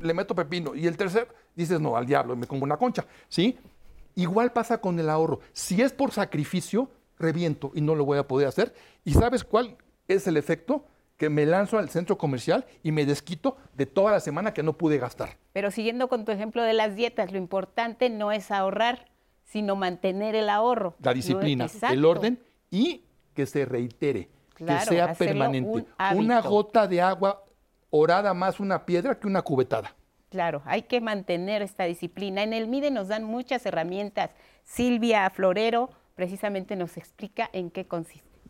le 0.00 0.14
meto 0.14 0.32
pepino. 0.32 0.76
Y 0.76 0.86
el 0.86 0.96
tercer, 0.96 1.26
dices, 1.56 1.80
no, 1.80 1.96
al 1.96 2.06
diablo, 2.06 2.36
me 2.36 2.46
como 2.46 2.62
una 2.62 2.76
concha, 2.76 3.04
¿sí? 3.28 3.58
Igual 4.14 4.52
pasa 4.52 4.80
con 4.80 4.96
el 5.00 5.10
ahorro. 5.10 5.40
Si 5.52 5.82
es 5.82 5.92
por 5.92 6.12
sacrificio, 6.12 6.88
reviento 7.18 7.72
y 7.74 7.80
no 7.80 7.96
lo 7.96 8.04
voy 8.04 8.18
a 8.18 8.28
poder 8.28 8.46
hacer. 8.46 8.72
¿Y 9.04 9.14
sabes 9.14 9.42
cuál 9.42 9.76
es 10.06 10.24
el 10.28 10.36
efecto? 10.36 10.84
Que 11.20 11.28
me 11.28 11.44
lanzo 11.44 11.76
al 11.76 11.90
centro 11.90 12.16
comercial 12.16 12.64
y 12.82 12.92
me 12.92 13.04
desquito 13.04 13.58
de 13.74 13.84
toda 13.84 14.10
la 14.10 14.20
semana 14.20 14.54
que 14.54 14.62
no 14.62 14.72
pude 14.72 14.96
gastar. 14.96 15.36
Pero 15.52 15.70
siguiendo 15.70 16.08
con 16.08 16.24
tu 16.24 16.32
ejemplo 16.32 16.62
de 16.62 16.72
las 16.72 16.96
dietas, 16.96 17.30
lo 17.30 17.36
importante 17.36 18.08
no 18.08 18.32
es 18.32 18.50
ahorrar, 18.50 19.10
sino 19.44 19.76
mantener 19.76 20.34
el 20.34 20.48
ahorro. 20.48 20.96
La 21.02 21.12
disciplina, 21.12 21.66
el 21.90 22.06
orden 22.06 22.42
y 22.70 23.04
que 23.34 23.44
se 23.44 23.66
reitere, 23.66 24.30
Claro, 24.54 24.88
que 24.88 24.94
sea 24.94 25.12
permanente. 25.12 25.68
un 25.68 25.86
Una 26.16 26.40
gota 26.40 26.86
de 26.86 27.02
agua 27.02 27.44
orada 27.90 28.32
más 28.32 28.58
una 28.58 28.86
piedra 28.86 29.20
que 29.20 29.26
una 29.26 29.42
cubetada. 29.42 29.94
Claro, 30.30 30.62
hay 30.64 30.84
que 30.84 31.02
mantener 31.02 31.60
esta 31.60 31.84
disciplina. 31.84 32.42
En 32.42 32.54
el 32.54 32.66
MIDE 32.66 32.90
nos 32.90 33.08
dan 33.08 33.24
muchas 33.24 33.66
herramientas. 33.66 34.30
Silvia 34.64 35.28
Florero 35.28 35.90
precisamente 36.14 36.76
nos 36.76 36.96
explica 36.96 37.50
en 37.52 37.70
qué 37.70 37.86
consiste. 37.86 38.40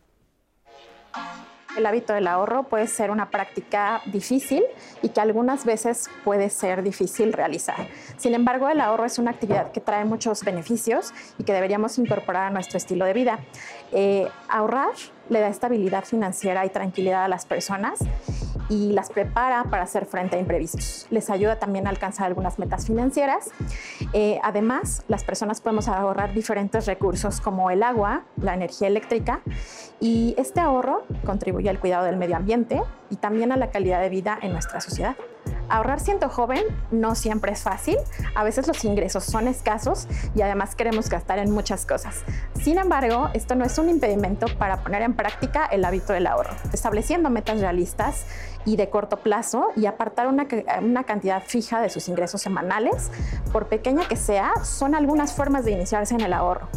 El 1.77 1.87
hábito 1.87 2.13
del 2.13 2.27
ahorro 2.27 2.65
puede 2.65 2.87
ser 2.87 3.11
una 3.11 3.31
práctica 3.31 4.03
difícil 4.07 4.65
y 5.03 5.11
que 5.11 5.21
algunas 5.21 5.65
veces 5.65 6.11
puede 6.25 6.51
ser 6.51 6.83
difícil 6.83 7.33
realizar. 7.33 7.89
Sin 8.17 8.35
embargo, 8.35 8.69
el 8.69 8.81
ahorro 8.81 9.05
es 9.05 9.19
una 9.19 9.31
actividad 9.31 9.71
que 9.73 9.81
trae 9.81 10.05
muchos 10.05 10.43
beneficios 10.45 11.13
y 11.39 11.45
que 11.45 11.53
deberíamos 11.53 11.99
incorporar 11.99 12.47
a 12.47 12.51
nuestro 12.51 12.77
estilo 12.77 13.05
de 13.05 13.13
vida. 13.13 13.39
Eh, 13.93 14.29
ahorrar 14.49 14.95
le 15.29 15.41
da 15.41 15.49
estabilidad 15.49 16.05
financiera 16.05 16.67
y 16.67 16.71
tranquilidad 16.71 17.25
a 17.25 17.29
las 17.29 17.47
personas 17.47 18.01
y 18.71 18.93
las 18.93 19.11
prepara 19.11 19.65
para 19.65 19.83
hacer 19.83 20.07
frente 20.07 20.37
a 20.37 20.39
imprevistos. 20.39 21.07
Les 21.11 21.29
ayuda 21.29 21.59
también 21.59 21.87
a 21.87 21.91
alcanzar 21.91 22.27
algunas 22.27 22.59
metas 22.59 22.87
financieras. 22.87 23.51
Eh, 24.15 24.41
además, 24.43 25.05
las 25.09 25.25
personas 25.25 25.61
podemos 25.61 25.89
ahorrar 25.89 26.33
diferentes 26.33 26.87
recursos 26.87 27.41
como 27.41 27.71
el 27.71 27.83
agua, 27.83 28.23
la 28.41 28.55
energía 28.55 28.89
eléctrica 28.89 29.41
y 30.01 30.35
este 30.39 30.61
ahorro 30.61 31.03
contribuye 31.27 31.69
al 31.69 31.81
cuidado 31.81 32.05
del 32.07 32.17
medio 32.17 32.37
ambiente 32.37 32.81
y 33.11 33.17
también 33.17 33.53
a 33.53 33.57
la 33.57 33.71
calidad 33.71 34.01
de 34.01 34.09
vida 34.09 34.39
en 34.41 34.53
nuestra 34.53 34.81
sociedad. 34.81 35.17
Ahorrar 35.71 36.01
siendo 36.01 36.29
joven 36.29 36.65
no 36.91 37.15
siempre 37.15 37.53
es 37.53 37.63
fácil, 37.63 37.97
a 38.35 38.43
veces 38.43 38.67
los 38.67 38.85
ingresos 38.85 39.25
son 39.25 39.47
escasos 39.47 40.09
y 40.35 40.43
además 40.43 40.75
queremos 40.75 41.09
gastar 41.09 41.39
en 41.39 41.53
muchas 41.53 41.87
cosas. 41.87 42.25
Sin 42.61 42.77
embargo, 42.77 43.31
esto 43.35 43.55
no 43.55 43.65
es 43.65 43.79
un 43.79 43.89
impedimento 43.89 44.47
para 44.59 44.83
poner 44.83 45.03
en 45.03 45.15
práctica 45.15 45.65
el 45.67 45.85
hábito 45.85 46.13
del 46.13 46.27
ahorro, 46.27 46.51
estableciendo 46.73 47.31
metas 47.31 47.61
realistas 47.61 48.27
y 48.65 48.77
de 48.77 48.91
corto 48.91 49.19
plazo 49.19 49.69
y 49.77 49.87
apartar 49.87 50.27
una, 50.27 50.49
ca- 50.49 50.81
una 50.83 51.05
cantidad 51.05 51.41
fija 51.43 51.81
de 51.81 51.89
sus 51.89 52.09
ingresos 52.09 52.43
semanales, 52.43 53.11
por 53.53 53.69
pequeña 53.69 54.09
que 54.09 54.17
sea, 54.17 54.53
son 54.65 54.95
algunas 54.97 55.33
formas 55.33 55.65
de 55.65 55.71
iniciarse 55.71 56.15
en 56.15 56.21
el 56.23 56.33
ahorro. 56.33 56.69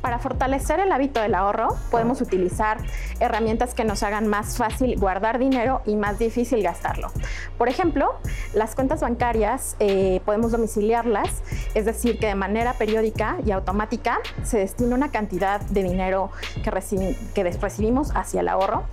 Para 0.00 0.20
fortalecer 0.20 0.78
el 0.78 0.92
hábito 0.92 1.20
del 1.20 1.34
ahorro, 1.34 1.76
podemos 1.90 2.20
utilizar 2.20 2.78
herramientas 3.18 3.74
que 3.74 3.84
nos 3.84 4.04
hagan 4.04 4.28
más 4.28 4.56
fácil 4.56 4.96
guardar 4.98 5.40
dinero 5.40 5.82
y 5.86 5.96
más 5.96 6.18
difícil 6.20 6.62
gastarlo. 6.62 7.10
Por 7.56 7.68
ejemplo, 7.68 8.14
las 8.54 8.76
cuentas 8.76 9.00
bancarias 9.00 9.76
eh, 9.80 10.20
podemos 10.24 10.52
domiciliarlas, 10.52 11.42
es 11.74 11.84
decir, 11.84 12.18
que 12.20 12.28
de 12.28 12.36
manera 12.36 12.74
periódica 12.74 13.38
y 13.44 13.50
automática 13.50 14.18
se 14.44 14.58
destina 14.58 14.94
una 14.94 15.10
cantidad 15.10 15.60
de 15.62 15.82
dinero 15.82 16.30
que, 16.62 16.70
recibimos 17.42 18.12
hacia 18.14 18.40
el 18.40 18.48
ahorro 18.48 18.84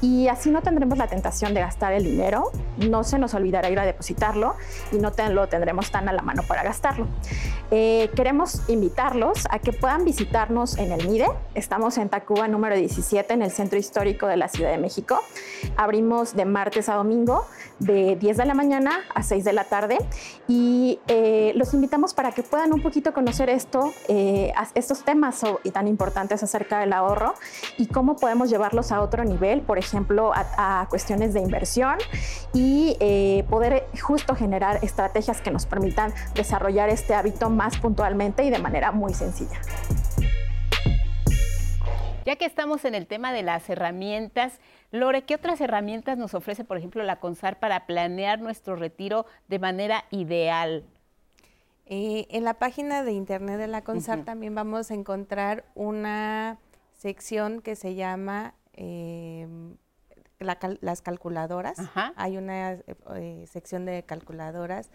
y 0.00 0.28
así 0.28 0.50
no 0.50 0.62
tendremos 0.62 0.96
la 0.96 1.08
tentación 1.08 1.52
de 1.52 1.60
gastar 1.60 1.92
el 1.92 2.04
dinero, 2.04 2.50
no 2.78 3.04
se 3.04 3.18
nos 3.18 3.34
olvidará 3.34 3.68
ir 3.68 3.78
a 3.78 3.84
depositarlo 3.84 4.54
y 4.92 4.96
no 4.96 5.12
lo 5.30 5.46
tendremos 5.48 5.90
tan 5.90 6.08
a 6.08 6.12
la 6.12 6.22
mano 6.22 6.42
para 6.46 6.62
gastarlo. 6.62 7.06
Eh, 7.70 8.10
queremos 8.16 8.68
invitarlos 8.68 9.46
a 9.50 9.58
que 9.58 9.72
puedan 9.72 10.04
visitarnos 10.04 10.53
en 10.54 10.92
el 10.92 11.08
MIDE. 11.08 11.26
Estamos 11.56 11.98
en 11.98 12.08
Tacuba 12.08 12.46
número 12.46 12.76
17 12.76 13.34
en 13.34 13.42
el 13.42 13.50
Centro 13.50 13.76
Histórico 13.76 14.28
de 14.28 14.36
la 14.36 14.46
Ciudad 14.46 14.70
de 14.70 14.78
México. 14.78 15.18
Abrimos 15.76 16.36
de 16.36 16.44
martes 16.44 16.88
a 16.88 16.94
domingo 16.94 17.44
de 17.80 18.14
10 18.14 18.36
de 18.36 18.44
la 18.44 18.54
mañana 18.54 19.00
a 19.12 19.24
6 19.24 19.42
de 19.42 19.52
la 19.52 19.64
tarde 19.64 19.98
y 20.46 21.00
eh, 21.08 21.52
los 21.56 21.74
invitamos 21.74 22.14
para 22.14 22.30
que 22.30 22.44
puedan 22.44 22.72
un 22.72 22.82
poquito 22.82 23.12
conocer 23.12 23.50
esto, 23.50 23.92
eh, 24.06 24.52
estos 24.76 25.02
temas 25.02 25.42
tan 25.72 25.88
importantes 25.88 26.40
acerca 26.44 26.78
del 26.78 26.92
ahorro 26.92 27.34
y 27.76 27.88
cómo 27.88 28.14
podemos 28.14 28.48
llevarlos 28.48 28.92
a 28.92 29.00
otro 29.00 29.24
nivel, 29.24 29.60
por 29.60 29.78
ejemplo, 29.78 30.30
a, 30.34 30.86
cuestiones 30.88 31.34
de 31.34 31.40
inversión 31.40 31.98
y 32.52 32.96
eh, 33.00 33.44
poder 33.50 33.88
justo 34.00 34.36
generar 34.36 34.78
estrategias 34.82 35.40
que 35.40 35.50
nos 35.50 35.66
permitan 35.66 36.14
desarrollar 36.36 36.90
este 36.90 37.14
hábito 37.14 37.50
más 37.50 37.76
puntualmente 37.78 38.44
y 38.44 38.50
de 38.50 38.60
manera 38.60 38.92
muy 38.92 39.14
sencilla. 39.14 39.58
Ya 42.24 42.36
que 42.36 42.46
estamos 42.46 42.86
en 42.86 42.94
el 42.94 43.06
tema 43.06 43.32
de 43.32 43.42
las 43.42 43.68
herramientas, 43.68 44.58
Lore, 44.90 45.24
¿qué 45.24 45.34
otras 45.34 45.60
herramientas 45.60 46.16
nos 46.16 46.32
ofrece, 46.32 46.64
por 46.64 46.78
ejemplo, 46.78 47.02
la 47.02 47.20
CONSAR 47.20 47.58
para 47.58 47.86
planear 47.86 48.40
nuestro 48.40 48.76
retiro 48.76 49.26
de 49.48 49.58
manera 49.58 50.04
ideal? 50.10 50.84
Eh, 51.84 52.26
en 52.30 52.44
la 52.44 52.54
página 52.54 53.02
de 53.02 53.12
internet 53.12 53.58
de 53.58 53.66
la 53.66 53.84
CONSAR 53.84 54.24
también 54.24 54.54
vamos 54.54 54.90
a 54.90 54.94
encontrar 54.94 55.66
una 55.74 56.58
sección 56.94 57.60
que 57.60 57.76
se 57.76 57.94
llama 57.94 58.54
em, 58.72 59.76
las 60.38 61.02
calculadoras. 61.02 61.76
Hay 62.16 62.38
una 62.38 62.72
eh, 63.16 63.44
sección 63.46 63.84
de 63.84 64.02
calculadoras. 64.04 64.88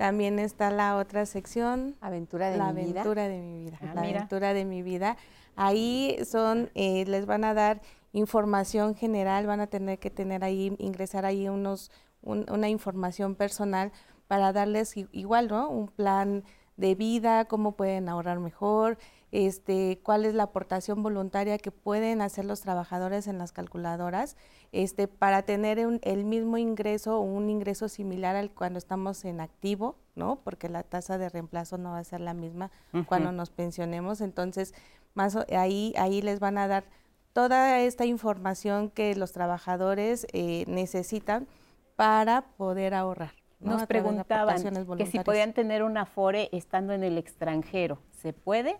También 0.00 0.38
está 0.38 0.70
la 0.70 0.96
otra 0.96 1.26
sección. 1.26 1.94
Aventura 2.00 2.48
de 2.48 2.56
la 2.56 2.72
mi 2.72 2.84
vida. 2.84 3.02
Aventura 3.02 3.28
de 3.28 3.38
mi 3.42 3.64
vida. 3.64 3.78
Ah, 3.82 3.92
la 3.94 4.00
aventura 4.00 4.54
de 4.54 4.64
mi 4.64 4.80
vida. 4.80 5.18
Ahí 5.56 6.16
son, 6.24 6.70
eh, 6.74 7.04
les 7.06 7.26
van 7.26 7.44
a 7.44 7.52
dar 7.52 7.82
información 8.14 8.94
general, 8.94 9.46
van 9.46 9.60
a 9.60 9.66
tener 9.66 9.98
que 9.98 10.08
tener 10.08 10.42
ahí, 10.42 10.74
ingresar 10.78 11.26
ahí 11.26 11.50
unos, 11.50 11.90
una 12.22 12.70
información 12.70 13.34
personal 13.34 13.92
para 14.26 14.54
darles 14.54 14.96
igual, 14.96 15.48
¿no? 15.48 15.68
Un 15.68 15.88
plan 15.88 16.44
de 16.78 16.94
vida, 16.94 17.44
cómo 17.44 17.72
pueden 17.72 18.08
ahorrar 18.08 18.40
mejor, 18.40 18.96
este, 19.32 20.00
cuál 20.02 20.24
es 20.24 20.34
la 20.34 20.44
aportación 20.44 21.02
voluntaria 21.02 21.58
que 21.58 21.70
pueden 21.70 22.20
hacer 22.20 22.44
los 22.44 22.60
trabajadores 22.60 23.26
en 23.26 23.38
las 23.38 23.52
calculadoras 23.52 24.36
este, 24.72 25.08
para 25.08 25.42
tener 25.42 25.78
el 25.78 26.24
mismo 26.24 26.58
ingreso 26.58 27.18
o 27.18 27.22
un 27.22 27.50
ingreso 27.50 27.88
similar 27.88 28.36
al 28.36 28.50
cuando 28.50 28.78
estamos 28.78 29.24
en 29.24 29.40
activo, 29.40 29.96
¿no? 30.14 30.40
Porque 30.42 30.68
la 30.68 30.82
tasa 30.82 31.18
de 31.18 31.28
reemplazo 31.28 31.78
no 31.78 31.90
va 31.90 31.98
a 31.98 32.04
ser 32.04 32.20
la 32.20 32.34
misma 32.34 32.70
cuando 33.06 33.32
nos 33.32 33.50
pensionemos. 33.50 34.20
Entonces, 34.20 34.74
más 35.14 35.36
ahí, 35.36 35.94
ahí 35.96 36.22
les 36.22 36.40
van 36.40 36.58
a 36.58 36.68
dar 36.68 36.84
toda 37.32 37.80
esta 37.80 38.04
información 38.04 38.90
que 38.90 39.14
los 39.14 39.32
trabajadores 39.32 40.26
eh, 40.32 40.64
necesitan 40.66 41.46
para 41.96 42.42
poder 42.56 42.94
ahorrar. 42.94 43.32
Nos 43.60 43.86
preguntaban 43.86 44.56
que 44.96 45.06
si 45.06 45.18
podían 45.20 45.52
tener 45.52 45.82
una 45.82 46.06
FORE 46.06 46.48
estando 46.50 46.94
en 46.94 47.04
el 47.04 47.18
extranjero. 47.18 47.98
¿Se 48.10 48.32
puede? 48.32 48.78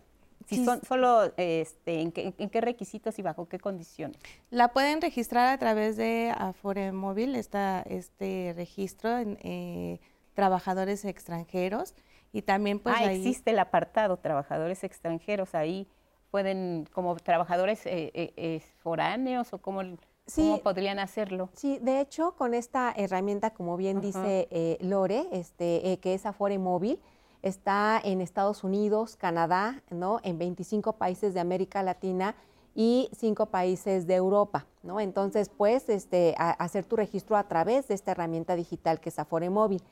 Si 0.51 0.65
son 0.65 0.83
solo, 0.85 1.33
este, 1.37 2.01
¿en 2.01 2.11
qué, 2.11 2.61
requisitos 2.61 3.19
y 3.21 3.23
bajo 3.23 3.49
qué 3.49 3.61
condiciones? 3.61 4.19
La 4.51 4.73
pueden 4.73 5.01
registrar 5.01 5.47
a 5.47 5.59
través 5.59 5.97
de 5.97 6.35
Afore 6.37 6.91
Móvil, 6.91 7.37
está 7.37 7.83
este 7.83 8.53
registro 8.57 9.17
en 9.19 9.39
eh, 9.43 10.01
trabajadores 10.35 11.05
extranjeros 11.05 11.95
y 12.33 12.43
también 12.43 12.81
pues 12.81 12.97
ah, 12.99 13.13
existe 13.13 13.53
el 13.53 13.61
apartado 13.61 14.17
trabajadores 14.17 14.83
extranjeros 14.83 15.55
ahí 15.55 15.87
pueden 16.33 16.89
como 16.93 17.15
trabajadores 17.17 17.87
eh, 17.87 18.11
eh, 18.15 18.61
foráneos 18.79 19.53
o 19.53 19.59
cómo, 19.59 19.83
podrían 20.63 20.99
hacerlo. 20.99 21.49
Sí, 21.55 21.79
de 21.81 22.01
hecho 22.01 22.33
con 22.37 22.55
esta 22.55 22.93
herramienta 22.97 23.51
como 23.51 23.77
bien 23.77 24.01
dice 24.01 24.49
Lore, 24.81 25.27
este 25.31 25.99
que 26.01 26.15
es 26.15 26.27
Afore 26.27 26.59
Móvil 26.59 26.99
está 27.43 28.01
en 28.03 28.21
Estados 28.21 28.65
Unidos, 28.65 29.17
Canadá, 29.17 29.83
¿no? 29.91 30.21
en 30.23 30.39
25 30.39 30.95
países 30.95 31.35
de 31.35 31.41
América 31.41 31.83
Latina 31.83 32.35
y 32.75 33.11
5 33.17 33.47
países 33.47 34.07
de 34.07 34.15
Europa. 34.15 34.67
¿no? 34.83 35.01
Entonces, 35.01 35.49
puedes 35.49 35.89
este, 35.89 36.35
hacer 36.37 36.85
tu 36.85 36.97
registro 36.97 37.37
a 37.37 37.45
través 37.45 37.89
de 37.89 37.95
esta 37.95 38.13
herramienta 38.13 38.57
digital 38.57 39.01
que 39.01 39.09
es 39.09 39.19
Afore 39.19 39.51
Móvil. 39.51 39.83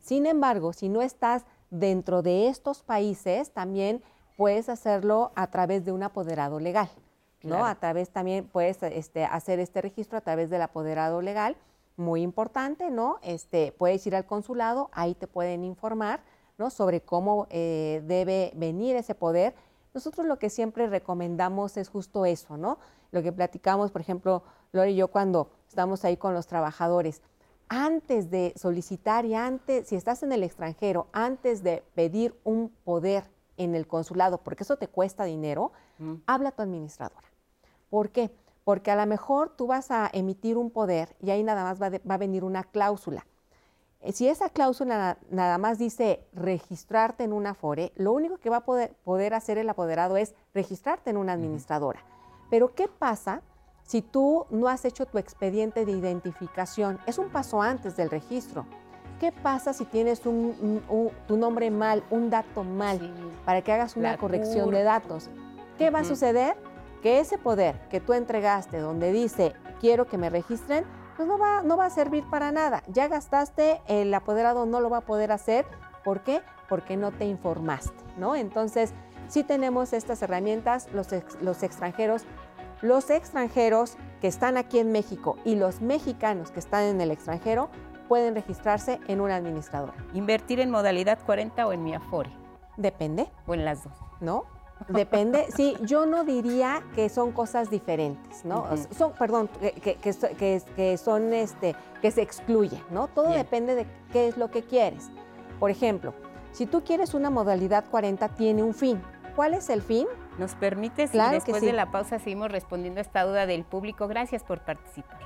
Sin 0.00 0.26
embargo, 0.26 0.72
si 0.72 0.88
no 0.88 1.02
estás 1.02 1.44
dentro 1.70 2.22
de 2.22 2.48
estos 2.48 2.82
países, 2.82 3.50
también 3.52 4.02
puedes 4.36 4.68
hacerlo 4.68 5.32
a 5.34 5.48
través 5.48 5.84
de 5.84 5.92
un 5.92 6.02
apoderado 6.02 6.60
legal. 6.60 6.88
¿no? 7.42 7.64
A 7.64 7.74
través 7.76 8.10
también 8.10 8.46
puedes 8.46 8.82
este, 8.82 9.24
hacer 9.24 9.60
este 9.60 9.80
registro 9.80 10.18
a 10.18 10.20
través 10.20 10.50
del 10.50 10.62
apoderado 10.62 11.22
legal, 11.22 11.56
muy 11.96 12.22
importante, 12.22 12.90
¿no? 12.90 13.18
Este, 13.22 13.72
puedes 13.72 14.06
ir 14.06 14.14
al 14.14 14.26
consulado, 14.26 14.90
ahí 14.92 15.14
te 15.14 15.26
pueden 15.26 15.64
informar 15.64 16.20
sobre 16.68 17.00
cómo 17.00 17.46
eh, 17.50 18.02
debe 18.04 18.52
venir 18.56 18.96
ese 18.96 19.14
poder. 19.14 19.54
Nosotros 19.94 20.26
lo 20.26 20.38
que 20.38 20.50
siempre 20.50 20.88
recomendamos 20.88 21.76
es 21.76 21.88
justo 21.88 22.26
eso, 22.26 22.56
¿no? 22.56 22.78
Lo 23.12 23.22
que 23.22 23.32
platicamos, 23.32 23.92
por 23.92 24.00
ejemplo, 24.00 24.42
Lore 24.72 24.90
y 24.90 24.96
yo 24.96 25.08
cuando 25.08 25.50
estamos 25.68 26.04
ahí 26.04 26.16
con 26.16 26.34
los 26.34 26.46
trabajadores, 26.46 27.22
antes 27.68 28.30
de 28.30 28.52
solicitar 28.56 29.24
y 29.24 29.34
antes, 29.34 29.88
si 29.88 29.96
estás 29.96 30.22
en 30.22 30.32
el 30.32 30.42
extranjero, 30.42 31.06
antes 31.12 31.62
de 31.62 31.84
pedir 31.94 32.34
un 32.44 32.70
poder 32.84 33.24
en 33.56 33.74
el 33.74 33.86
consulado, 33.86 34.38
porque 34.38 34.64
eso 34.64 34.76
te 34.76 34.88
cuesta 34.88 35.24
dinero, 35.24 35.72
habla 36.26 36.50
a 36.50 36.52
tu 36.52 36.62
administradora. 36.62 37.28
¿Por 37.88 38.10
qué? 38.10 38.30
Porque 38.64 38.90
a 38.90 38.96
lo 38.96 39.06
mejor 39.06 39.50
tú 39.56 39.66
vas 39.66 39.90
a 39.90 40.10
emitir 40.12 40.56
un 40.56 40.70
poder 40.70 41.16
y 41.20 41.30
ahí 41.30 41.42
nada 41.42 41.64
más 41.64 41.80
va, 41.80 41.90
va 41.90 42.14
a 42.14 42.18
venir 42.18 42.44
una 42.44 42.64
cláusula 42.64 43.26
si 44.12 44.28
esa 44.28 44.48
cláusula 44.48 45.18
nada 45.30 45.58
más 45.58 45.78
dice 45.78 46.26
registrarte 46.32 47.24
en 47.24 47.32
una 47.32 47.54
FORE, 47.54 47.92
lo 47.96 48.12
único 48.12 48.38
que 48.38 48.50
va 48.50 48.58
a 48.58 48.64
poder, 48.64 49.34
hacer 49.34 49.58
el 49.58 49.68
apoderado 49.68 50.16
es 50.16 50.34
registrarte 50.54 51.10
en 51.10 51.16
una 51.16 51.32
administradora. 51.32 52.00
Pero 52.50 52.74
¿qué 52.74 52.88
pasa 52.88 53.42
si 53.82 54.00
tú 54.00 54.46
no 54.50 54.68
has 54.68 54.84
hecho 54.84 55.06
tu 55.06 55.18
expediente 55.18 55.84
de 55.84 55.92
identificación? 55.92 56.98
Es 57.06 57.18
un 57.18 57.28
paso 57.28 57.60
antes 57.60 57.96
del 57.96 58.08
registro. 58.08 58.66
¿Qué 59.20 59.32
pasa 59.32 59.72
si 59.72 59.84
tienes 59.84 60.20
tu 60.20 60.30
nombre 61.28 61.70
mal, 61.70 62.04
un 62.10 62.30
dato 62.30 62.62
mal, 62.62 63.12
para 63.44 63.62
que 63.62 63.72
hagas 63.72 63.96
una 63.96 64.16
corrección 64.16 64.70
de 64.70 64.84
datos? 64.84 65.28
¿Qué 65.76 65.90
va 65.90 66.00
a 66.00 66.04
suceder? 66.04 66.56
Que 67.02 67.18
ese 67.18 67.36
poder 67.36 67.80
que 67.88 68.00
tú 68.00 68.12
entregaste 68.12 68.78
donde 68.78 69.12
dice 69.12 69.54
quiero 69.80 70.06
que 70.06 70.18
me 70.18 70.30
registren, 70.30 70.84
pues 71.18 71.28
no 71.28 71.36
va, 71.36 71.62
no 71.64 71.76
va 71.76 71.86
a 71.86 71.90
servir 71.90 72.24
para 72.30 72.52
nada. 72.52 72.84
Ya 72.86 73.08
gastaste, 73.08 73.82
el 73.88 74.14
apoderado 74.14 74.66
no 74.66 74.78
lo 74.78 74.88
va 74.88 74.98
a 74.98 75.00
poder 75.00 75.32
hacer. 75.32 75.66
¿Por 76.04 76.20
qué? 76.20 76.42
Porque 76.68 76.96
no 76.96 77.10
te 77.10 77.24
informaste, 77.24 78.04
¿no? 78.16 78.36
Entonces, 78.36 78.94
sí 79.26 79.42
tenemos 79.42 79.92
estas 79.92 80.22
herramientas, 80.22 80.88
los, 80.92 81.08
los 81.42 81.64
extranjeros, 81.64 82.22
los 82.82 83.10
extranjeros 83.10 83.96
que 84.20 84.28
están 84.28 84.56
aquí 84.56 84.78
en 84.78 84.92
México 84.92 85.36
y 85.44 85.56
los 85.56 85.80
mexicanos 85.80 86.52
que 86.52 86.60
están 86.60 86.84
en 86.84 87.00
el 87.00 87.10
extranjero 87.10 87.68
pueden 88.06 88.36
registrarse 88.36 89.00
en 89.08 89.20
una 89.20 89.34
administradora. 89.34 89.94
¿Invertir 90.14 90.60
en 90.60 90.70
modalidad 90.70 91.18
40 91.26 91.66
o 91.66 91.72
en 91.72 91.82
mi 91.82 91.94
Afore? 91.94 92.30
Depende. 92.76 93.28
O 93.44 93.54
en 93.54 93.64
las 93.64 93.82
dos. 93.82 93.94
¿No? 94.20 94.44
Depende, 94.88 95.48
sí, 95.54 95.76
yo 95.82 96.06
no 96.06 96.24
diría 96.24 96.82
que 96.94 97.08
son 97.08 97.32
cosas 97.32 97.70
diferentes, 97.70 98.44
¿no? 98.44 98.66
Son, 98.96 99.12
perdón, 99.12 99.48
que, 99.82 99.96
que, 99.96 100.96
son, 100.96 101.34
este, 101.34 101.74
que 102.00 102.10
se 102.10 102.22
excluyen, 102.22 102.82
¿no? 102.90 103.08
Todo 103.08 103.30
depende 103.30 103.74
de 103.74 103.86
qué 104.12 104.28
es 104.28 104.36
lo 104.36 104.50
que 104.50 104.62
quieres. 104.62 105.10
Por 105.58 105.70
ejemplo, 105.70 106.14
si 106.52 106.66
tú 106.66 106.82
quieres 106.84 107.14
una 107.14 107.30
modalidad 107.30 107.84
40, 107.90 108.28
tiene 108.30 108.62
un 108.62 108.74
fin. 108.74 109.00
¿Cuál 109.36 109.54
es 109.54 109.68
el 109.68 109.82
fin? 109.82 110.06
¿Nos 110.38 110.54
permites? 110.54 111.10
Claro 111.10 111.32
y 111.32 111.34
después 111.34 111.62
de 111.62 111.72
la 111.72 111.90
pausa 111.90 112.18
seguimos 112.18 112.50
respondiendo 112.50 113.00
a 113.00 113.02
esta 113.02 113.24
duda 113.24 113.46
del 113.46 113.64
público. 113.64 114.08
Gracias 114.08 114.42
por 114.42 114.60
participar. 114.60 115.18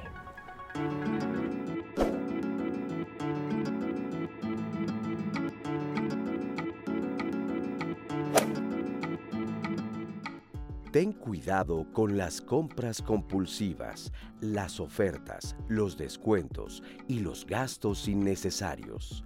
Ten 10.93 11.13
cuidado 11.13 11.87
con 11.95 12.19
las 12.19 12.43
compras 12.43 13.01
compulsivas, 13.01 14.13
las 14.43 14.79
ofertas, 14.79 15.57
los 15.67 15.97
descuentos 15.97 16.83
y 17.09 17.21
los 17.21 17.47
gastos 17.47 18.09
innecesarios. 18.09 19.25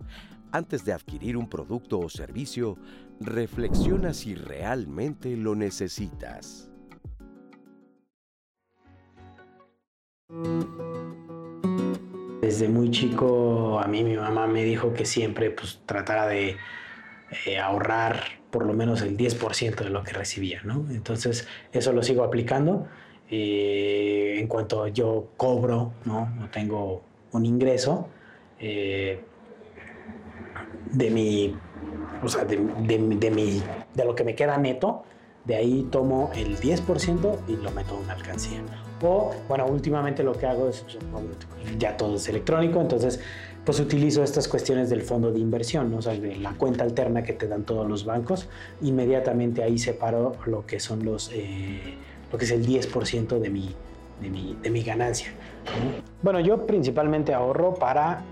Antes 0.52 0.84
de 0.84 0.92
adquirir 0.92 1.36
un 1.36 1.48
producto 1.48 1.98
o 1.98 2.08
servicio, 2.08 2.78
reflexiona 3.18 4.14
si 4.14 4.36
realmente 4.36 5.36
lo 5.36 5.56
necesitas. 5.56 6.70
Desde 12.42 12.68
muy 12.68 12.92
chico 12.92 13.80
a 13.80 13.88
mí 13.88 14.04
mi 14.04 14.16
mamá 14.16 14.46
me 14.46 14.62
dijo 14.62 14.92
que 14.92 15.04
siempre 15.04 15.50
pues 15.50 15.80
tratara 15.84 16.28
de 16.28 16.58
eh, 17.44 17.58
ahorrar 17.58 18.22
por 18.56 18.64
lo 18.64 18.72
menos 18.72 19.02
el 19.02 19.18
10% 19.18 19.84
de 19.84 19.90
lo 19.90 20.02
que 20.02 20.14
recibía, 20.14 20.62
¿no? 20.64 20.86
Entonces, 20.88 21.46
eso 21.74 21.92
lo 21.92 22.02
sigo 22.02 22.24
aplicando. 22.24 22.86
Eh, 23.30 24.38
en 24.38 24.46
cuanto 24.46 24.88
yo 24.88 25.26
cobro, 25.36 25.92
¿no? 26.06 26.48
Tengo 26.50 27.02
un 27.32 27.44
ingreso 27.44 28.08
eh, 28.58 29.20
de 30.90 31.10
mi, 31.10 31.54
o 32.22 32.28
sea, 32.28 32.46
de, 32.46 32.56
mi, 32.56 33.62
de 33.92 34.04
lo 34.06 34.14
que 34.14 34.24
me 34.24 34.34
queda 34.34 34.56
neto, 34.56 35.04
de 35.44 35.56
ahí 35.56 35.86
tomo 35.90 36.30
el 36.34 36.56
10% 36.58 37.38
y 37.48 37.56
lo 37.56 37.70
meto 37.72 38.00
en 38.02 38.08
alcancía. 38.08 38.62
O, 39.02 39.34
bueno, 39.48 39.66
últimamente 39.66 40.22
lo 40.22 40.32
que 40.32 40.46
hago 40.46 40.70
es, 40.70 40.82
ya 41.78 41.94
todo 41.98 42.16
es 42.16 42.26
electrónico, 42.30 42.80
entonces 42.80 43.20
pues 43.66 43.80
utilizo 43.80 44.22
estas 44.22 44.46
cuestiones 44.46 44.88
del 44.90 45.02
fondo 45.02 45.32
de 45.32 45.40
inversión, 45.40 45.90
¿no? 45.90 45.98
o 45.98 46.02
sea, 46.02 46.14
de 46.14 46.36
la 46.36 46.52
cuenta 46.52 46.84
alterna 46.84 47.24
que 47.24 47.32
te 47.32 47.48
dan 47.48 47.64
todos 47.64 47.86
los 47.88 48.04
bancos, 48.04 48.48
inmediatamente 48.80 49.64
ahí 49.64 49.76
separo 49.76 50.36
lo 50.46 50.64
que 50.64 50.78
son 50.78 51.04
los, 51.04 51.32
eh, 51.34 51.96
lo 52.30 52.38
que 52.38 52.44
es 52.44 52.52
el 52.52 52.64
10% 52.64 53.40
de 53.40 53.50
mi, 53.50 53.74
de 54.22 54.30
mi, 54.30 54.56
de 54.62 54.70
mi 54.70 54.84
ganancia. 54.84 55.32
Bueno, 56.22 56.38
yo 56.38 56.64
principalmente 56.64 57.34
ahorro 57.34 57.74
para 57.74 58.22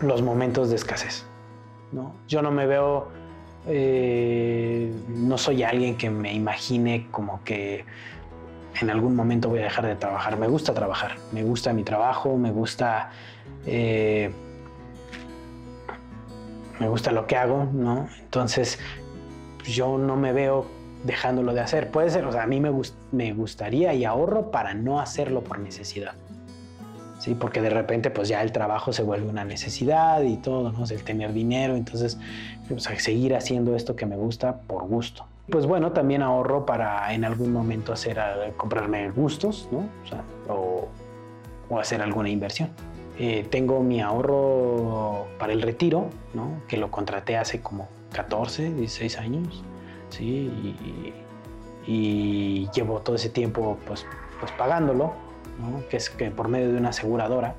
los 0.00 0.22
momentos 0.22 0.70
de 0.70 0.76
escasez. 0.76 1.24
¿no? 1.92 2.12
Yo 2.26 2.42
no 2.42 2.50
me 2.50 2.66
veo, 2.66 3.06
eh, 3.68 4.92
no 5.06 5.38
soy 5.38 5.62
alguien 5.62 5.96
que 5.96 6.10
me 6.10 6.34
imagine 6.34 7.06
como 7.12 7.44
que 7.44 7.84
en 8.80 8.90
algún 8.90 9.14
momento 9.14 9.48
voy 9.48 9.60
a 9.60 9.64
dejar 9.64 9.86
de 9.86 9.94
trabajar. 9.94 10.36
Me 10.36 10.48
gusta 10.48 10.74
trabajar, 10.74 11.16
me 11.30 11.44
gusta 11.44 11.72
mi 11.72 11.84
trabajo, 11.84 12.36
me 12.36 12.50
gusta 12.50 13.10
eh, 13.66 14.30
me 16.78 16.88
gusta 16.88 17.12
lo 17.12 17.26
que 17.26 17.36
hago, 17.36 17.68
¿no? 17.72 18.08
Entonces 18.20 18.78
yo 19.64 19.98
no 19.98 20.16
me 20.16 20.32
veo 20.32 20.66
dejándolo 21.04 21.52
de 21.52 21.60
hacer. 21.60 21.90
Puede 21.90 22.10
ser, 22.10 22.24
o 22.24 22.32
sea, 22.32 22.44
a 22.44 22.46
mí 22.46 22.60
me, 22.60 23.32
gustaría 23.32 23.94
y 23.94 24.04
ahorro 24.04 24.50
para 24.50 24.74
no 24.74 25.00
hacerlo 25.00 25.42
por 25.42 25.58
necesidad. 25.58 26.14
Sí, 27.18 27.34
porque 27.34 27.60
de 27.60 27.68
repente 27.68 28.10
pues 28.10 28.28
ya 28.28 28.42
el 28.42 28.50
trabajo 28.50 28.94
se 28.94 29.02
vuelve 29.02 29.28
una 29.28 29.44
necesidad 29.44 30.22
y 30.22 30.38
todo, 30.38 30.72
¿no? 30.72 30.84
el 30.84 31.02
tener 31.04 31.34
dinero, 31.34 31.76
entonces 31.76 32.18
pues, 32.66 32.84
seguir 32.84 33.36
haciendo 33.36 33.76
esto 33.76 33.94
que 33.94 34.06
me 34.06 34.16
gusta 34.16 34.60
por 34.62 34.86
gusto. 34.86 35.26
Pues 35.50 35.66
bueno, 35.66 35.92
también 35.92 36.22
ahorro 36.22 36.64
para 36.64 37.12
en 37.12 37.26
algún 37.26 37.52
momento 37.52 37.92
hacer, 37.92 38.18
comprarme 38.56 39.10
gustos, 39.10 39.68
¿no? 39.70 39.80
O, 39.80 40.08
sea, 40.08 40.22
o 40.48 41.78
hacer 41.78 42.00
alguna 42.00 42.30
inversión. 42.30 42.70
Eh, 43.22 43.46
tengo 43.50 43.82
mi 43.82 44.00
ahorro 44.00 45.26
para 45.38 45.52
el 45.52 45.60
retiro, 45.60 46.08
¿no? 46.32 46.62
que 46.68 46.78
lo 46.78 46.90
contraté 46.90 47.36
hace 47.36 47.60
como 47.60 47.86
14, 48.14 48.72
16 48.72 49.18
años, 49.18 49.62
¿sí? 50.08 50.50
y, 51.86 52.66
llevo 52.72 53.00
todo 53.00 53.16
ese 53.16 53.28
tiempo 53.28 53.76
pues, 53.86 54.06
pues 54.38 54.50
pagándolo, 54.52 55.12
¿no? 55.58 55.86
que 55.90 55.98
es 55.98 56.08
que 56.08 56.30
por 56.30 56.48
medio 56.48 56.72
de 56.72 56.78
una 56.78 56.88
aseguradora. 56.90 57.56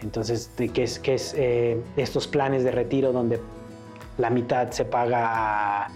Entonces, 0.00 0.52
¿qué 0.56 0.84
es, 0.84 1.00
qué 1.00 1.14
es 1.14 1.34
eh, 1.36 1.82
estos 1.96 2.28
planes 2.28 2.62
de 2.62 2.70
retiro 2.70 3.12
donde 3.12 3.40
la 4.16 4.30
mitad 4.30 4.70
se 4.70 4.84
paga 4.84 5.90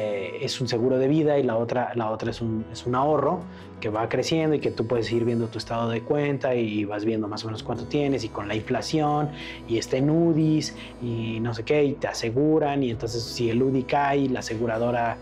eh, 0.00 0.38
es 0.42 0.60
un 0.60 0.68
seguro 0.68 0.96
de 0.96 1.08
vida 1.08 1.40
y 1.40 1.42
la 1.42 1.56
otra, 1.56 1.90
la 1.96 2.10
otra 2.12 2.30
es, 2.30 2.40
un, 2.40 2.64
es 2.70 2.86
un 2.86 2.94
ahorro 2.94 3.40
que 3.80 3.88
va 3.88 4.08
creciendo 4.08 4.54
y 4.54 4.60
que 4.60 4.70
tú 4.70 4.86
puedes 4.86 5.10
ir 5.10 5.24
viendo 5.24 5.48
tu 5.48 5.58
estado 5.58 5.88
de 5.88 6.02
cuenta 6.02 6.54
y 6.54 6.84
vas 6.84 7.04
viendo 7.04 7.26
más 7.26 7.42
o 7.42 7.48
menos 7.48 7.64
cuánto 7.64 7.84
tienes 7.86 8.22
y 8.22 8.28
con 8.28 8.46
la 8.46 8.54
inflación 8.54 9.30
y 9.66 9.76
está 9.76 9.96
en 9.96 10.08
UDIs 10.08 10.76
y 11.02 11.40
no 11.40 11.52
sé 11.52 11.64
qué 11.64 11.82
y 11.82 11.94
te 11.94 12.06
aseguran 12.06 12.84
y 12.84 12.90
entonces 12.92 13.24
si 13.24 13.50
el 13.50 13.60
UDI 13.60 13.82
cae 13.82 14.28
la 14.28 14.38
aseguradora 14.38 15.16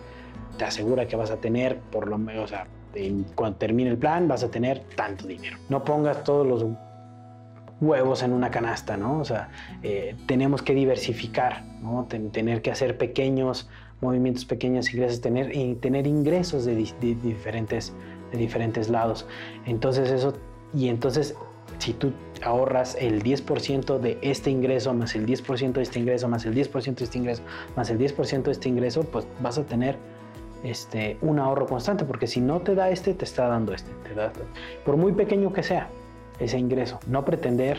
te 0.58 0.66
asegura 0.66 1.08
que 1.08 1.16
vas 1.16 1.30
a 1.30 1.36
tener 1.36 1.78
por 1.78 2.06
lo 2.06 2.18
menos, 2.18 2.44
o 2.44 2.48
sea, 2.48 2.66
cuando 3.34 3.56
termine 3.56 3.88
el 3.88 3.98
plan 3.98 4.28
vas 4.28 4.44
a 4.44 4.50
tener 4.50 4.80
tanto 4.94 5.26
dinero. 5.26 5.56
No 5.70 5.84
pongas 5.84 6.22
todos 6.22 6.46
los 6.46 6.66
huevos 7.80 8.22
en 8.22 8.34
una 8.34 8.50
canasta, 8.50 8.98
¿no? 8.98 9.20
O 9.20 9.24
sea, 9.24 9.48
eh, 9.82 10.16
tenemos 10.26 10.60
que 10.60 10.74
diversificar, 10.74 11.64
¿no? 11.80 12.06
tener 12.06 12.60
que 12.60 12.70
hacer 12.70 12.98
pequeños 12.98 13.70
movimientos 14.00 14.44
pequeños 14.44 14.92
ingresos, 14.92 15.20
tener, 15.20 15.54
y 15.54 15.74
tener 15.74 16.06
ingresos 16.06 16.64
de, 16.64 16.74
diferentes, 16.74 17.92
de 18.32 18.38
diferentes 18.38 18.88
lados. 18.88 19.26
Entonces 19.64 20.10
eso, 20.10 20.34
y 20.74 20.88
entonces 20.88 21.34
si 21.78 21.92
tú 21.92 22.12
ahorras 22.42 22.96
el 23.00 23.22
10% 23.22 23.98
de 23.98 24.18
este 24.22 24.50
ingreso, 24.50 24.92
más 24.94 25.14
el 25.14 25.26
10% 25.26 25.72
de 25.72 25.82
este 25.82 25.98
ingreso, 25.98 26.28
más 26.28 26.44
el 26.44 26.54
10% 26.54 26.94
de 26.94 27.04
este 27.04 27.18
ingreso, 27.18 27.42
más 27.76 27.90
el 27.90 27.98
10% 27.98 28.42
de 28.42 28.52
este 28.52 28.68
ingreso, 28.68 29.02
pues 29.04 29.26
vas 29.40 29.58
a 29.58 29.64
tener 29.64 29.96
este, 30.62 31.16
un 31.20 31.38
ahorro 31.38 31.66
constante, 31.66 32.04
porque 32.04 32.26
si 32.26 32.40
no 32.40 32.60
te 32.60 32.74
da 32.74 32.90
este, 32.90 33.14
te 33.14 33.24
está 33.24 33.48
dando 33.48 33.74
este. 33.74 33.90
Te 34.08 34.14
da, 34.14 34.32
por 34.84 34.96
muy 34.96 35.12
pequeño 35.12 35.52
que 35.52 35.62
sea 35.62 35.88
ese 36.38 36.58
ingreso, 36.58 36.98
no 37.06 37.24
pretender 37.24 37.78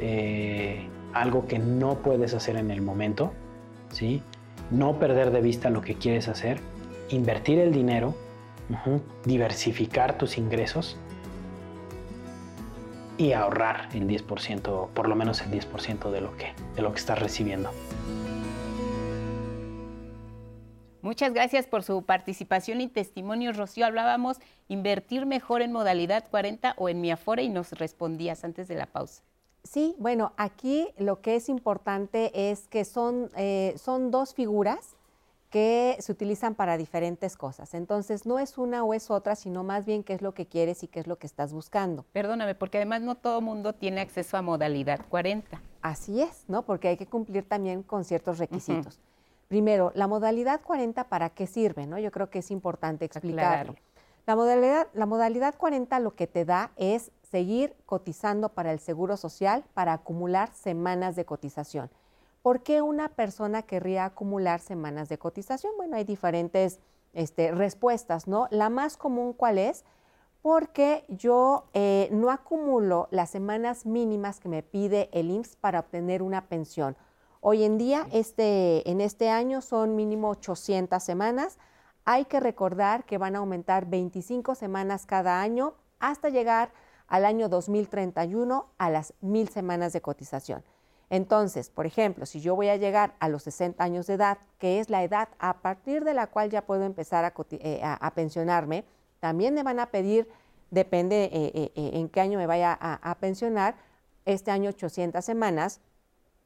eh, 0.00 0.86
algo 1.12 1.46
que 1.46 1.58
no 1.58 1.96
puedes 1.98 2.34
hacer 2.34 2.56
en 2.56 2.70
el 2.70 2.82
momento, 2.82 3.32
¿sí? 3.90 4.22
No 4.72 4.98
perder 4.98 5.30
de 5.30 5.40
vista 5.40 5.70
lo 5.70 5.82
que 5.82 5.94
quieres 5.94 6.28
hacer, 6.28 6.58
invertir 7.10 7.58
el 7.58 7.72
dinero, 7.72 8.14
diversificar 9.24 10.16
tus 10.16 10.38
ingresos 10.38 10.96
y 13.18 13.32
ahorrar 13.32 13.88
el 13.92 14.08
10%, 14.08 14.88
por 14.88 15.08
lo 15.08 15.14
menos 15.14 15.42
el 15.42 15.50
10% 15.50 16.10
de 16.10 16.20
lo 16.20 16.36
que, 16.36 16.54
de 16.74 16.82
lo 16.82 16.92
que 16.92 16.98
estás 16.98 17.18
recibiendo. 17.18 17.70
Muchas 21.02 21.34
gracias 21.34 21.66
por 21.66 21.82
su 21.82 22.02
participación 22.04 22.80
y 22.80 22.88
testimonio, 22.88 23.52
Rocío. 23.52 23.84
Hablábamos 23.84 24.38
invertir 24.68 25.26
mejor 25.26 25.60
en 25.60 25.72
modalidad 25.72 26.24
40 26.30 26.74
o 26.78 26.88
en 26.88 27.00
mi 27.00 27.10
Afore 27.10 27.42
y 27.42 27.48
nos 27.48 27.72
respondías 27.72 28.44
antes 28.44 28.68
de 28.68 28.76
la 28.76 28.86
pausa. 28.86 29.22
Sí, 29.64 29.94
bueno, 29.98 30.32
aquí 30.36 30.88
lo 30.98 31.20
que 31.20 31.36
es 31.36 31.48
importante 31.48 32.50
es 32.50 32.68
que 32.68 32.84
son, 32.84 33.30
eh, 33.36 33.74
son 33.76 34.10
dos 34.10 34.34
figuras 34.34 34.96
que 35.50 35.96
se 36.00 36.10
utilizan 36.10 36.54
para 36.54 36.78
diferentes 36.78 37.36
cosas. 37.36 37.74
Entonces, 37.74 38.24
no 38.24 38.38
es 38.38 38.56
una 38.56 38.84
o 38.84 38.94
es 38.94 39.10
otra, 39.10 39.36
sino 39.36 39.62
más 39.62 39.84
bien 39.84 40.02
qué 40.02 40.14
es 40.14 40.22
lo 40.22 40.32
que 40.32 40.46
quieres 40.46 40.82
y 40.82 40.88
qué 40.88 41.00
es 41.00 41.06
lo 41.06 41.18
que 41.18 41.26
estás 41.26 41.52
buscando. 41.52 42.06
Perdóname, 42.12 42.54
porque 42.54 42.78
además 42.78 43.02
no 43.02 43.16
todo 43.16 43.42
mundo 43.42 43.74
tiene 43.74 44.00
acceso 44.00 44.38
a 44.38 44.42
modalidad 44.42 45.00
40. 45.10 45.60
Así 45.82 46.22
es, 46.22 46.44
¿no? 46.48 46.62
Porque 46.62 46.88
hay 46.88 46.96
que 46.96 47.06
cumplir 47.06 47.46
también 47.46 47.82
con 47.82 48.04
ciertos 48.04 48.38
requisitos. 48.38 48.98
Primero, 49.48 49.92
la 49.94 50.06
modalidad 50.06 50.62
40, 50.62 51.10
¿para 51.10 51.28
qué 51.28 51.46
sirve? 51.46 51.86
¿no? 51.86 51.98
Yo 51.98 52.10
creo 52.10 52.30
que 52.30 52.38
es 52.38 52.50
importante 52.50 53.04
explicarlo. 53.04 53.74
La 54.24 54.36
modalidad, 54.36 54.86
la 54.94 55.04
modalidad 55.04 55.54
40 55.58 56.00
lo 56.00 56.14
que 56.14 56.26
te 56.26 56.46
da 56.46 56.70
es 56.76 57.10
seguir 57.32 57.74
cotizando 57.86 58.50
para 58.50 58.72
el 58.72 58.78
Seguro 58.78 59.16
Social 59.16 59.64
para 59.72 59.94
acumular 59.94 60.52
semanas 60.52 61.16
de 61.16 61.24
cotización. 61.24 61.90
¿Por 62.42 62.62
qué 62.62 62.82
una 62.82 63.08
persona 63.08 63.62
querría 63.62 64.04
acumular 64.04 64.60
semanas 64.60 65.08
de 65.08 65.16
cotización? 65.16 65.72
Bueno, 65.78 65.96
hay 65.96 66.04
diferentes 66.04 66.78
este, 67.14 67.50
respuestas, 67.52 68.28
¿no? 68.28 68.48
La 68.50 68.68
más 68.68 68.98
común, 68.98 69.32
¿cuál 69.32 69.56
es? 69.56 69.86
Porque 70.42 71.06
yo 71.08 71.64
eh, 71.72 72.10
no 72.12 72.30
acumulo 72.30 73.08
las 73.10 73.30
semanas 73.30 73.86
mínimas 73.86 74.38
que 74.38 74.50
me 74.50 74.62
pide 74.62 75.08
el 75.12 75.30
IMSS 75.30 75.56
para 75.56 75.80
obtener 75.80 76.22
una 76.22 76.48
pensión. 76.48 76.98
Hoy 77.40 77.64
en 77.64 77.78
día, 77.78 78.06
este, 78.12 78.88
en 78.90 79.00
este 79.00 79.30
año 79.30 79.62
son 79.62 79.96
mínimo 79.96 80.28
800 80.28 81.02
semanas. 81.02 81.58
Hay 82.04 82.26
que 82.26 82.40
recordar 82.40 83.04
que 83.04 83.16
van 83.16 83.36
a 83.36 83.38
aumentar 83.38 83.86
25 83.86 84.54
semanas 84.54 85.06
cada 85.06 85.40
año 85.40 85.72
hasta 85.98 86.28
llegar 86.28 86.72
al 87.12 87.26
año 87.26 87.50
2031 87.50 88.70
a 88.78 88.90
las 88.90 89.12
mil 89.20 89.46
semanas 89.50 89.92
de 89.92 90.00
cotización. 90.00 90.64
Entonces, 91.10 91.68
por 91.68 91.84
ejemplo, 91.84 92.24
si 92.24 92.40
yo 92.40 92.56
voy 92.56 92.70
a 92.70 92.76
llegar 92.76 93.16
a 93.20 93.28
los 93.28 93.42
60 93.42 93.84
años 93.84 94.06
de 94.06 94.14
edad, 94.14 94.38
que 94.58 94.80
es 94.80 94.88
la 94.88 95.04
edad 95.04 95.28
a 95.38 95.58
partir 95.60 96.04
de 96.04 96.14
la 96.14 96.28
cual 96.28 96.48
ya 96.48 96.64
puedo 96.64 96.84
empezar 96.84 97.26
a, 97.26 97.34
eh, 97.50 97.82
pensionarme, 98.14 98.86
también 99.20 99.52
me 99.52 99.62
van 99.62 99.78
a 99.78 99.90
pedir, 99.90 100.26
depende 100.70 101.24
eh, 101.24 101.70
eh, 101.74 101.90
en 101.92 102.08
qué 102.08 102.22
año 102.22 102.38
me 102.38 102.46
vaya 102.46 102.72
a, 102.80 103.14
pensionar, 103.16 103.74
este 104.24 104.50
año 104.50 104.70
800 104.70 105.22
semanas, 105.22 105.82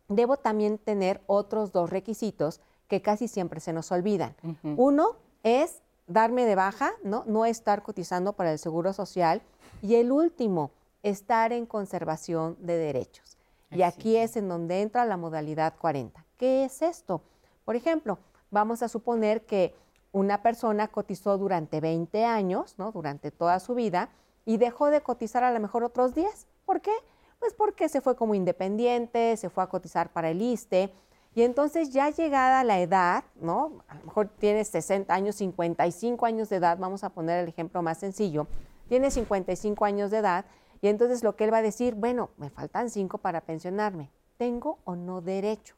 debo 0.09 0.37
también 0.37 0.79
tener 0.79 1.21
otros 1.29 1.71
dos 1.71 1.91
requisitos 1.91 2.61
que 2.89 3.03
casi 3.03 3.29
siempre 3.29 3.61
se 3.61 3.73
nos 3.73 3.93
olvidan. 3.93 4.35
Uno 4.77 5.15
es 5.45 5.81
darme 6.09 6.45
de 6.45 6.57
baja, 6.57 6.93
¿no? 7.05 7.23
No 7.29 7.45
estar 7.45 7.85
cotizando 7.85 8.33
para 8.33 8.51
el 8.51 8.59
Seguro 8.59 8.93
Social. 8.93 9.43
Y 9.83 9.97
el 9.97 10.13
último, 10.13 10.71
estar 11.03 11.53
en 11.53 11.67
conservación 11.67 12.57
de 12.61 12.77
derechos. 12.77 13.39
Y 13.71 13.83
aquí 13.83 14.17
es 14.17 14.37
en 14.37 14.49
donde 14.49 14.83
entra 14.83 15.05
la 15.05 15.17
modalidad 15.17 15.75
40. 15.79 16.25
¿Qué 16.37 16.65
es 16.65 16.83
esto? 16.83 17.23
Por 17.65 17.77
ejemplo, 17.77 18.19
vamos 18.51 18.83
a 18.83 18.89
suponer 18.89 19.45
que 19.45 19.75
una 20.13 20.43
persona 20.43 20.89
cotizó 20.89 21.37
durante 21.37 21.81
20 21.81 22.25
años, 22.25 22.77
¿no? 22.79 22.93
Durante 22.93 23.31
toda 23.31 23.61
su 23.61 23.75
vida 23.75 24.09
y 24.45 24.57
dejó 24.57 24.89
de 24.91 25.03
cotizar 25.03 25.45
a 25.45 25.53
lo 25.53 25.61
mejor 25.61 25.85
otros 25.85 26.15
10. 26.15 26.47
¿Por 26.65 26.81
qué? 26.81 26.93
Pues 27.39 27.53
porque 27.53 27.89
se 27.89 28.01
fue 28.01 28.17
como 28.17 28.35
independiente, 28.35 29.37
se 29.37 29.51
fue 29.51 29.63
a 29.65 29.67
cotizar 29.67 30.11
para 30.13 30.31
el 30.31 30.41
ISTE. 30.41 30.91
Y 31.35 31.43
entonces 31.43 31.91
ya 31.91 32.09
llegada 32.09 32.65
la 32.65 32.81
edad, 32.81 33.25
¿no? 33.35 33.85
A 33.89 33.97
lo 33.97 34.05
mejor 34.05 34.29
tiene 34.39 34.65
60 34.65 35.13
años, 35.13 35.37
55 35.37 36.25
años 36.25 36.49
de 36.49 36.57
edad, 36.57 36.79
vamos 36.79 37.05
a 37.05 37.11
poner 37.11 37.43
el 37.43 37.49
ejemplo 37.49 37.83
más 37.83 37.99
sencillo, 37.99 38.47
tiene 38.89 39.11
55 39.11 39.85
años 39.85 40.11
de 40.11 40.19
edad 40.19 40.47
y 40.81 40.89
entonces 40.89 41.23
lo 41.23 41.37
que 41.37 41.45
él 41.45 41.53
va 41.53 41.59
a 41.59 41.63
decir, 41.63 41.95
bueno, 41.95 42.31
me 42.37 42.51
faltan 42.51 42.91
5 42.91 43.19
para 43.19 43.41
pensionarme, 43.41 44.11
¿tengo 44.37 44.79
o 44.85 44.97
no 44.97 45.21
derecho? 45.21 45.75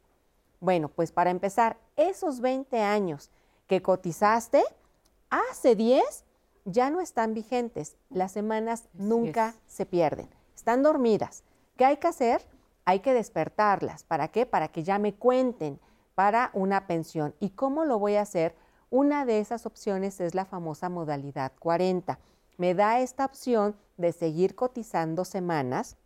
Bueno, 0.61 0.89
pues 0.89 1.13
para 1.13 1.31
empezar, 1.31 1.79
esos 1.97 2.41
20 2.41 2.81
años 2.81 3.31
que 3.67 3.83
cotizaste, 3.83 4.65
hace 5.31 5.77
10 5.77 6.25
ya 6.65 6.91
no 6.91 7.01
están 7.01 7.35
vigentes, 7.35 7.97
las 8.11 8.33
semanas 8.33 8.89
nunca 8.93 9.55
se 9.67 9.87
pierden, 9.87 10.29
están 10.55 10.83
dormidas. 10.83 11.45
¿Qué 11.77 11.85
hay 11.85 11.97
que 11.99 12.09
hacer? 12.09 12.45
hay 12.89 13.01
que 13.01 13.13
despertarlas. 13.13 14.03
¿Para 14.03 14.29
qué? 14.29 14.47
Para 14.47 14.69
que 14.69 14.83
ya 14.83 14.99
me 14.99 15.13
cuenten 15.15 15.79
para 16.15 16.51
una 16.55 16.87
pensión. 16.87 17.35
¿Y 17.39 17.51
cómo 17.51 17.85
lo 17.85 17.99
voy 17.99 18.15
a 18.15 18.23
hacer? 18.23 18.55
Una 18.89 19.27
de 19.27 19.41
esas 19.41 19.67
opciones 19.67 20.23
es 20.23 20.35
la 20.35 20.47
famosa 20.47 20.89
modalidad 20.89 21.53
40. 21.59 22.19
Me 22.59 22.75
da 22.75 23.01
esta 23.01 23.25
opción 23.25 23.77
de 23.97 24.13
seguir 24.13 24.57
cotizando 24.57 25.25
semanas, 25.25 25.97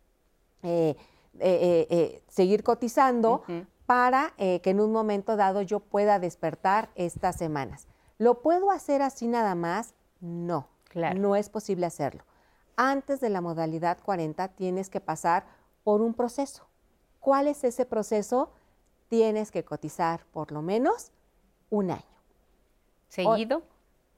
eh, 0.61 0.95
eh, 1.39 1.87
eh, 1.89 2.23
seguir 2.29 2.63
cotizando 2.63 3.43
para 3.87 4.33
que 4.37 4.61
en 4.63 4.79
un 4.79 4.91
momento 4.91 5.35
dado 5.35 5.63
yo 5.63 5.79
pueda 5.79 6.19
despertar 6.19 6.89
estas 6.95 7.37
semanas. 7.37 7.87
¿Lo 8.19 8.41
puedo 8.41 8.69
hacer 8.71 9.01
así 9.01 9.27
nada 9.27 9.55
más? 9.55 9.95
No, 10.21 10.69
no 11.15 11.35
es 11.35 11.49
posible 11.49 11.87
hacerlo. 11.87 12.23
Antes 12.75 13.19
de 13.19 13.29
la 13.29 13.41
modalidad 13.41 13.97
40 14.03 14.47
tienes 14.49 14.89
que 14.89 15.01
pasar 15.01 15.45
por 15.83 16.01
un 16.01 16.13
proceso. 16.13 16.67
¿Cuál 17.19 17.47
es 17.47 17.63
ese 17.63 17.85
proceso? 17.85 18.51
Tienes 19.09 19.51
que 19.51 19.65
cotizar 19.65 20.25
por 20.31 20.51
lo 20.51 20.61
menos 20.61 21.11
un 21.71 21.91
año. 21.91 22.03
¿Seguido? 23.09 23.63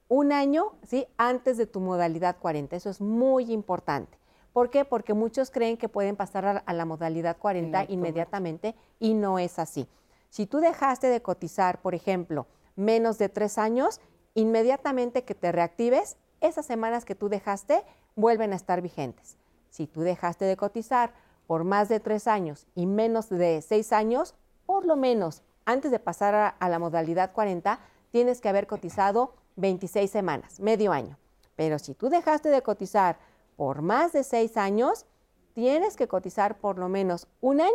Un 0.08 0.32
año, 0.32 0.72
¿sí? 0.86 1.06
Antes 1.16 1.56
de 1.56 1.66
tu 1.66 1.80
modalidad 1.80 2.36
40. 2.38 2.76
Eso 2.76 2.90
es 2.90 3.00
muy 3.00 3.52
importante. 3.52 4.18
¿Por 4.52 4.70
qué? 4.70 4.84
Porque 4.84 5.14
muchos 5.14 5.50
creen 5.50 5.76
que 5.76 5.88
pueden 5.88 6.16
pasar 6.16 6.62
a, 6.64 6.72
la 6.72 6.84
modalidad 6.84 7.36
40 7.36 7.86
inmediatamente 7.88 8.74
y 8.98 9.14
no 9.14 9.38
es 9.38 9.58
así. 9.58 9.88
Si 10.30 10.46
tú 10.46 10.58
dejaste 10.58 11.08
de 11.08 11.20
cotizar, 11.20 11.82
por 11.82 11.94
ejemplo, 11.94 12.46
menos 12.74 13.18
de 13.18 13.28
tres 13.28 13.58
años, 13.58 14.00
inmediatamente 14.34 15.24
que 15.24 15.34
te 15.34 15.52
reactives, 15.52 16.16
esas 16.40 16.64
semanas 16.64 17.04
que 17.04 17.14
tú 17.14 17.28
dejaste 17.28 17.84
vuelven 18.14 18.52
a 18.52 18.56
estar 18.56 18.80
vigentes. 18.80 19.36
Si 19.70 19.86
tú 19.86 20.00
dejaste 20.00 20.44
de 20.46 20.56
cotizar 20.56 21.12
por 21.46 21.64
más 21.64 21.88
de 21.88 22.00
tres 22.00 22.26
años 22.26 22.66
y 22.74 22.86
menos 22.86 23.28
de 23.28 23.60
seis 23.62 23.92
años, 23.92 24.34
por 24.64 24.86
lo 24.86 24.96
menos 24.96 25.42
antes 25.64 25.90
de 25.90 25.98
pasar 25.98 26.56
a, 26.58 26.68
la 26.68 26.78
modalidad 26.78 27.32
40, 27.32 27.78
tienes 28.10 28.40
que 28.40 28.48
haber 28.48 28.66
cotizado 28.66 29.34
26 29.56 30.10
semanas, 30.10 30.60
medio 30.60 30.92
año. 30.92 31.18
Pero 31.56 31.78
si 31.78 31.94
tú 31.94 32.08
dejaste 32.08 32.50
de 32.50 32.62
cotizar 32.62 33.18
por 33.56 33.82
más 33.82 34.12
de 34.12 34.22
seis 34.22 34.56
años, 34.56 35.06
tienes 35.54 35.96
que 35.96 36.08
cotizar 36.08 36.58
por 36.58 36.78
lo 36.78 36.88
menos 36.88 37.28
un 37.40 37.60
año 37.60 37.72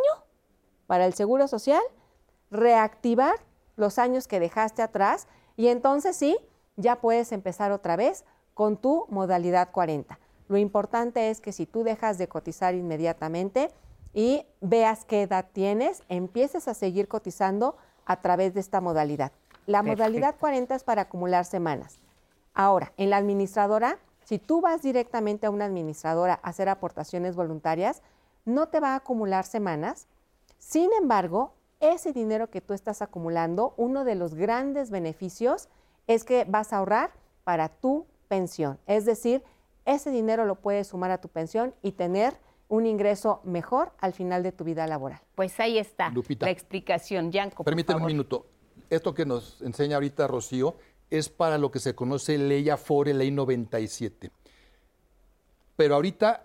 para 0.88 1.06
el 1.06 1.14
Seguro 1.14 1.48
Social, 1.48 1.82
reactivar 2.52 3.36
los 3.76 3.98
años 3.98 4.28
que 4.28 4.40
dejaste 4.40 4.82
atrás 4.82 5.28
y 5.58 5.68
entonces 5.68 6.16
sí, 6.16 6.38
ya 6.76 7.02
puedes 7.02 7.32
empezar 7.32 7.72
otra 7.72 7.96
vez 7.96 8.24
con 8.54 8.78
tu 8.78 9.06
modalidad 9.10 9.72
40. 9.72 10.20
Lo 10.48 10.58
importante 10.58 11.30
es 11.30 11.42
que 11.42 11.52
si 11.52 11.66
tú 11.66 11.84
dejas 11.84 12.18
de 12.18 12.28
cotizar 12.28 12.76
inmediatamente 12.76 13.72
y 14.14 14.46
veas 14.60 15.06
qué 15.06 15.24
edad 15.24 15.48
tienes, 15.52 16.04
empieces 16.10 16.68
a 16.68 16.74
seguir 16.74 17.08
cotizando 17.08 17.78
a 18.06 18.22
través 18.22 18.54
de 18.54 18.60
esta 18.60 18.82
modalidad. 18.82 19.32
La 19.72 19.84
modalidad 19.84 20.36
40 20.38 20.76
es 20.76 20.84
para 20.84 21.04
acumular 21.04 21.46
semanas. 21.46 22.02
Ahora, 22.54 22.92
en 22.98 23.10
la 23.10 23.18
administradora, 23.18 24.00
si 24.26 24.38
tú 24.38 24.60
vas 24.60 24.82
directamente 24.82 25.46
a 25.46 25.50
una 25.50 25.64
administradora 25.64 26.42
a 26.44 26.50
hacer 26.50 26.68
aportaciones 26.68 27.38
voluntarias, 27.38 28.02
no 28.44 28.68
te 28.68 28.82
va 28.82 28.90
a 28.90 28.96
acumular 28.98 29.46
semanas. 29.46 30.08
Sin 30.58 30.92
embargo, 31.00 31.54
ese 31.80 32.12
dinero 32.12 32.50
que 32.50 32.60
tú 32.60 32.74
estás 32.74 33.02
acumulando, 33.02 33.74
uno 33.78 34.04
de 34.04 34.16
los 34.16 34.36
grandes 34.36 34.92
beneficios 34.92 35.70
es 36.08 36.26
que 36.26 36.46
vas 36.46 36.74
a 36.74 36.80
ahorrar 36.80 37.12
para 37.46 37.70
tu 37.70 38.06
pensión. 38.28 38.78
Es 38.88 39.06
decir, 39.06 39.42
ese 39.86 40.12
dinero 40.12 40.46
lo 40.46 40.56
puedes 40.56 40.88
sumar 40.88 41.12
a 41.12 41.20
tu 41.20 41.30
pensión 41.30 41.74
y 41.82 41.94
tener 41.94 42.36
un 42.68 42.86
ingreso 42.86 43.42
mejor 43.44 43.92
al 44.00 44.12
final 44.12 44.44
de 44.44 44.52
tu 44.52 44.64
vida 44.64 44.86
laboral. 44.88 45.22
Pues 45.36 45.60
ahí 45.60 45.78
está 45.78 46.12
la 46.40 46.50
explicación. 46.50 47.32
Yanko, 47.32 47.64
Permíteme 47.64 48.00
un 48.00 48.06
minuto. 48.06 48.46
Esto 48.92 49.14
que 49.14 49.26
nos 49.26 49.62
enseña 49.62 49.96
ahorita 49.96 50.28
Rocío 50.28 50.76
es 51.10 51.30
para 51.30 51.58
lo 51.58 51.72
que 51.72 51.80
se 51.80 51.96
conoce 51.96 52.38
ley 52.38 52.70
Afore, 52.70 53.14
ley 53.14 53.32
97. 53.32 54.32
Pero 55.78 55.96
ahorita 55.96 56.44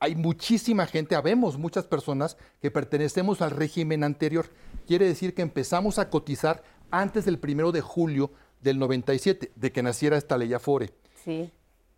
hay 0.00 0.16
muchísima 0.16 0.86
gente, 0.86 1.14
habemos 1.14 1.56
muchas 1.56 1.86
personas 1.86 2.36
que 2.60 2.72
pertenecemos 2.72 3.40
al 3.40 3.52
régimen 3.52 4.02
anterior. 4.02 4.50
Quiere 4.88 5.06
decir 5.06 5.34
que 5.34 5.42
empezamos 5.42 6.00
a 6.00 6.10
cotizar 6.10 6.64
antes 6.90 7.26
del 7.26 7.38
primero 7.38 7.70
de 7.70 7.80
julio 7.80 8.32
del 8.60 8.80
97, 8.80 9.52
de 9.54 9.72
que 9.72 9.82
naciera 9.84 10.16
esta 10.16 10.36
ley 10.36 10.52
Afore. 10.52 10.92
Sí. 11.24 11.52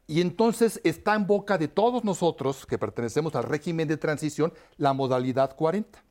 Y 0.06 0.20
entonces 0.20 0.78
está 0.84 1.14
en 1.14 1.26
boca 1.26 1.56
de 1.56 1.68
todos 1.68 2.04
nosotros 2.04 2.66
que 2.66 2.76
pertenecemos 2.76 3.34
al 3.34 3.44
régimen 3.44 3.88
de 3.88 3.96
transición 3.96 4.52
la 4.76 4.92
modalidad 4.92 5.56
40. 5.56 6.05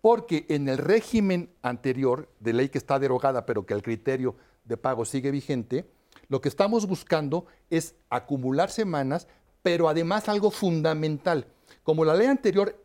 Porque 0.00 0.46
en 0.48 0.68
el 0.68 0.78
régimen 0.78 1.50
anterior, 1.62 2.28
de 2.40 2.52
ley 2.52 2.68
que 2.68 2.78
está 2.78 2.98
derogada, 2.98 3.46
pero 3.46 3.66
que 3.66 3.74
el 3.74 3.82
criterio 3.82 4.36
de 4.64 4.76
pago 4.76 5.04
sigue 5.04 5.30
vigente, 5.30 5.90
lo 6.28 6.40
que 6.40 6.48
estamos 6.48 6.86
buscando 6.86 7.46
es 7.70 7.94
acumular 8.10 8.70
semanas, 8.70 9.26
pero 9.62 9.88
además 9.88 10.28
algo 10.28 10.50
fundamental. 10.50 11.46
Como 11.82 12.04
la 12.04 12.14
ley 12.14 12.26
anterior 12.26 12.76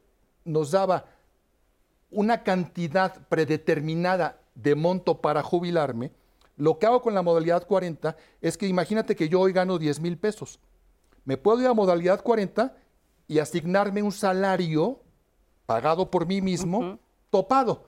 nos 0.45 0.71
daba 0.71 1.05
una 2.09 2.43
cantidad 2.43 3.27
predeterminada 3.27 4.39
de 4.55 4.75
monto 4.75 5.19
para 5.19 5.43
jubilarme, 5.43 6.11
lo 6.55 6.77
que 6.77 6.85
hago 6.85 7.01
con 7.01 7.13
la 7.13 7.21
modalidad 7.21 7.65
40 7.65 8.15
es 8.41 8.57
que 8.57 8.67
imagínate 8.67 9.15
que 9.15 9.27
yo 9.27 9.39
hoy 9.39 9.53
gano 9.53 9.79
10 9.79 9.99
mil 9.99 10.17
pesos. 10.17 10.59
Me 11.25 11.37
puedo 11.37 11.61
ir 11.61 11.67
a 11.67 11.73
modalidad 11.73 12.21
40 12.21 12.75
y 13.27 13.39
asignarme 13.39 14.03
un 14.03 14.11
salario 14.11 14.99
pagado 15.65 16.11
por 16.11 16.27
mí 16.27 16.41
mismo, 16.41 16.99
topado, 17.33 17.87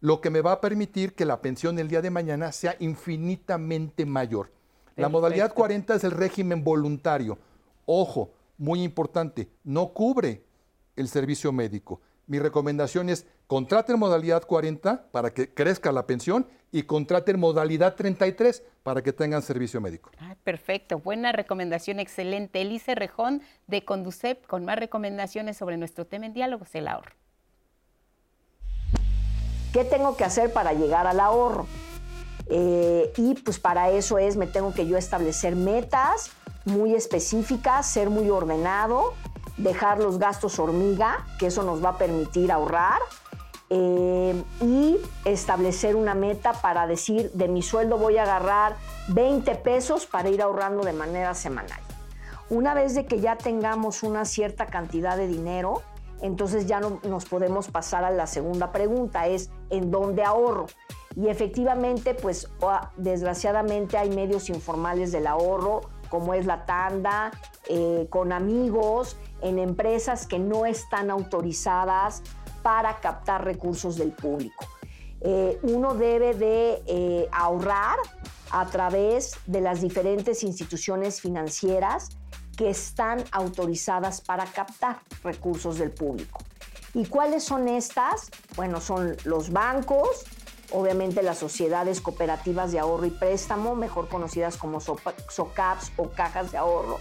lo 0.00 0.20
que 0.20 0.30
me 0.30 0.40
va 0.40 0.50
a 0.50 0.60
permitir 0.60 1.14
que 1.14 1.24
la 1.24 1.40
pensión 1.40 1.78
el 1.78 1.86
día 1.86 2.02
de 2.02 2.10
mañana 2.10 2.50
sea 2.50 2.74
infinitamente 2.80 4.04
mayor. 4.04 4.50
La 4.96 5.08
modalidad 5.08 5.54
40 5.54 5.94
es 5.94 6.02
el 6.02 6.10
régimen 6.10 6.64
voluntario. 6.64 7.38
Ojo, 7.86 8.32
muy 8.58 8.82
importante, 8.82 9.48
no 9.62 9.92
cubre 9.92 10.42
el 10.96 11.06
servicio 11.06 11.52
médico. 11.52 12.00
Mi 12.26 12.40
recomendación 12.40 13.10
es 13.10 13.28
contraten 13.46 13.96
modalidad 13.96 14.42
40 14.42 15.12
para 15.12 15.32
que 15.32 15.54
crezca 15.54 15.92
la 15.92 16.04
pensión 16.08 16.48
y 16.72 16.82
contraten 16.82 17.38
modalidad 17.38 17.94
33 17.94 18.64
para 18.82 19.02
que 19.02 19.12
tengan 19.12 19.42
servicio 19.42 19.80
médico. 19.80 20.10
Perfecto, 20.42 20.98
buena 20.98 21.30
recomendación, 21.30 22.00
excelente. 22.00 22.60
Elise 22.60 22.96
Rejón 22.96 23.40
de 23.68 23.84
Conducep 23.84 24.44
con 24.48 24.64
más 24.64 24.80
recomendaciones 24.80 25.56
sobre 25.56 25.76
nuestro 25.76 26.08
tema 26.08 26.26
en 26.26 26.32
diálogos, 26.32 26.74
el 26.74 26.88
ahorro. 26.88 27.19
¿Qué 29.72 29.84
tengo 29.84 30.16
que 30.16 30.24
hacer 30.24 30.52
para 30.52 30.72
llegar 30.72 31.06
al 31.06 31.20
ahorro? 31.20 31.66
Eh, 32.46 33.12
y 33.16 33.34
pues 33.34 33.60
para 33.60 33.90
eso 33.90 34.18
es, 34.18 34.36
me 34.36 34.46
tengo 34.46 34.74
que 34.74 34.86
yo 34.86 34.96
establecer 34.96 35.54
metas 35.54 36.30
muy 36.64 36.94
específicas, 36.94 37.86
ser 37.86 38.10
muy 38.10 38.28
ordenado, 38.28 39.14
dejar 39.56 39.98
los 40.00 40.18
gastos 40.18 40.58
hormiga, 40.58 41.26
que 41.38 41.46
eso 41.46 41.62
nos 41.62 41.84
va 41.84 41.90
a 41.90 41.98
permitir 41.98 42.50
ahorrar 42.50 43.00
eh, 43.68 44.42
y 44.60 44.98
establecer 45.24 45.94
una 45.94 46.14
meta 46.14 46.52
para 46.54 46.88
decir, 46.88 47.30
de 47.34 47.46
mi 47.46 47.62
sueldo 47.62 47.98
voy 47.98 48.18
a 48.18 48.24
agarrar 48.24 48.76
20 49.08 49.54
pesos 49.56 50.06
para 50.06 50.28
ir 50.28 50.42
ahorrando 50.42 50.82
de 50.82 50.92
manera 50.92 51.34
semanal. 51.34 51.80
Una 52.48 52.74
vez 52.74 52.96
de 52.96 53.06
que 53.06 53.20
ya 53.20 53.36
tengamos 53.36 54.02
una 54.02 54.24
cierta 54.24 54.66
cantidad 54.66 55.16
de 55.16 55.28
dinero, 55.28 55.82
entonces 56.22 56.66
ya 56.66 56.80
no, 56.80 57.00
nos 57.04 57.24
podemos 57.24 57.68
pasar 57.68 58.04
a 58.04 58.10
la 58.10 58.26
segunda 58.26 58.72
pregunta, 58.72 59.26
es 59.26 59.50
¿en 59.70 59.90
dónde 59.90 60.22
ahorro? 60.22 60.66
Y 61.16 61.28
efectivamente, 61.28 62.14
pues 62.14 62.48
desgraciadamente 62.96 63.98
hay 63.98 64.10
medios 64.10 64.48
informales 64.48 65.12
del 65.12 65.26
ahorro, 65.26 65.80
como 66.08 66.34
es 66.34 66.46
la 66.46 66.66
tanda, 66.66 67.30
eh, 67.68 68.06
con 68.10 68.32
amigos, 68.32 69.16
en 69.40 69.58
empresas 69.58 70.26
que 70.26 70.38
no 70.38 70.66
están 70.66 71.10
autorizadas 71.10 72.22
para 72.62 73.00
captar 73.00 73.44
recursos 73.44 73.96
del 73.96 74.12
público. 74.12 74.64
Eh, 75.20 75.58
uno 75.62 75.94
debe 75.94 76.34
de 76.34 76.82
eh, 76.86 77.28
ahorrar 77.32 77.98
a 78.50 78.66
través 78.66 79.36
de 79.46 79.60
las 79.60 79.80
diferentes 79.80 80.42
instituciones 80.42 81.20
financieras 81.20 82.10
que 82.60 82.68
están 82.68 83.24
autorizadas 83.32 84.20
para 84.20 84.44
captar 84.44 85.00
recursos 85.24 85.78
del 85.78 85.92
público. 85.92 86.40
¿Y 86.92 87.06
cuáles 87.06 87.42
son 87.42 87.68
estas? 87.68 88.30
Bueno, 88.54 88.82
son 88.82 89.16
los 89.24 89.50
bancos, 89.50 90.26
obviamente 90.70 91.22
las 91.22 91.38
sociedades 91.38 92.02
cooperativas 92.02 92.70
de 92.70 92.78
ahorro 92.78 93.06
y 93.06 93.12
préstamo, 93.12 93.76
mejor 93.76 94.10
conocidas 94.10 94.58
como 94.58 94.78
SOCAPs 94.78 95.92
o 95.96 96.10
cajas 96.10 96.52
de 96.52 96.58
ahorro, 96.58 96.98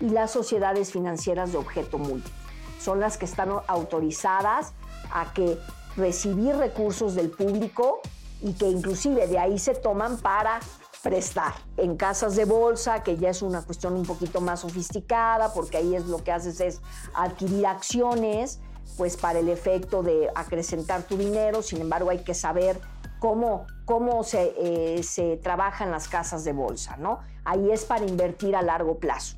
y 0.00 0.08
las 0.08 0.30
sociedades 0.30 0.92
financieras 0.92 1.52
de 1.52 1.58
objeto 1.58 1.98
múltiple. 1.98 2.32
Son 2.80 2.98
las 2.98 3.18
que 3.18 3.26
están 3.26 3.50
autorizadas 3.66 4.72
a 5.12 5.30
que 5.34 5.58
recibir 5.98 6.56
recursos 6.56 7.14
del 7.14 7.28
público 7.28 8.00
y 8.40 8.54
que 8.54 8.70
inclusive 8.70 9.26
de 9.26 9.38
ahí 9.38 9.58
se 9.58 9.74
toman 9.74 10.16
para 10.16 10.60
prestar 11.08 11.54
en 11.76 11.96
casas 11.96 12.34
de 12.34 12.44
bolsa, 12.44 13.02
que 13.02 13.16
ya 13.16 13.30
es 13.30 13.42
una 13.42 13.62
cuestión 13.62 13.94
un 13.94 14.04
poquito 14.04 14.40
más 14.40 14.60
sofisticada, 14.60 15.52
porque 15.52 15.76
ahí 15.76 15.94
es 15.94 16.06
lo 16.06 16.24
que 16.24 16.32
haces 16.32 16.60
es 16.60 16.80
adquirir 17.14 17.66
acciones, 17.66 18.58
pues 18.96 19.16
para 19.16 19.38
el 19.38 19.48
efecto 19.48 20.02
de 20.02 20.28
acrecentar 20.34 21.02
tu 21.04 21.16
dinero, 21.16 21.62
sin 21.62 21.80
embargo 21.80 22.10
hay 22.10 22.24
que 22.24 22.34
saber 22.34 22.80
cómo, 23.20 23.66
cómo 23.84 24.24
se, 24.24 24.54
eh, 24.58 25.02
se 25.04 25.36
trabaja 25.36 25.84
en 25.84 25.92
las 25.92 26.08
casas 26.08 26.44
de 26.44 26.52
bolsa, 26.52 26.96
¿no? 26.96 27.20
Ahí 27.44 27.70
es 27.70 27.84
para 27.84 28.04
invertir 28.04 28.56
a 28.56 28.62
largo 28.62 28.98
plazo. 28.98 29.36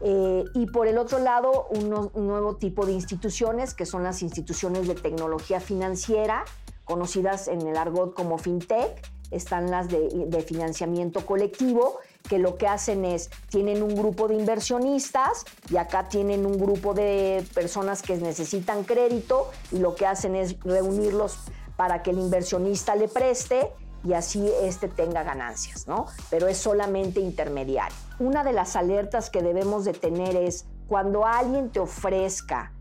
Eh, 0.00 0.44
y 0.54 0.66
por 0.66 0.86
el 0.86 0.98
otro 0.98 1.18
lado, 1.18 1.66
un, 1.70 1.88
nuevo 2.26 2.56
tipo 2.56 2.86
de 2.86 2.92
instituciones, 2.92 3.74
que 3.74 3.86
son 3.86 4.02
las 4.04 4.22
instituciones 4.22 4.86
de 4.86 4.94
tecnología 4.94 5.60
financiera, 5.60 6.44
conocidas 6.84 7.48
en 7.48 7.66
el 7.66 7.76
argot 7.76 8.14
como 8.14 8.38
fintech, 8.38 9.02
están 9.30 9.70
las 9.70 9.88
de, 9.88 10.44
financiamiento 10.46 11.26
colectivo, 11.26 11.98
que 12.28 12.38
lo 12.38 12.56
que 12.56 12.66
hacen 12.66 13.04
es, 13.04 13.30
tienen 13.48 13.82
un 13.82 13.94
grupo 13.94 14.28
de 14.28 14.34
inversionistas 14.34 15.44
y 15.70 15.76
acá 15.76 16.08
tienen 16.08 16.46
un 16.46 16.58
grupo 16.58 16.94
de 16.94 17.44
personas 17.54 18.02
que 18.02 18.16
necesitan 18.16 18.84
crédito 18.84 19.50
y 19.72 19.78
lo 19.78 19.94
que 19.94 20.06
hacen 20.06 20.34
es 20.34 20.58
reunirlos 20.60 21.38
para 21.76 22.02
que 22.02 22.10
el 22.10 22.18
inversionista 22.18 22.96
le 22.96 23.08
preste 23.08 23.70
y 24.04 24.12
así 24.12 24.50
este 24.62 24.88
tenga 24.88 25.22
ganancias, 25.22 25.86
¿no? 25.86 26.06
Pero 26.30 26.46
es 26.48 26.56
solamente 26.58 27.20
intermediario. 27.20 27.96
Una 28.18 28.44
de 28.44 28.52
las 28.52 28.76
alertas 28.76 29.30
que 29.30 29.42
debemos 29.42 29.84
de 29.84 29.92
tener 29.92 30.36
es 30.36 30.66
cuando 30.86 31.26
alguien 31.26 31.70
te 31.70 31.80
ofrezca 31.80 32.72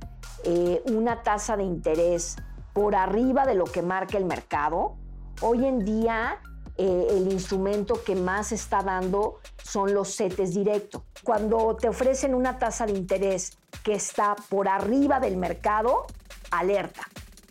eh, 0.44 0.82
una 0.86 1.24
tasa 1.24 1.58
de 1.58 1.64
interés 1.64 2.38
por 2.74 2.96
arriba 2.96 3.46
de 3.46 3.56
lo 3.56 3.66
que 3.66 3.82
marca 3.82 4.18
el 4.18 4.26
mercado, 4.26 4.96
hoy 5.42 5.66
en 5.66 5.86
día 5.86 6.40
eh, 6.78 7.08
el 7.10 7.32
instrumento 7.32 8.04
que 8.04 8.16
más 8.16 8.52
está 8.52 8.84
dando 8.84 9.40
son 9.64 9.94
los 9.94 10.16
CETES 10.16 10.54
directo. 10.54 11.04
Cuando 11.24 11.76
te 11.76 11.90
ofrecen 11.90 12.36
una 12.36 12.60
tasa 12.60 12.86
de 12.86 12.94
interés 12.94 13.58
que 13.84 13.94
está 13.94 14.36
por 14.50 14.68
arriba 14.68 15.20
del 15.20 15.38
mercado, 15.38 16.06
alerta. 16.52 17.02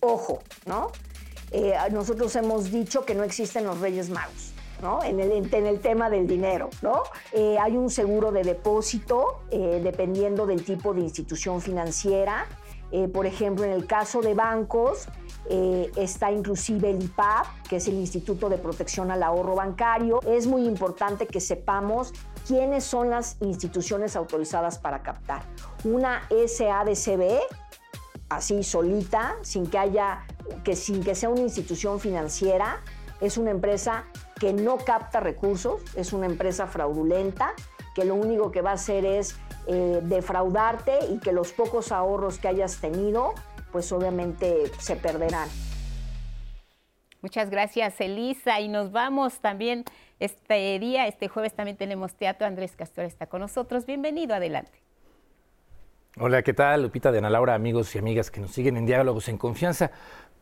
Ojo, 0.00 0.38
¿no? 0.64 0.92
Eh, 1.50 1.74
nosotros 1.90 2.36
hemos 2.36 2.70
dicho 2.70 3.04
que 3.04 3.14
no 3.14 3.24
existen 3.24 3.64
los 3.64 3.80
Reyes 3.80 4.10
Magos. 4.10 4.52
¿no? 4.82 5.02
En, 5.02 5.18
el, 5.20 5.80
tema 5.80 6.10
del 6.10 6.26
dinero. 6.26 6.68
¿no? 6.82 7.02
Eh, 7.32 7.56
hay 7.58 7.76
un 7.78 7.88
seguro 7.88 8.30
de 8.30 8.42
depósito 8.42 9.40
dependiendo 9.50 10.46
del 10.46 10.64
tipo 10.64 10.92
de 10.92 11.00
institución 11.00 11.62
financiera. 11.62 12.46
Por 13.12 13.26
ejemplo, 13.26 13.64
en 13.64 13.72
el 13.72 13.86
caso 13.86 14.20
de 14.20 14.34
bancos, 14.34 15.08
está 15.48 16.32
inclusive 16.32 16.90
el 16.90 17.02
IPAP, 17.02 17.46
que 17.68 17.76
es 17.76 17.88
el 17.88 17.94
Instituto 17.94 18.48
de 18.48 18.58
Protección 18.58 19.10
al 19.10 19.22
Ahorro 19.22 19.54
Bancario. 19.54 20.20
Es 20.26 20.46
muy 20.46 20.66
importante 20.66 21.26
que 21.26 21.40
sepamos 21.40 22.12
quiénes 22.46 22.84
son 22.84 23.10
las 23.10 23.36
instituciones 23.40 24.16
autorizadas 24.16 24.78
para 24.78 25.02
captar. 25.02 25.42
Una 25.84 26.22
SADCB, 26.30 27.40
así 28.28 28.62
solita, 28.62 29.36
sin 29.42 29.66
que 29.66 29.78
haya 29.78 30.26
que 30.64 30.76
sin 30.76 31.02
que 31.02 31.14
sea 31.14 31.28
una 31.28 31.40
institución 31.40 32.00
financiera, 32.00 32.80
es 33.20 33.36
una 33.36 33.50
empresa 33.50 34.04
que 34.38 34.52
no 34.52 34.78
capta 34.78 35.20
recursos, 35.20 35.80
es 35.96 36.12
una 36.12 36.26
empresa 36.26 36.66
fraudulenta, 36.66 37.54
que 37.96 38.04
lo 38.04 38.14
único 38.14 38.52
que 38.52 38.60
va 38.60 38.72
a 38.72 38.74
hacer 38.74 39.06
es 39.06 39.38
eh, 39.66 40.00
defraudarte 40.02 40.98
y 41.10 41.18
que 41.18 41.32
los 41.32 41.52
pocos 41.52 41.92
ahorros 41.92 42.38
que 42.38 42.46
hayas 42.46 42.78
tenido, 42.78 43.32
pues 43.72 43.90
obviamente 43.90 44.70
se 44.78 44.96
perderán. 44.96 45.48
Muchas 47.22 47.48
gracias, 47.48 47.98
Elisa. 48.02 48.60
Y 48.60 48.68
nos 48.68 48.92
vamos 48.92 49.40
también 49.40 49.84
este 50.20 50.78
día, 50.78 51.06
este 51.06 51.28
jueves 51.28 51.54
también 51.54 51.78
tenemos 51.78 52.14
teatro. 52.14 52.46
Andrés 52.46 52.76
Castor 52.76 53.06
está 53.06 53.28
con 53.28 53.40
nosotros. 53.40 53.86
Bienvenido, 53.86 54.34
adelante. 54.34 54.78
Hola, 56.18 56.42
¿qué 56.42 56.52
tal? 56.52 56.82
Lupita 56.82 57.10
de 57.10 57.18
Ana 57.18 57.30
Laura, 57.30 57.54
amigos 57.54 57.94
y 57.94 57.98
amigas 57.98 58.30
que 58.30 58.40
nos 58.40 58.50
siguen 58.50 58.76
en 58.76 58.84
Diálogos 58.84 59.28
en 59.28 59.38
Confianza. 59.38 59.90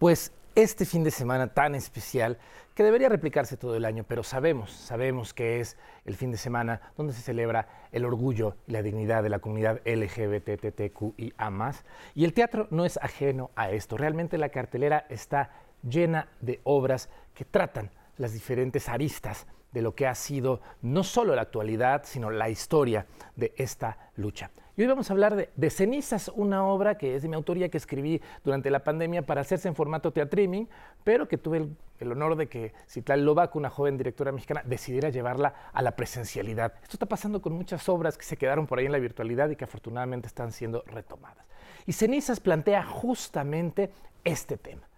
Pues 0.00 0.32
este 0.54 0.84
fin 0.84 1.04
de 1.04 1.10
semana 1.10 1.48
tan 1.48 1.74
especial 1.74 2.38
que 2.74 2.82
debería 2.82 3.08
replicarse 3.08 3.56
todo 3.56 3.76
el 3.76 3.84
año, 3.84 4.04
pero 4.06 4.22
sabemos, 4.22 4.72
sabemos 4.72 5.32
que 5.32 5.60
es 5.60 5.76
el 6.04 6.16
fin 6.16 6.30
de 6.32 6.38
semana 6.38 6.80
donde 6.96 7.12
se 7.12 7.22
celebra 7.22 7.68
el 7.92 8.04
orgullo 8.04 8.56
y 8.66 8.72
la 8.72 8.82
dignidad 8.82 9.22
de 9.22 9.28
la 9.28 9.38
comunidad 9.38 9.80
LGBTTQIA+. 9.84 11.72
Y 12.14 12.24
el 12.24 12.32
teatro 12.32 12.66
no 12.70 12.84
es 12.84 12.96
ajeno 12.98 13.50
a 13.54 13.70
esto. 13.70 13.96
Realmente 13.96 14.38
la 14.38 14.48
cartelera 14.48 15.06
está 15.08 15.50
llena 15.82 16.28
de 16.40 16.60
obras 16.64 17.08
que 17.34 17.44
tratan 17.44 17.90
las 18.16 18.32
diferentes 18.32 18.88
aristas 18.88 19.46
de 19.72 19.82
lo 19.82 19.94
que 19.94 20.06
ha 20.06 20.14
sido 20.14 20.60
no 20.82 21.02
solo 21.02 21.34
la 21.34 21.42
actualidad, 21.42 22.02
sino 22.04 22.30
la 22.30 22.48
historia 22.48 23.06
de 23.36 23.52
esta 23.56 24.10
lucha. 24.16 24.50
Y 24.76 24.82
hoy 24.82 24.88
vamos 24.88 25.08
a 25.08 25.12
hablar 25.12 25.50
de, 25.54 25.70
Cenizas, 25.70 26.32
una 26.34 26.66
obra 26.66 26.98
que 26.98 27.14
es 27.14 27.22
de 27.22 27.28
mi 27.28 27.36
autoría 27.36 27.68
que 27.68 27.78
escribí 27.78 28.20
durante 28.42 28.70
la 28.70 28.82
pandemia 28.82 29.22
para 29.22 29.42
hacerse 29.42 29.68
en 29.68 29.76
formato 29.76 30.12
teatriming, 30.12 30.68
pero 31.04 31.28
que 31.28 31.38
tuve 31.38 31.68
el, 32.00 32.12
honor 32.12 32.34
de 32.34 32.48
que 32.48 32.72
Citlal 32.88 33.24
Lobac, 33.24 33.54
una 33.54 33.70
joven 33.70 33.96
directora 33.96 34.32
mexicana, 34.32 34.62
decidiera 34.64 35.10
llevarla 35.10 35.54
a 35.72 35.80
la 35.80 35.92
presencialidad. 35.92 36.74
Esto 36.82 36.96
está 36.96 37.06
pasando 37.06 37.40
con 37.40 37.52
muchas 37.52 37.88
obras 37.88 38.18
que 38.18 38.24
se 38.24 38.36
quedaron 38.36 38.66
por 38.66 38.80
ahí 38.80 38.86
en 38.86 38.92
la 38.92 38.98
virtualidad 38.98 39.48
y 39.48 39.54
que 39.54 39.62
afortunadamente 39.62 40.26
están 40.26 40.50
siendo 40.50 40.82
retomadas. 40.88 41.46
Y 41.86 41.92
Cenizas 41.92 42.40
plantea 42.40 42.82
justamente 42.82 43.92
este 44.24 44.56
tema, 44.56 44.88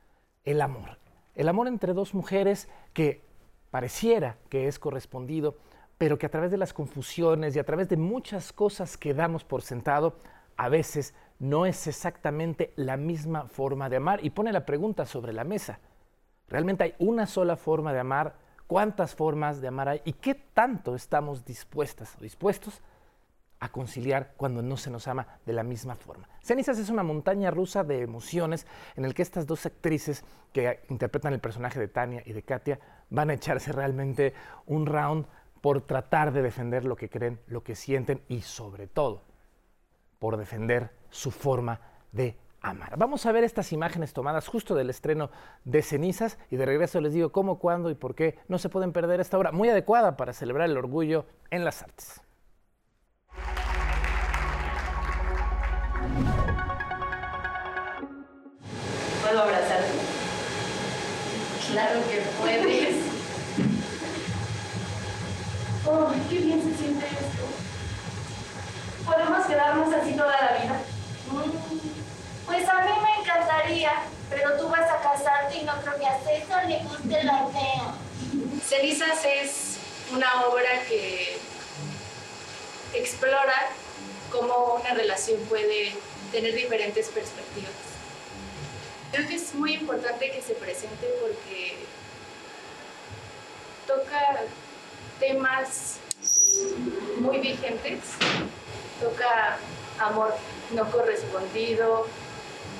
el 0.45 0.62
amor. 0.62 0.99
El 1.35 1.51
amor 1.51 1.68
entre 1.68 1.93
dos 1.93 2.14
mujeres 2.14 2.70
que 2.95 3.20
pareciera 3.70 4.39
que 4.49 4.68
es 4.68 4.79
correspondido 4.79 5.55
pero 5.99 6.19
que 6.19 6.27
a 6.27 6.31
través 6.31 6.51
de 6.51 6.59
las 6.59 6.73
confusiones 6.73 7.57
y 7.57 7.59
a 7.59 7.65
través 7.65 7.89
de 7.89 7.97
muchas 7.97 8.53
cosas 8.53 8.97
que 8.97 9.15
damos 9.15 9.45
por 9.45 9.63
sentado, 9.63 10.17
a 10.57 10.69
veces 10.69 11.15
no 11.39 11.67
es 11.67 11.87
exactamente 11.87 12.73
la 12.77 12.97
misma 12.97 13.47
forma 13.47 13.89
de 13.89 13.97
amar. 13.97 14.25
Y 14.25 14.31
pone 14.31 14.53
la 14.53 14.67
pregunta 14.67 15.07
sobre 15.07 15.33
la 15.33 15.45
mesa. 15.45 15.81
¿Realmente 16.49 16.85
hay 16.85 16.95
una 16.99 17.27
sola 17.27 17.57
forma 17.57 17.93
de 17.93 18.01
amar? 18.01 18.37
¿Cuántas 18.67 19.15
formas 19.15 19.61
de 19.61 19.69
amar 19.69 19.89
hay? 19.89 20.03
¿Y 20.05 20.15
qué 20.15 20.35
tanto 20.35 20.95
estamos 20.95 21.45
dispuestas 21.45 22.17
o 22.19 22.23
dispuestos 22.23 22.83
a 23.59 23.71
conciliar 23.71 24.35
cuando 24.37 24.61
no 24.61 24.77
se 24.77 24.91
nos 24.91 25.09
ama 25.09 25.27
de 25.47 25.53
la 25.53 25.63
misma 25.63 25.97
forma? 25.97 26.29
Cenizas 26.43 26.79
es 26.79 26.91
una 26.91 27.03
montaña 27.03 27.51
rusa 27.51 27.85
de 27.85 28.03
emociones 28.03 28.67
en 28.97 29.05
el 29.05 29.15
que 29.15 29.23
estas 29.23 29.47
dos 29.47 29.67
actrices 29.67 30.25
que 30.53 30.81
interpretan 30.89 31.33
el 31.33 31.41
personaje 31.41 31.81
de 31.81 31.89
Tania 31.89 32.23
y 32.27 32.33
de 32.33 32.43
Katia 32.43 32.79
van 33.09 33.31
a 33.31 33.35
echarse 33.35 33.73
realmente 33.73 34.35
un 34.67 34.87
round 34.87 35.27
por 35.67 35.81
tratar 35.81 36.33
de 36.33 36.43
defender 36.43 36.85
lo 36.85 36.95
que 36.95 37.11
creen, 37.11 37.41
lo 37.49 37.64
que 37.64 37.75
sienten 37.75 38.23
y 38.29 38.43
sobre 38.43 38.87
todo 38.87 39.25
por 40.21 40.37
defender 40.37 40.93
su 41.11 41.33
forma 41.33 41.81
de 42.12 42.39
amar. 42.61 42.97
Vamos 42.97 43.27
a 43.27 43.33
ver 43.33 43.43
estas 43.43 43.73
imágenes 43.73 44.12
tomadas 44.12 44.47
justo 44.47 44.77
del 44.77 44.91
estreno 44.91 45.29
de 45.64 45.83
Cenizas 45.83 46.39
y 46.53 46.57
de 46.57 46.67
regreso 46.67 47.01
les 47.01 47.14
digo 47.14 47.33
cómo, 47.33 47.59
cuándo 47.59 47.91
y 47.91 47.97
por 47.97 48.14
qué 48.14 48.39
no 48.47 48.59
se 48.59 48.69
pueden 48.69 48.93
perder 48.93 49.19
esta 49.19 49.37
obra 49.39 49.51
muy 49.51 49.69
adecuada 49.69 50.17
para 50.17 50.33
celebrar 50.33 50.71
el 50.71 50.79
orgullo 50.79 51.27
en 51.51 51.64
las 51.64 51.83
artes. 51.83 52.21
¿Puedo 59.21 59.43
abrazarte? 59.43 59.89
Claro 61.73 62.01
que 62.09 62.23
puedes. 62.41 62.96
Qué 66.29 66.39
bien 66.39 66.62
se 66.62 66.77
siente 66.77 67.07
esto! 67.07 67.47
¿Podemos 69.05 69.47
quedarnos 69.47 69.95
así 69.95 70.12
toda 70.12 70.41
la 70.41 70.59
vida? 70.59 70.81
Mm, 71.31 72.47
pues 72.47 72.68
a 72.68 72.81
mí 72.83 72.91
me 73.03 73.20
encantaría, 73.20 73.93
pero 74.31 74.57
tú 74.57 74.68
vas 74.68 74.91
a 74.91 75.01
casarte 75.01 75.59
y 75.59 75.64
no 75.64 75.72
creo 75.81 75.97
que 75.97 76.37
eso. 76.37 76.49
no 76.49 76.68
le 76.68 76.79
guste 76.79 77.24
lo 77.24 77.51
feo. 77.51 77.95
Cenizas 78.66 79.24
es 79.24 79.77
una 80.12 80.47
obra 80.47 80.83
que 80.89 81.39
explora 82.95 83.68
cómo 84.31 84.81
una 84.81 84.95
relación 84.95 85.41
puede 85.43 85.95
tener 86.33 86.55
diferentes 86.55 87.09
perspectivas. 87.09 87.72
Creo 89.12 89.29
que 89.29 89.37
es 89.37 89.55
muy 89.55 89.74
importante 89.74 90.31
que 90.31 90.43
se 90.43 90.55
presente 90.55 91.07
porque 91.20 91.77
toca 93.87 94.41
temas 95.20 95.99
muy 97.19 97.39
vigentes, 97.39 98.01
toca 99.01 99.59
amor 99.99 100.35
no 100.73 100.91
correspondido, 100.91 102.07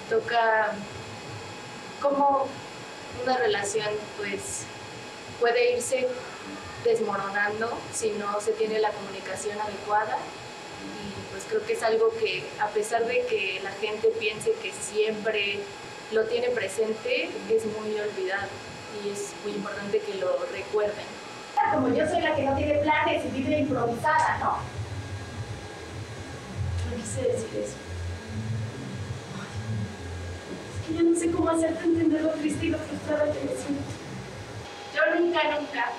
toca 0.09 0.73
cómo 2.01 2.47
una 3.23 3.37
relación 3.39 3.89
pues 4.17 4.65
puede 5.41 5.77
irse 5.77 6.09
desmoronando 6.85 7.77
si 7.93 8.11
no 8.11 8.41
se 8.41 8.53
tiene 8.53 8.79
la 8.79 8.91
comunicación 8.91 9.59
adecuada 9.61 10.17
y 10.17 11.33
pues 11.33 11.45
creo 11.49 11.65
que 11.67 11.73
es 11.73 11.83
algo 11.83 12.13
que 12.19 12.45
a 12.61 12.69
pesar 12.69 13.07
de 13.07 13.27
que 13.27 13.61
la 13.63 13.73
gente 13.73 14.09
piense 14.19 14.53
que 14.63 14.73
siempre 14.73 15.61
lo 16.13 16.25
tiene 16.25 16.51
presente 16.51 17.31
es 17.51 17.65
muy 17.65 17.99
olvidado 17.99 18.49
y 19.05 19.11
es 19.11 19.33
muy 19.45 19.55
importante 19.55 20.01
que 20.01 20.15
lo 20.15 20.39
recuerden. 20.53 21.16
Como 21.73 21.89
yo 21.89 22.07
soy 22.07 22.21
la 22.21 22.35
que 22.35 22.43
no 22.43 22.57
tiene 22.57 22.75
planes 22.79 23.25
y 23.25 23.29
vive 23.29 23.59
improvisada, 23.61 24.39
¿no? 24.39 24.59
No 26.91 26.97
quise 26.97 27.23
decir 27.23 27.49
eso. 27.55 27.77
Es 30.73 30.87
que 30.87 30.95
yo 30.95 31.03
no 31.03 31.19
sé 31.19 31.31
cómo 31.31 31.51
hacerte 31.51 31.85
entender 31.85 32.23
lo 32.23 32.31
triste 32.31 32.67
y 32.67 32.71
lo 32.71 32.79
frustrada 32.79 33.25
que 33.25 33.41
me 33.41 33.51
siento. 33.51 33.85
Yo 34.95 35.21
nunca, 35.21 35.41
nunca 35.59 35.93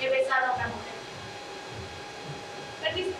he 0.00 0.08
besado 0.08 0.46
a 0.46 0.56
una 0.56 0.68
mujer. 0.68 0.92
¿Perdiste? 2.82 3.16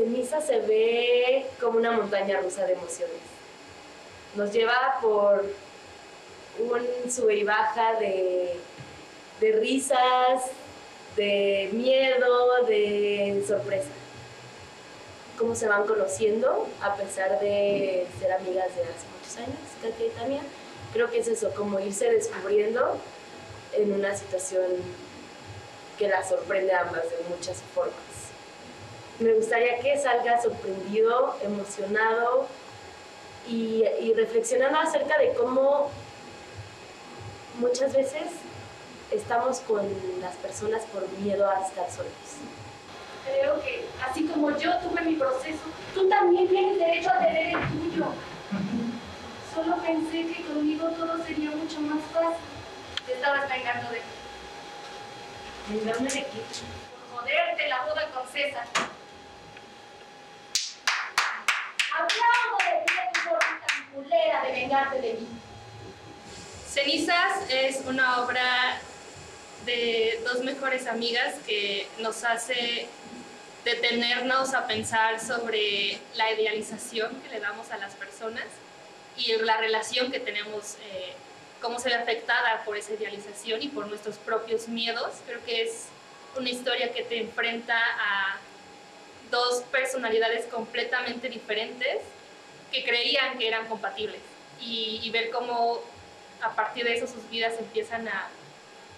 Ceniza 0.00 0.40
se 0.40 0.60
ve 0.60 1.44
como 1.60 1.76
una 1.76 1.92
montaña 1.92 2.40
rusa 2.40 2.64
de 2.64 2.72
emociones. 2.72 3.18
Nos 4.34 4.50
lleva 4.50 4.96
por 5.02 5.44
un 6.58 7.10
sube 7.10 7.36
y 7.36 7.44
baja 7.44 8.00
de, 8.00 8.56
de 9.40 9.52
risas, 9.52 10.44
de 11.16 11.68
miedo, 11.72 12.64
de 12.66 13.44
sorpresa. 13.46 13.90
Cómo 15.38 15.54
se 15.54 15.68
van 15.68 15.86
conociendo 15.86 16.66
a 16.80 16.96
pesar 16.96 17.38
de 17.38 18.06
ser 18.18 18.32
amigas 18.32 18.74
de 18.74 18.82
hace 18.84 19.06
muchos 19.18 19.36
años, 19.36 19.60
Katia 19.82 20.06
y 20.06 20.10
Tania. 20.10 20.42
Creo 20.94 21.10
que 21.10 21.18
es 21.18 21.28
eso, 21.28 21.52
como 21.54 21.78
irse 21.78 22.10
descubriendo 22.10 22.96
en 23.74 23.92
una 23.92 24.16
situación 24.16 24.64
que 25.98 26.08
la 26.08 26.26
sorprende 26.26 26.72
a 26.72 26.80
ambas 26.80 27.02
de 27.02 27.18
muchas 27.28 27.58
formas. 27.74 28.19
Me 29.20 29.34
gustaría 29.34 29.78
que 29.80 29.98
salga 29.98 30.40
sorprendido, 30.40 31.36
emocionado 31.42 32.48
y, 33.46 33.84
y 34.00 34.14
reflexionando 34.14 34.78
acerca 34.78 35.18
de 35.18 35.34
cómo 35.34 35.90
muchas 37.58 37.92
veces 37.94 38.22
estamos 39.10 39.60
con 39.60 39.86
las 40.22 40.34
personas 40.36 40.84
por 40.86 41.06
miedo 41.18 41.46
a 41.48 41.66
estar 41.66 41.90
solos. 41.90 42.12
Creo 43.26 43.60
que 43.60 43.84
así 44.08 44.24
como 44.26 44.56
yo 44.56 44.78
tuve 44.78 45.02
mi 45.02 45.16
proceso, 45.16 45.64
tú 45.92 46.08
también 46.08 46.48
tienes 46.48 46.78
derecho 46.78 47.10
a 47.10 47.18
tener 47.18 47.54
el 47.54 47.68
tuyo. 47.68 48.06
Solo 49.54 49.76
pensé 49.82 50.32
que 50.32 50.44
conmigo 50.46 50.88
todo 50.92 51.22
sería 51.24 51.50
mucho 51.50 51.78
más 51.82 52.02
fácil. 52.12 52.40
Te 53.04 53.12
estabas 53.12 53.46
vengando 53.50 53.90
de 53.90 53.98
mí. 53.98 55.78
¿Vengarme 55.78 56.08
de 56.08 56.20
qué? 56.20 56.42
Por 57.12 57.20
joderte 57.20 57.68
la 57.68 57.84
boda 57.84 58.10
con 58.14 58.26
César. 58.28 58.64
Aplaudo 62.02 62.56
de 62.64 62.84
ti 62.86 62.94
de 62.94 63.12
tu 63.12 63.20
forma 63.28 63.60
tan 63.66 63.84
culera 63.92 64.44
de 64.44 64.52
vengarte 64.52 65.00
de 65.00 65.12
mí. 65.14 65.28
Cenizas 66.66 67.50
es 67.50 67.80
una 67.84 68.22
obra 68.22 68.80
de 69.66 70.20
dos 70.24 70.42
mejores 70.42 70.86
amigas 70.86 71.34
que 71.46 71.86
nos 71.98 72.24
hace 72.24 72.88
detenernos 73.64 74.54
a 74.54 74.66
pensar 74.66 75.20
sobre 75.20 75.98
la 76.14 76.32
idealización 76.32 77.20
que 77.20 77.28
le 77.28 77.40
damos 77.40 77.70
a 77.70 77.76
las 77.76 77.94
personas 77.94 78.44
y 79.16 79.36
la 79.36 79.58
relación 79.58 80.10
que 80.10 80.20
tenemos, 80.20 80.76
eh, 80.84 81.12
cómo 81.60 81.78
se 81.78 81.90
ve 81.90 81.96
afectada 81.96 82.62
por 82.64 82.78
esa 82.78 82.94
idealización 82.94 83.60
y 83.62 83.68
por 83.68 83.86
nuestros 83.88 84.16
propios 84.16 84.68
miedos. 84.68 85.10
Creo 85.26 85.44
que 85.44 85.62
es 85.62 85.88
una 86.36 86.48
historia 86.48 86.92
que 86.94 87.02
te 87.02 87.20
enfrenta 87.20 87.76
a 87.76 88.38
dos 89.30 89.62
personalidades 89.70 90.46
completamente 90.46 91.28
diferentes 91.28 92.02
que 92.72 92.84
creían 92.84 93.38
que 93.38 93.48
eran 93.48 93.66
compatibles 93.66 94.20
y, 94.60 95.00
y 95.02 95.10
ver 95.10 95.30
cómo 95.30 95.80
a 96.42 96.50
partir 96.54 96.84
de 96.84 96.94
eso 96.94 97.06
sus 97.06 97.28
vidas 97.30 97.54
empiezan 97.58 98.08
a, 98.08 98.28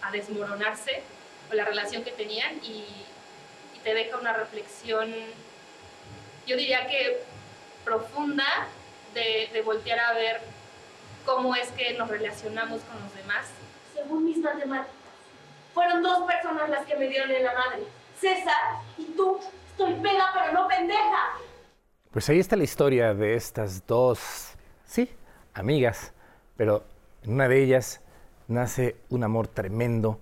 a 0.02 0.10
desmoronarse 0.10 1.02
con 1.48 1.56
la 1.56 1.64
relación 1.64 2.04
que 2.04 2.12
tenían 2.12 2.56
y, 2.62 2.84
y 3.74 3.78
te 3.82 3.94
deja 3.94 4.16
una 4.16 4.32
reflexión, 4.32 5.12
yo 6.46 6.56
diría 6.56 6.86
que 6.86 7.22
profunda, 7.84 8.68
de, 9.14 9.50
de 9.52 9.62
voltear 9.62 9.98
a 10.00 10.12
ver 10.14 10.40
cómo 11.26 11.54
es 11.54 11.68
que 11.72 11.92
nos 11.94 12.08
relacionamos 12.08 12.80
con 12.82 13.02
los 13.02 13.14
demás. 13.14 13.46
Según 13.94 14.24
mis 14.24 14.38
matemáticas, 14.38 14.96
fueron 15.74 16.02
dos 16.02 16.24
personas 16.26 16.70
las 16.70 16.86
que 16.86 16.96
me 16.96 17.08
dieron 17.08 17.30
en 17.30 17.44
la 17.44 17.52
madre. 17.54 17.82
César 18.20 18.80
y 18.96 19.04
tú. 19.16 19.38
Estoy 19.72 19.94
pega, 19.94 20.30
pero 20.34 20.52
no 20.52 20.68
pendeja. 20.68 21.38
Pues 22.10 22.28
ahí 22.28 22.38
está 22.38 22.56
la 22.56 22.64
historia 22.64 23.14
de 23.14 23.34
estas 23.34 23.86
dos, 23.86 24.54
sí, 24.84 25.10
amigas, 25.54 26.12
pero 26.56 26.84
en 27.22 27.32
una 27.32 27.48
de 27.48 27.62
ellas 27.62 28.02
nace 28.48 28.96
un 29.08 29.24
amor 29.24 29.48
tremendo, 29.48 30.20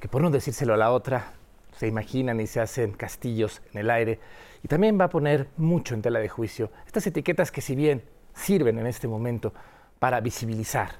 que 0.00 0.08
por 0.08 0.22
no 0.22 0.30
decírselo 0.30 0.74
a 0.74 0.76
la 0.76 0.92
otra, 0.92 1.32
se 1.72 1.88
imaginan 1.88 2.40
y 2.40 2.46
se 2.46 2.60
hacen 2.60 2.92
castillos 2.92 3.62
en 3.72 3.80
el 3.80 3.90
aire. 3.90 4.20
Y 4.62 4.68
también 4.68 4.98
va 5.00 5.06
a 5.06 5.10
poner 5.10 5.48
mucho 5.56 5.94
en 5.94 6.02
tela 6.02 6.20
de 6.20 6.28
juicio 6.28 6.70
estas 6.86 7.06
etiquetas 7.06 7.50
que 7.50 7.60
si 7.60 7.74
bien 7.74 8.02
sirven 8.34 8.78
en 8.78 8.86
este 8.86 9.08
momento 9.08 9.52
para 9.98 10.20
visibilizar, 10.20 10.96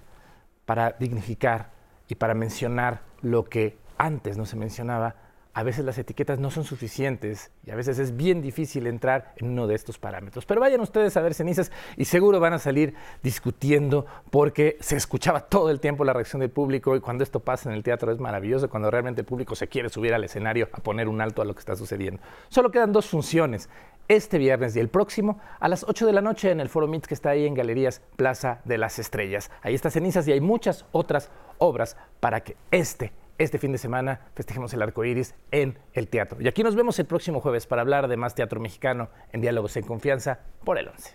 para 0.66 0.92
dignificar 0.92 1.70
y 2.08 2.16
para 2.16 2.34
mencionar 2.34 3.02
lo 3.22 3.44
que 3.44 3.78
antes 3.98 4.36
no 4.36 4.46
se 4.46 4.56
mencionaba, 4.56 5.14
a 5.54 5.62
veces 5.62 5.84
las 5.84 5.98
etiquetas 5.98 6.38
no 6.38 6.50
son 6.50 6.64
suficientes 6.64 7.50
y 7.64 7.70
a 7.70 7.74
veces 7.74 7.98
es 7.98 8.16
bien 8.16 8.42
difícil 8.42 8.86
entrar 8.86 9.32
en 9.36 9.50
uno 9.50 9.66
de 9.66 9.74
estos 9.74 9.98
parámetros. 9.98 10.46
Pero 10.46 10.60
vayan 10.60 10.80
ustedes 10.80 11.16
a 11.16 11.20
ver 11.20 11.34
cenizas 11.34 11.72
y 11.96 12.04
seguro 12.04 12.38
van 12.38 12.52
a 12.52 12.58
salir 12.58 12.94
discutiendo 13.22 14.06
porque 14.30 14.76
se 14.80 14.96
escuchaba 14.96 15.40
todo 15.40 15.70
el 15.70 15.80
tiempo 15.80 16.04
la 16.04 16.12
reacción 16.12 16.40
del 16.40 16.50
público 16.50 16.94
y 16.94 17.00
cuando 17.00 17.24
esto 17.24 17.40
pasa 17.40 17.68
en 17.68 17.74
el 17.74 17.82
teatro 17.82 18.12
es 18.12 18.20
maravilloso, 18.20 18.70
cuando 18.70 18.90
realmente 18.90 19.22
el 19.22 19.26
público 19.26 19.54
se 19.54 19.68
quiere 19.68 19.88
subir 19.88 20.14
al 20.14 20.24
escenario 20.24 20.68
a 20.72 20.78
poner 20.78 21.08
un 21.08 21.20
alto 21.20 21.42
a 21.42 21.44
lo 21.44 21.54
que 21.54 21.60
está 21.60 21.74
sucediendo. 21.76 22.20
Solo 22.48 22.70
quedan 22.70 22.92
dos 22.92 23.06
funciones. 23.06 23.68
Este 24.06 24.38
viernes 24.38 24.74
y 24.74 24.80
el 24.80 24.88
próximo 24.88 25.38
a 25.60 25.68
las 25.68 25.84
8 25.86 26.06
de 26.06 26.12
la 26.14 26.22
noche 26.22 26.50
en 26.50 26.60
el 26.60 26.70
Foro 26.70 26.86
Mix 26.86 27.06
que 27.06 27.14
está 27.14 27.30
ahí 27.30 27.46
en 27.46 27.52
Galerías 27.52 28.00
Plaza 28.16 28.62
de 28.64 28.78
las 28.78 28.98
Estrellas. 28.98 29.50
Ahí 29.60 29.74
está 29.74 29.90
Cenizas 29.90 30.26
y 30.28 30.32
hay 30.32 30.40
muchas 30.40 30.86
otras 30.92 31.30
obras 31.58 31.96
para 32.20 32.40
que 32.42 32.56
este 32.70 33.12
este 33.38 33.58
fin 33.58 33.72
de 33.72 33.78
semana 33.78 34.20
festejemos 34.34 34.74
el 34.74 34.82
arco 34.82 35.04
iris 35.04 35.34
en 35.52 35.78
el 35.94 36.08
teatro. 36.08 36.40
Y 36.40 36.48
aquí 36.48 36.62
nos 36.62 36.74
vemos 36.74 36.98
el 36.98 37.06
próximo 37.06 37.40
jueves 37.40 37.66
para 37.66 37.82
hablar 37.82 38.08
de 38.08 38.16
más 38.16 38.34
teatro 38.34 38.60
mexicano 38.60 39.08
en 39.32 39.40
Diálogos 39.40 39.76
en 39.76 39.84
Confianza 39.84 40.40
por 40.64 40.78
el 40.78 40.88
11. 40.88 41.12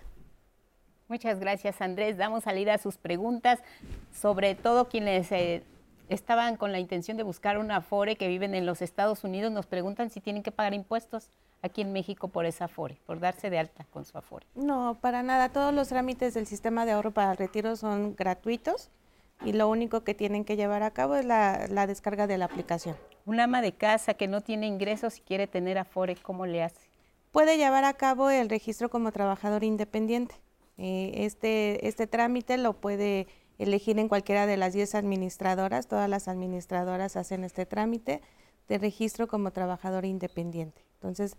Muchas 1.09 1.39
gracias, 1.39 1.81
Andrés. 1.81 2.17
Damos 2.17 2.45
salida 2.45 2.73
a 2.73 2.77
sus 2.77 2.97
preguntas, 2.97 3.59
sobre 4.13 4.55
todo 4.55 4.87
quienes 4.87 5.31
eh, 5.31 5.63
estaban 6.09 6.55
con 6.55 6.71
la 6.71 6.79
intención 6.79 7.17
de 7.17 7.23
buscar 7.23 7.57
una 7.57 7.77
Afore 7.77 8.15
que 8.15 8.27
viven 8.27 8.55
en 8.55 8.65
los 8.65 8.81
Estados 8.81 9.23
Unidos. 9.23 9.51
Nos 9.51 9.65
preguntan 9.65 10.09
si 10.09 10.21
tienen 10.21 10.43
que 10.43 10.51
pagar 10.51 10.73
impuestos 10.73 11.29
aquí 11.61 11.81
en 11.81 11.91
México 11.91 12.29
por 12.29 12.45
esa 12.45 12.65
Afore, 12.65 12.97
por 13.05 13.19
darse 13.19 13.49
de 13.49 13.59
alta 13.59 13.85
con 13.91 14.05
su 14.05 14.17
Afore. 14.17 14.45
No, 14.55 14.97
para 15.01 15.23
nada. 15.23 15.49
Todos 15.49 15.73
los 15.73 15.89
trámites 15.89 16.33
del 16.33 16.47
sistema 16.47 16.85
de 16.85 16.93
ahorro 16.93 17.11
para 17.11 17.31
el 17.31 17.37
retiro 17.37 17.75
son 17.75 18.15
gratuitos 18.15 18.89
y 19.43 19.53
lo 19.53 19.69
único 19.69 20.03
que 20.03 20.13
tienen 20.13 20.45
que 20.45 20.55
llevar 20.55 20.83
a 20.83 20.91
cabo 20.91 21.15
es 21.15 21.25
la, 21.25 21.67
la 21.69 21.87
descarga 21.87 22.27
de 22.27 22.37
la 22.37 22.45
aplicación. 22.45 22.95
Un 23.25 23.39
ama 23.39 23.61
de 23.61 23.73
casa 23.73 24.13
que 24.13 24.27
no 24.27 24.41
tiene 24.41 24.67
ingresos 24.67 25.17
y 25.17 25.21
quiere 25.21 25.47
tener 25.47 25.77
Afore, 25.77 26.15
¿cómo 26.15 26.45
le 26.45 26.63
hace? 26.63 26.89
Puede 27.31 27.57
llevar 27.57 27.83
a 27.83 27.93
cabo 27.93 28.29
el 28.29 28.49
registro 28.49 28.89
como 28.89 29.11
trabajador 29.11 29.63
independiente. 29.63 30.35
Eh, 30.77 31.11
este, 31.25 31.87
este 31.87 32.07
trámite 32.07 32.57
lo 32.57 32.73
puede 32.73 33.27
elegir 33.57 33.99
en 33.99 34.07
cualquiera 34.07 34.45
de 34.45 34.57
las 34.57 34.73
10 34.73 34.95
administradoras. 34.95 35.87
Todas 35.87 36.09
las 36.09 36.27
administradoras 36.27 37.15
hacen 37.15 37.43
este 37.43 37.65
trámite 37.65 38.21
de 38.67 38.77
registro 38.77 39.27
como 39.27 39.51
trabajador 39.51 40.05
independiente. 40.05 40.83
Entonces, 40.95 41.37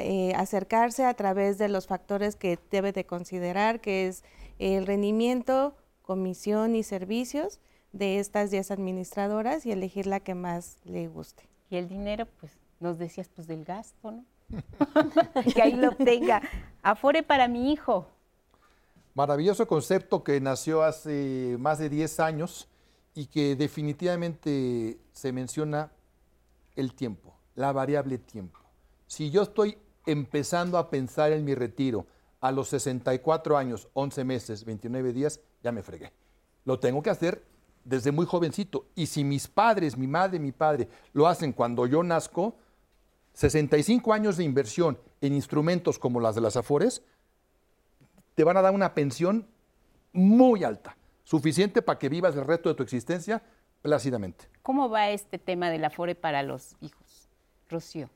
eh, 0.00 0.32
acercarse 0.34 1.04
a 1.04 1.14
través 1.14 1.58
de 1.58 1.68
los 1.68 1.86
factores 1.86 2.36
que 2.36 2.58
debe 2.70 2.92
de 2.92 3.04
considerar, 3.04 3.80
que 3.80 4.06
es 4.06 4.24
el 4.58 4.86
rendimiento, 4.86 5.76
comisión 6.04 6.76
y 6.76 6.82
servicios 6.82 7.60
de 7.92 8.18
estas 8.18 8.50
10 8.50 8.70
administradoras 8.70 9.64
y 9.66 9.72
elegir 9.72 10.06
la 10.06 10.20
que 10.20 10.34
más 10.34 10.78
le 10.84 11.08
guste. 11.08 11.48
Y 11.70 11.76
el 11.76 11.88
dinero, 11.88 12.26
pues 12.40 12.52
nos 12.80 12.98
decías 12.98 13.28
pues 13.28 13.46
del 13.46 13.64
gasto, 13.64 14.10
¿no? 14.10 14.24
que 15.54 15.62
ahí 15.62 15.72
lo 15.72 15.88
obtenga. 15.88 16.42
Afore 16.82 17.22
para 17.22 17.48
mi 17.48 17.72
hijo. 17.72 18.06
Maravilloso 19.14 19.66
concepto 19.66 20.22
que 20.22 20.40
nació 20.40 20.82
hace 20.82 21.56
más 21.58 21.78
de 21.78 21.88
10 21.88 22.20
años 22.20 22.68
y 23.14 23.26
que 23.26 23.56
definitivamente 23.56 24.98
se 25.12 25.32
menciona 25.32 25.92
el 26.74 26.94
tiempo, 26.94 27.34
la 27.54 27.72
variable 27.72 28.18
tiempo. 28.18 28.58
Si 29.06 29.30
yo 29.30 29.42
estoy 29.42 29.78
empezando 30.04 30.78
a 30.78 30.90
pensar 30.90 31.32
en 31.32 31.44
mi 31.44 31.54
retiro 31.54 32.06
a 32.44 32.52
los 32.52 32.68
64 32.68 33.56
años, 33.56 33.88
11 33.94 34.22
meses, 34.22 34.66
29 34.66 35.14
días, 35.14 35.40
ya 35.62 35.72
me 35.72 35.82
fregué. 35.82 36.12
Lo 36.66 36.78
tengo 36.78 37.02
que 37.02 37.08
hacer 37.08 37.42
desde 37.84 38.12
muy 38.12 38.26
jovencito. 38.26 38.84
Y 38.94 39.06
si 39.06 39.24
mis 39.24 39.48
padres, 39.48 39.96
mi 39.96 40.06
madre, 40.06 40.38
mi 40.38 40.52
padre, 40.52 40.90
lo 41.14 41.26
hacen 41.26 41.54
cuando 41.54 41.86
yo 41.86 42.02
nazco, 42.02 42.54
65 43.32 44.12
años 44.12 44.36
de 44.36 44.44
inversión 44.44 44.98
en 45.22 45.32
instrumentos 45.32 45.98
como 45.98 46.20
las 46.20 46.34
de 46.34 46.42
las 46.42 46.58
Afores, 46.58 47.02
te 48.34 48.44
van 48.44 48.58
a 48.58 48.62
dar 48.62 48.74
una 48.74 48.92
pensión 48.92 49.48
muy 50.12 50.64
alta, 50.64 50.98
suficiente 51.22 51.80
para 51.80 51.98
que 51.98 52.10
vivas 52.10 52.36
el 52.36 52.44
resto 52.44 52.68
de 52.68 52.74
tu 52.74 52.82
existencia 52.82 53.42
plácidamente. 53.80 54.50
¿Cómo 54.60 54.90
va 54.90 55.08
este 55.08 55.38
tema 55.38 55.70
del 55.70 55.82
Afore 55.86 56.14
para 56.14 56.42
los 56.42 56.76
hijos, 56.82 57.30
Rocío? 57.70 58.10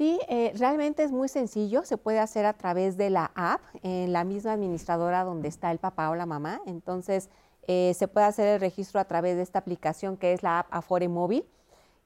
Sí, 0.00 0.18
eh, 0.30 0.54
realmente 0.56 1.02
es 1.02 1.12
muy 1.12 1.28
sencillo, 1.28 1.84
se 1.84 1.98
puede 1.98 2.20
hacer 2.20 2.46
a 2.46 2.54
través 2.54 2.96
de 2.96 3.10
la 3.10 3.32
app, 3.34 3.60
en 3.82 4.14
la 4.14 4.24
misma 4.24 4.54
administradora 4.54 5.24
donde 5.24 5.48
está 5.48 5.70
el 5.70 5.78
papá 5.78 6.08
o 6.08 6.14
la 6.14 6.24
mamá. 6.24 6.62
Entonces, 6.64 7.28
eh, 7.68 7.92
se 7.94 8.08
puede 8.08 8.24
hacer 8.24 8.48
el 8.48 8.60
registro 8.60 8.98
a 8.98 9.04
través 9.04 9.36
de 9.36 9.42
esta 9.42 9.58
aplicación 9.58 10.16
que 10.16 10.32
es 10.32 10.42
la 10.42 10.60
app 10.60 10.68
Afore 10.70 11.08
Móvil. 11.08 11.44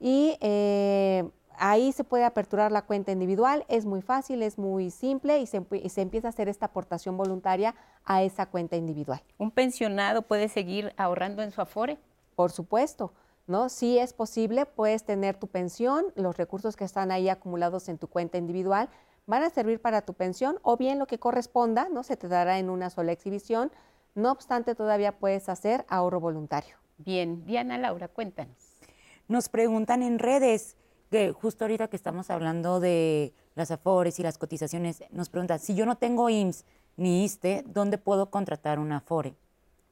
Y 0.00 0.36
eh, 0.40 1.30
ahí 1.56 1.92
se 1.92 2.02
puede 2.02 2.24
aperturar 2.24 2.72
la 2.72 2.82
cuenta 2.82 3.12
individual, 3.12 3.64
es 3.68 3.86
muy 3.86 4.02
fácil, 4.02 4.42
es 4.42 4.58
muy 4.58 4.90
simple 4.90 5.38
y 5.38 5.46
se, 5.46 5.58
empieza 6.00 6.26
a 6.26 6.30
hacer 6.30 6.48
esta 6.48 6.66
aportación 6.66 7.16
voluntaria 7.16 7.76
a 8.04 8.24
esa 8.24 8.46
cuenta 8.46 8.74
individual. 8.74 9.22
¿Un 9.38 9.52
pensionado 9.52 10.22
puede 10.22 10.48
seguir 10.48 10.92
ahorrando 10.96 11.44
en 11.44 11.52
su 11.52 11.60
Afore? 11.60 11.98
Por 12.34 12.50
supuesto, 12.50 13.12
¿no? 13.46 13.68
Si 13.68 13.98
es 13.98 14.12
posible, 14.12 14.66
puedes 14.66 15.04
tener 15.04 15.36
tu 15.36 15.48
pensión, 15.48 16.06
los 16.14 16.36
recursos 16.36 16.76
que 16.76 16.84
están 16.84 17.10
ahí 17.10 17.28
acumulados 17.28 17.88
en 17.88 17.98
tu 17.98 18.08
cuenta 18.08 18.38
individual 18.38 18.88
van 19.26 19.42
a 19.42 19.50
servir 19.50 19.80
para 19.80 20.02
tu 20.02 20.14
pensión 20.14 20.58
o 20.62 20.76
bien 20.76 20.98
lo 20.98 21.06
que 21.06 21.18
corresponda, 21.18 21.88
¿no? 21.88 22.02
Se 22.02 22.16
te 22.16 22.28
dará 22.28 22.58
en 22.58 22.70
una 22.70 22.90
sola 22.90 23.12
exhibición. 23.12 23.70
No 24.14 24.30
obstante, 24.30 24.74
todavía 24.74 25.18
puedes 25.18 25.48
hacer 25.48 25.84
ahorro 25.88 26.20
voluntario. 26.20 26.76
Bien, 26.98 27.44
Diana 27.44 27.78
Laura, 27.78 28.08
cuéntanos. 28.08 28.56
Nos 29.28 29.48
preguntan 29.48 30.02
en 30.02 30.18
redes, 30.18 30.76
que 31.10 31.32
justo 31.32 31.64
ahorita 31.64 31.88
que 31.88 31.96
estamos 31.96 32.30
hablando 32.30 32.80
de 32.80 33.32
las 33.54 33.70
afores 33.70 34.18
y 34.18 34.22
las 34.22 34.36
cotizaciones, 34.36 35.04
nos 35.10 35.28
pregunta, 35.28 35.58
si 35.58 35.74
yo 35.74 35.86
no 35.86 35.96
tengo 35.96 36.28
IMSS 36.28 36.64
ni 36.96 37.24
ISTE, 37.24 37.64
¿dónde 37.66 37.98
puedo 37.98 38.30
contratar 38.30 38.78
una 38.78 38.96
afore? 38.96 39.36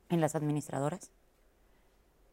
¿En 0.09 0.21
las 0.21 0.35
administradoras? 0.35 1.11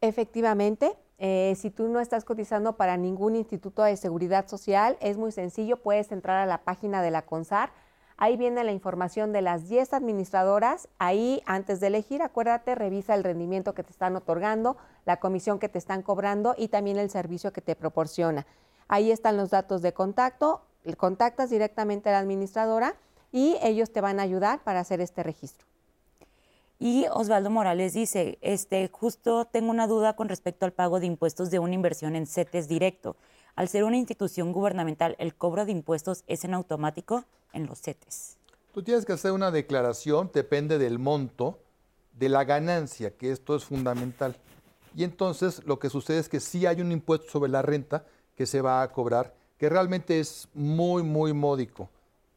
Efectivamente, 0.02 0.96
eh, 1.18 1.54
si 1.58 1.70
tú 1.70 1.88
no 1.88 2.00
estás 2.00 2.24
cotizando 2.24 2.78
para 2.78 2.96
ningún 2.96 3.36
instituto 3.36 3.82
de 3.82 3.98
seguridad 3.98 4.48
social, 4.48 4.96
es 5.00 5.18
muy 5.18 5.30
sencillo, 5.30 5.76
puedes 5.76 6.10
entrar 6.10 6.38
a 6.38 6.46
la 6.46 6.62
página 6.64 7.02
de 7.02 7.10
la 7.10 7.26
CONSAR, 7.26 7.70
ahí 8.16 8.38
viene 8.38 8.64
la 8.64 8.72
información 8.72 9.30
de 9.32 9.42
las 9.42 9.68
10 9.68 9.92
administradoras, 9.92 10.88
ahí 10.98 11.42
antes 11.44 11.80
de 11.80 11.88
elegir, 11.88 12.22
acuérdate, 12.22 12.74
revisa 12.74 13.14
el 13.14 13.24
rendimiento 13.24 13.74
que 13.74 13.82
te 13.82 13.90
están 13.90 14.16
otorgando, 14.16 14.78
la 15.04 15.20
comisión 15.20 15.58
que 15.58 15.68
te 15.68 15.76
están 15.76 16.00
cobrando 16.00 16.54
y 16.56 16.68
también 16.68 16.98
el 16.98 17.10
servicio 17.10 17.52
que 17.52 17.60
te 17.60 17.76
proporciona. 17.76 18.46
Ahí 18.88 19.10
están 19.10 19.36
los 19.36 19.50
datos 19.50 19.82
de 19.82 19.92
contacto, 19.92 20.62
contactas 20.96 21.50
directamente 21.50 22.08
a 22.08 22.12
la 22.12 22.20
administradora 22.20 22.94
y 23.32 23.58
ellos 23.62 23.92
te 23.92 24.00
van 24.00 24.18
a 24.18 24.22
ayudar 24.22 24.64
para 24.64 24.80
hacer 24.80 25.02
este 25.02 25.22
registro. 25.22 25.69
Y 26.82 27.04
Osvaldo 27.12 27.50
Morales 27.50 27.92
dice, 27.92 28.38
este, 28.40 28.88
justo 28.90 29.44
tengo 29.44 29.70
una 29.70 29.86
duda 29.86 30.16
con 30.16 30.30
respecto 30.30 30.64
al 30.64 30.72
pago 30.72 30.98
de 30.98 31.04
impuestos 31.04 31.50
de 31.50 31.58
una 31.58 31.74
inversión 31.74 32.16
en 32.16 32.26
CETES 32.26 32.68
directo. 32.68 33.16
Al 33.54 33.68
ser 33.68 33.84
una 33.84 33.98
institución 33.98 34.50
gubernamental, 34.50 35.14
¿el 35.18 35.34
cobro 35.34 35.66
de 35.66 35.72
impuestos 35.72 36.24
es 36.26 36.42
en 36.44 36.54
automático 36.54 37.24
en 37.52 37.66
los 37.66 37.82
CETES? 37.82 38.38
Tú 38.72 38.82
tienes 38.82 39.04
que 39.04 39.12
hacer 39.12 39.32
una 39.32 39.50
declaración, 39.50 40.30
depende 40.32 40.78
del 40.78 40.98
monto, 40.98 41.58
de 42.18 42.30
la 42.30 42.44
ganancia, 42.44 43.14
que 43.14 43.30
esto 43.30 43.54
es 43.54 43.64
fundamental. 43.64 44.34
Y 44.96 45.04
entonces 45.04 45.62
lo 45.66 45.78
que 45.78 45.90
sucede 45.90 46.18
es 46.18 46.30
que 46.30 46.40
sí 46.40 46.64
hay 46.64 46.80
un 46.80 46.92
impuesto 46.92 47.30
sobre 47.30 47.50
la 47.50 47.60
renta, 47.60 48.06
que 48.34 48.46
se 48.46 48.62
va 48.62 48.80
a 48.80 48.90
cobrar, 48.90 49.34
que 49.58 49.68
realmente 49.68 50.18
es 50.18 50.48
muy, 50.54 51.02
muy 51.02 51.34
módico, 51.34 51.90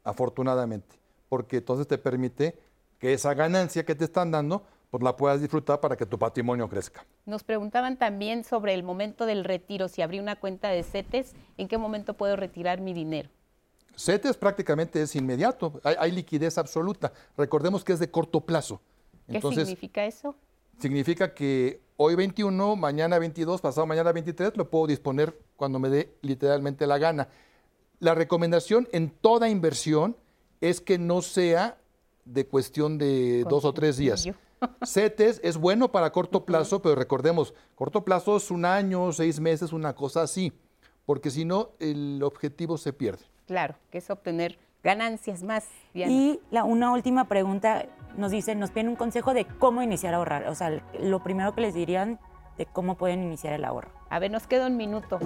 afortunadamente, 0.03 0.97
porque 1.29 1.57
entonces 1.57 1.87
te 1.87 1.97
permite 1.97 2.57
que 3.03 3.11
esa 3.11 3.33
ganancia 3.33 3.83
que 3.83 3.95
te 3.95 4.05
están 4.05 4.31
dando, 4.31 4.63
pues 4.89 5.03
la 5.03 5.17
puedas 5.17 5.41
disfrutar 5.41 5.81
para 5.81 5.97
que 5.97 6.05
tu 6.05 6.17
patrimonio 6.17 6.69
crezca. 6.69 7.05
Nos 7.25 7.43
preguntaban 7.43 7.97
también 7.97 8.45
sobre 8.45 8.73
el 8.73 8.81
momento 8.81 9.25
del 9.25 9.43
retiro, 9.43 9.89
si 9.89 10.01
abrí 10.01 10.21
una 10.21 10.37
cuenta 10.37 10.69
de 10.69 10.83
CETES, 10.83 11.33
¿en 11.57 11.67
qué 11.67 11.77
momento 11.77 12.13
puedo 12.13 12.37
retirar 12.37 12.79
mi 12.79 12.93
dinero? 12.93 13.29
CETES 13.97 14.37
prácticamente 14.37 15.01
es 15.01 15.17
inmediato, 15.17 15.81
hay, 15.83 16.11
liquidez 16.11 16.57
absoluta. 16.57 17.11
Recordemos 17.35 17.83
que 17.83 17.91
es 17.91 17.99
de 17.99 18.09
corto 18.09 18.39
plazo. 18.39 18.79
¿Qué 19.29 19.41
significa 19.41 20.05
eso? 20.05 20.33
Significa 20.79 21.33
que 21.33 21.81
hoy 21.97 22.15
21, 22.15 22.77
mañana 22.77 23.19
22, 23.19 23.59
pasado 23.59 23.85
mañana 23.85 24.13
23, 24.13 24.55
lo 24.55 24.69
puedo 24.69 24.87
disponer 24.87 25.37
cuando 25.57 25.77
me 25.77 25.89
dé 25.89 26.15
literalmente 26.21 26.87
la 26.87 26.99
gana. 26.99 27.27
La 27.99 28.15
recomendación 28.15 28.87
en 28.93 29.09
toda 29.09 29.49
inversión 29.49 30.15
es 30.61 30.79
que 30.79 30.97
no 30.97 31.21
sea 31.21 31.82
de 32.25 32.47
cuestión 32.47 32.97
de 32.97 33.43
dos 33.49 33.65
o 33.65 33.73
tres 33.73 33.97
días. 33.97 34.27
CETES 34.85 35.41
es 35.43 35.57
bueno 35.57 35.91
para 35.91 36.11
corto 36.11 36.45
plazo, 36.45 36.81
pero 36.81 36.95
recordemos, 36.95 37.53
corto 37.75 38.03
plazo 38.03 38.37
es 38.37 38.49
un 38.49 38.65
año, 38.65 39.11
seis 39.11 39.39
meses, 39.39 39.73
una 39.73 39.93
cosa 39.93 40.21
así, 40.21 40.53
porque 41.05 41.29
si 41.29 41.45
no, 41.45 41.71
el 41.79 42.21
objetivo 42.23 42.77
se 42.77 42.93
pierde. 42.93 43.25
Claro, 43.45 43.75
que 43.91 43.97
es 43.97 44.09
obtener 44.09 44.57
ganancias 44.83 45.43
más. 45.43 45.65
Y 45.93 46.39
la, 46.51 46.63
una 46.63 46.91
última 46.91 47.27
pregunta, 47.27 47.85
nos 48.17 48.31
dicen, 48.31 48.59
nos 48.59 48.71
piden 48.71 48.89
un 48.89 48.95
consejo 48.95 49.33
de 49.33 49.45
cómo 49.45 49.81
iniciar 49.81 50.13
a 50.13 50.17
ahorrar. 50.17 50.47
O 50.47 50.55
sea, 50.55 50.83
lo 50.99 51.23
primero 51.23 51.53
que 51.53 51.61
les 51.61 51.73
dirían 51.73 52.19
de 52.57 52.65
cómo 52.65 52.97
pueden 52.97 53.23
iniciar 53.23 53.53
el 53.53 53.65
ahorro. 53.65 53.91
A 54.09 54.19
ver, 54.19 54.31
nos 54.31 54.47
queda 54.47 54.67
un 54.67 54.77
minuto. 54.77 55.19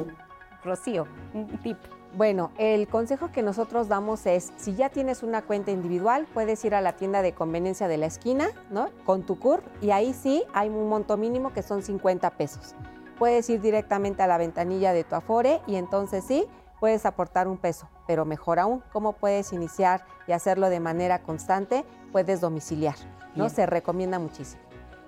Rocío, 0.64 1.08
un 1.34 1.48
tip. 1.60 1.78
Bueno, 2.16 2.52
el 2.58 2.88
consejo 2.88 3.32
que 3.32 3.44
nosotros 3.44 3.88
damos 3.88 4.26
es, 4.26 4.52
si 4.58 4.76
ya 4.76 4.90
tienes 4.90 5.24
una 5.24 5.44
cuenta 5.44 5.72
individual, 5.72 6.28
puedes 6.34 6.64
ir 6.66 6.74
a 6.74 6.82
la 6.82 6.94
tienda 6.94 7.22
de 7.22 7.34
conveniencia 7.34 7.88
de 7.88 7.98
la 7.98 8.08
esquina, 8.08 8.48
¿no? 8.72 8.90
Con 9.06 9.24
tu 9.24 9.38
CUR 9.38 9.62
y 9.82 9.92
ahí 9.92 10.14
sí 10.14 10.44
hay 10.54 10.70
un 10.70 10.90
monto 10.90 11.18
mínimo 11.18 11.54
que 11.54 11.62
son 11.62 11.84
50 11.84 12.32
pesos. 12.32 12.76
Puedes 13.20 13.50
ir 13.50 13.62
directamente 13.62 14.24
a 14.24 14.28
la 14.28 14.38
ventanilla 14.38 14.94
de 14.94 15.04
tu 15.04 15.16
Afore 15.16 15.62
y 15.68 15.76
entonces 15.76 16.24
sí, 16.24 16.48
puedes 16.80 17.06
aportar 17.06 17.48
un 17.48 17.58
peso, 17.58 17.90
pero 18.08 18.26
mejor 18.26 18.60
aún, 18.60 18.84
¿cómo 18.92 19.14
puedes 19.14 19.54
iniciar 19.54 20.06
y 20.28 20.32
hacerlo 20.32 20.70
de 20.70 20.80
manera 20.80 21.22
constante? 21.22 21.86
Puedes 22.12 22.42
domiciliar, 22.42 22.96
¿no? 23.36 23.50
Se 23.50 23.66
recomienda 23.66 24.18
muchísimo. 24.18 24.62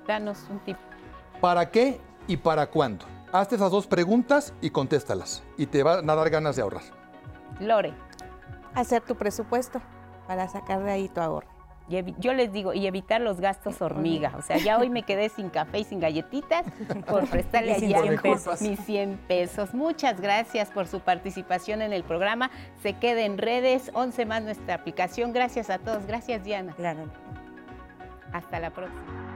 Danos 0.08 0.46
un 0.50 0.60
tip. 0.60 0.78
¿Para 1.40 1.70
qué 1.70 2.00
y 2.28 2.38
para 2.38 2.68
cuándo? 2.68 3.06
Hazte 3.32 3.56
esas 3.56 3.70
dos 3.70 3.86
preguntas 3.86 4.54
y 4.60 4.72
contéstalas 4.72 5.44
y 5.56 5.68
te 5.68 5.84
van 5.84 6.10
a 6.10 6.16
dar 6.16 6.30
ganas 6.32 6.56
de 6.56 6.64
ahorrar. 6.64 6.82
Lore. 7.60 7.94
Hacer 8.74 9.02
tu 9.02 9.16
presupuesto 9.16 9.82
para 10.28 10.48
sacar 10.48 10.84
de 10.84 10.92
ahí 10.92 11.10
tu 11.10 11.22
ahorro. 11.22 11.48
yo 11.88 12.34
les 12.34 12.52
digo, 12.52 12.74
y 12.74 12.88
evitar 12.88 13.22
los 13.22 13.40
gastos 13.40 13.82
hormiga. 13.82 14.34
O 14.38 14.42
sea, 14.42 14.58
ya 14.58 14.80
hoy 14.80 14.90
me 14.90 15.04
quedé 15.04 15.30
sin 15.30 15.50
café 15.50 15.80
y 15.80 15.84
sin 15.84 16.00
galletitas 16.00 16.66
por 17.06 17.28
prestarle 17.30 17.76
a 17.76 17.80
mis 17.80 18.80
100 18.80 19.18
pesos. 19.28 19.74
Muchas 19.76 20.20
gracias 20.22 20.70
por 20.70 20.88
su 20.88 21.00
participación 21.00 21.84
en 21.84 21.94
el 21.94 22.04
programa. 22.04 22.50
Se 22.82 22.94
queda 22.94 23.22
en 23.22 23.38
redes, 23.38 23.92
11 23.94 24.26
más 24.26 24.44
nuestra 24.44 24.74
aplicación. 24.74 25.34
Gracias 25.34 25.70
a 25.70 25.78
todos. 25.78 26.08
Gracias, 26.08 26.44
Diana. 26.44 26.74
Claro. 26.74 27.06
Hasta 28.34 28.60
la 28.60 28.72
próxima. 28.72 29.29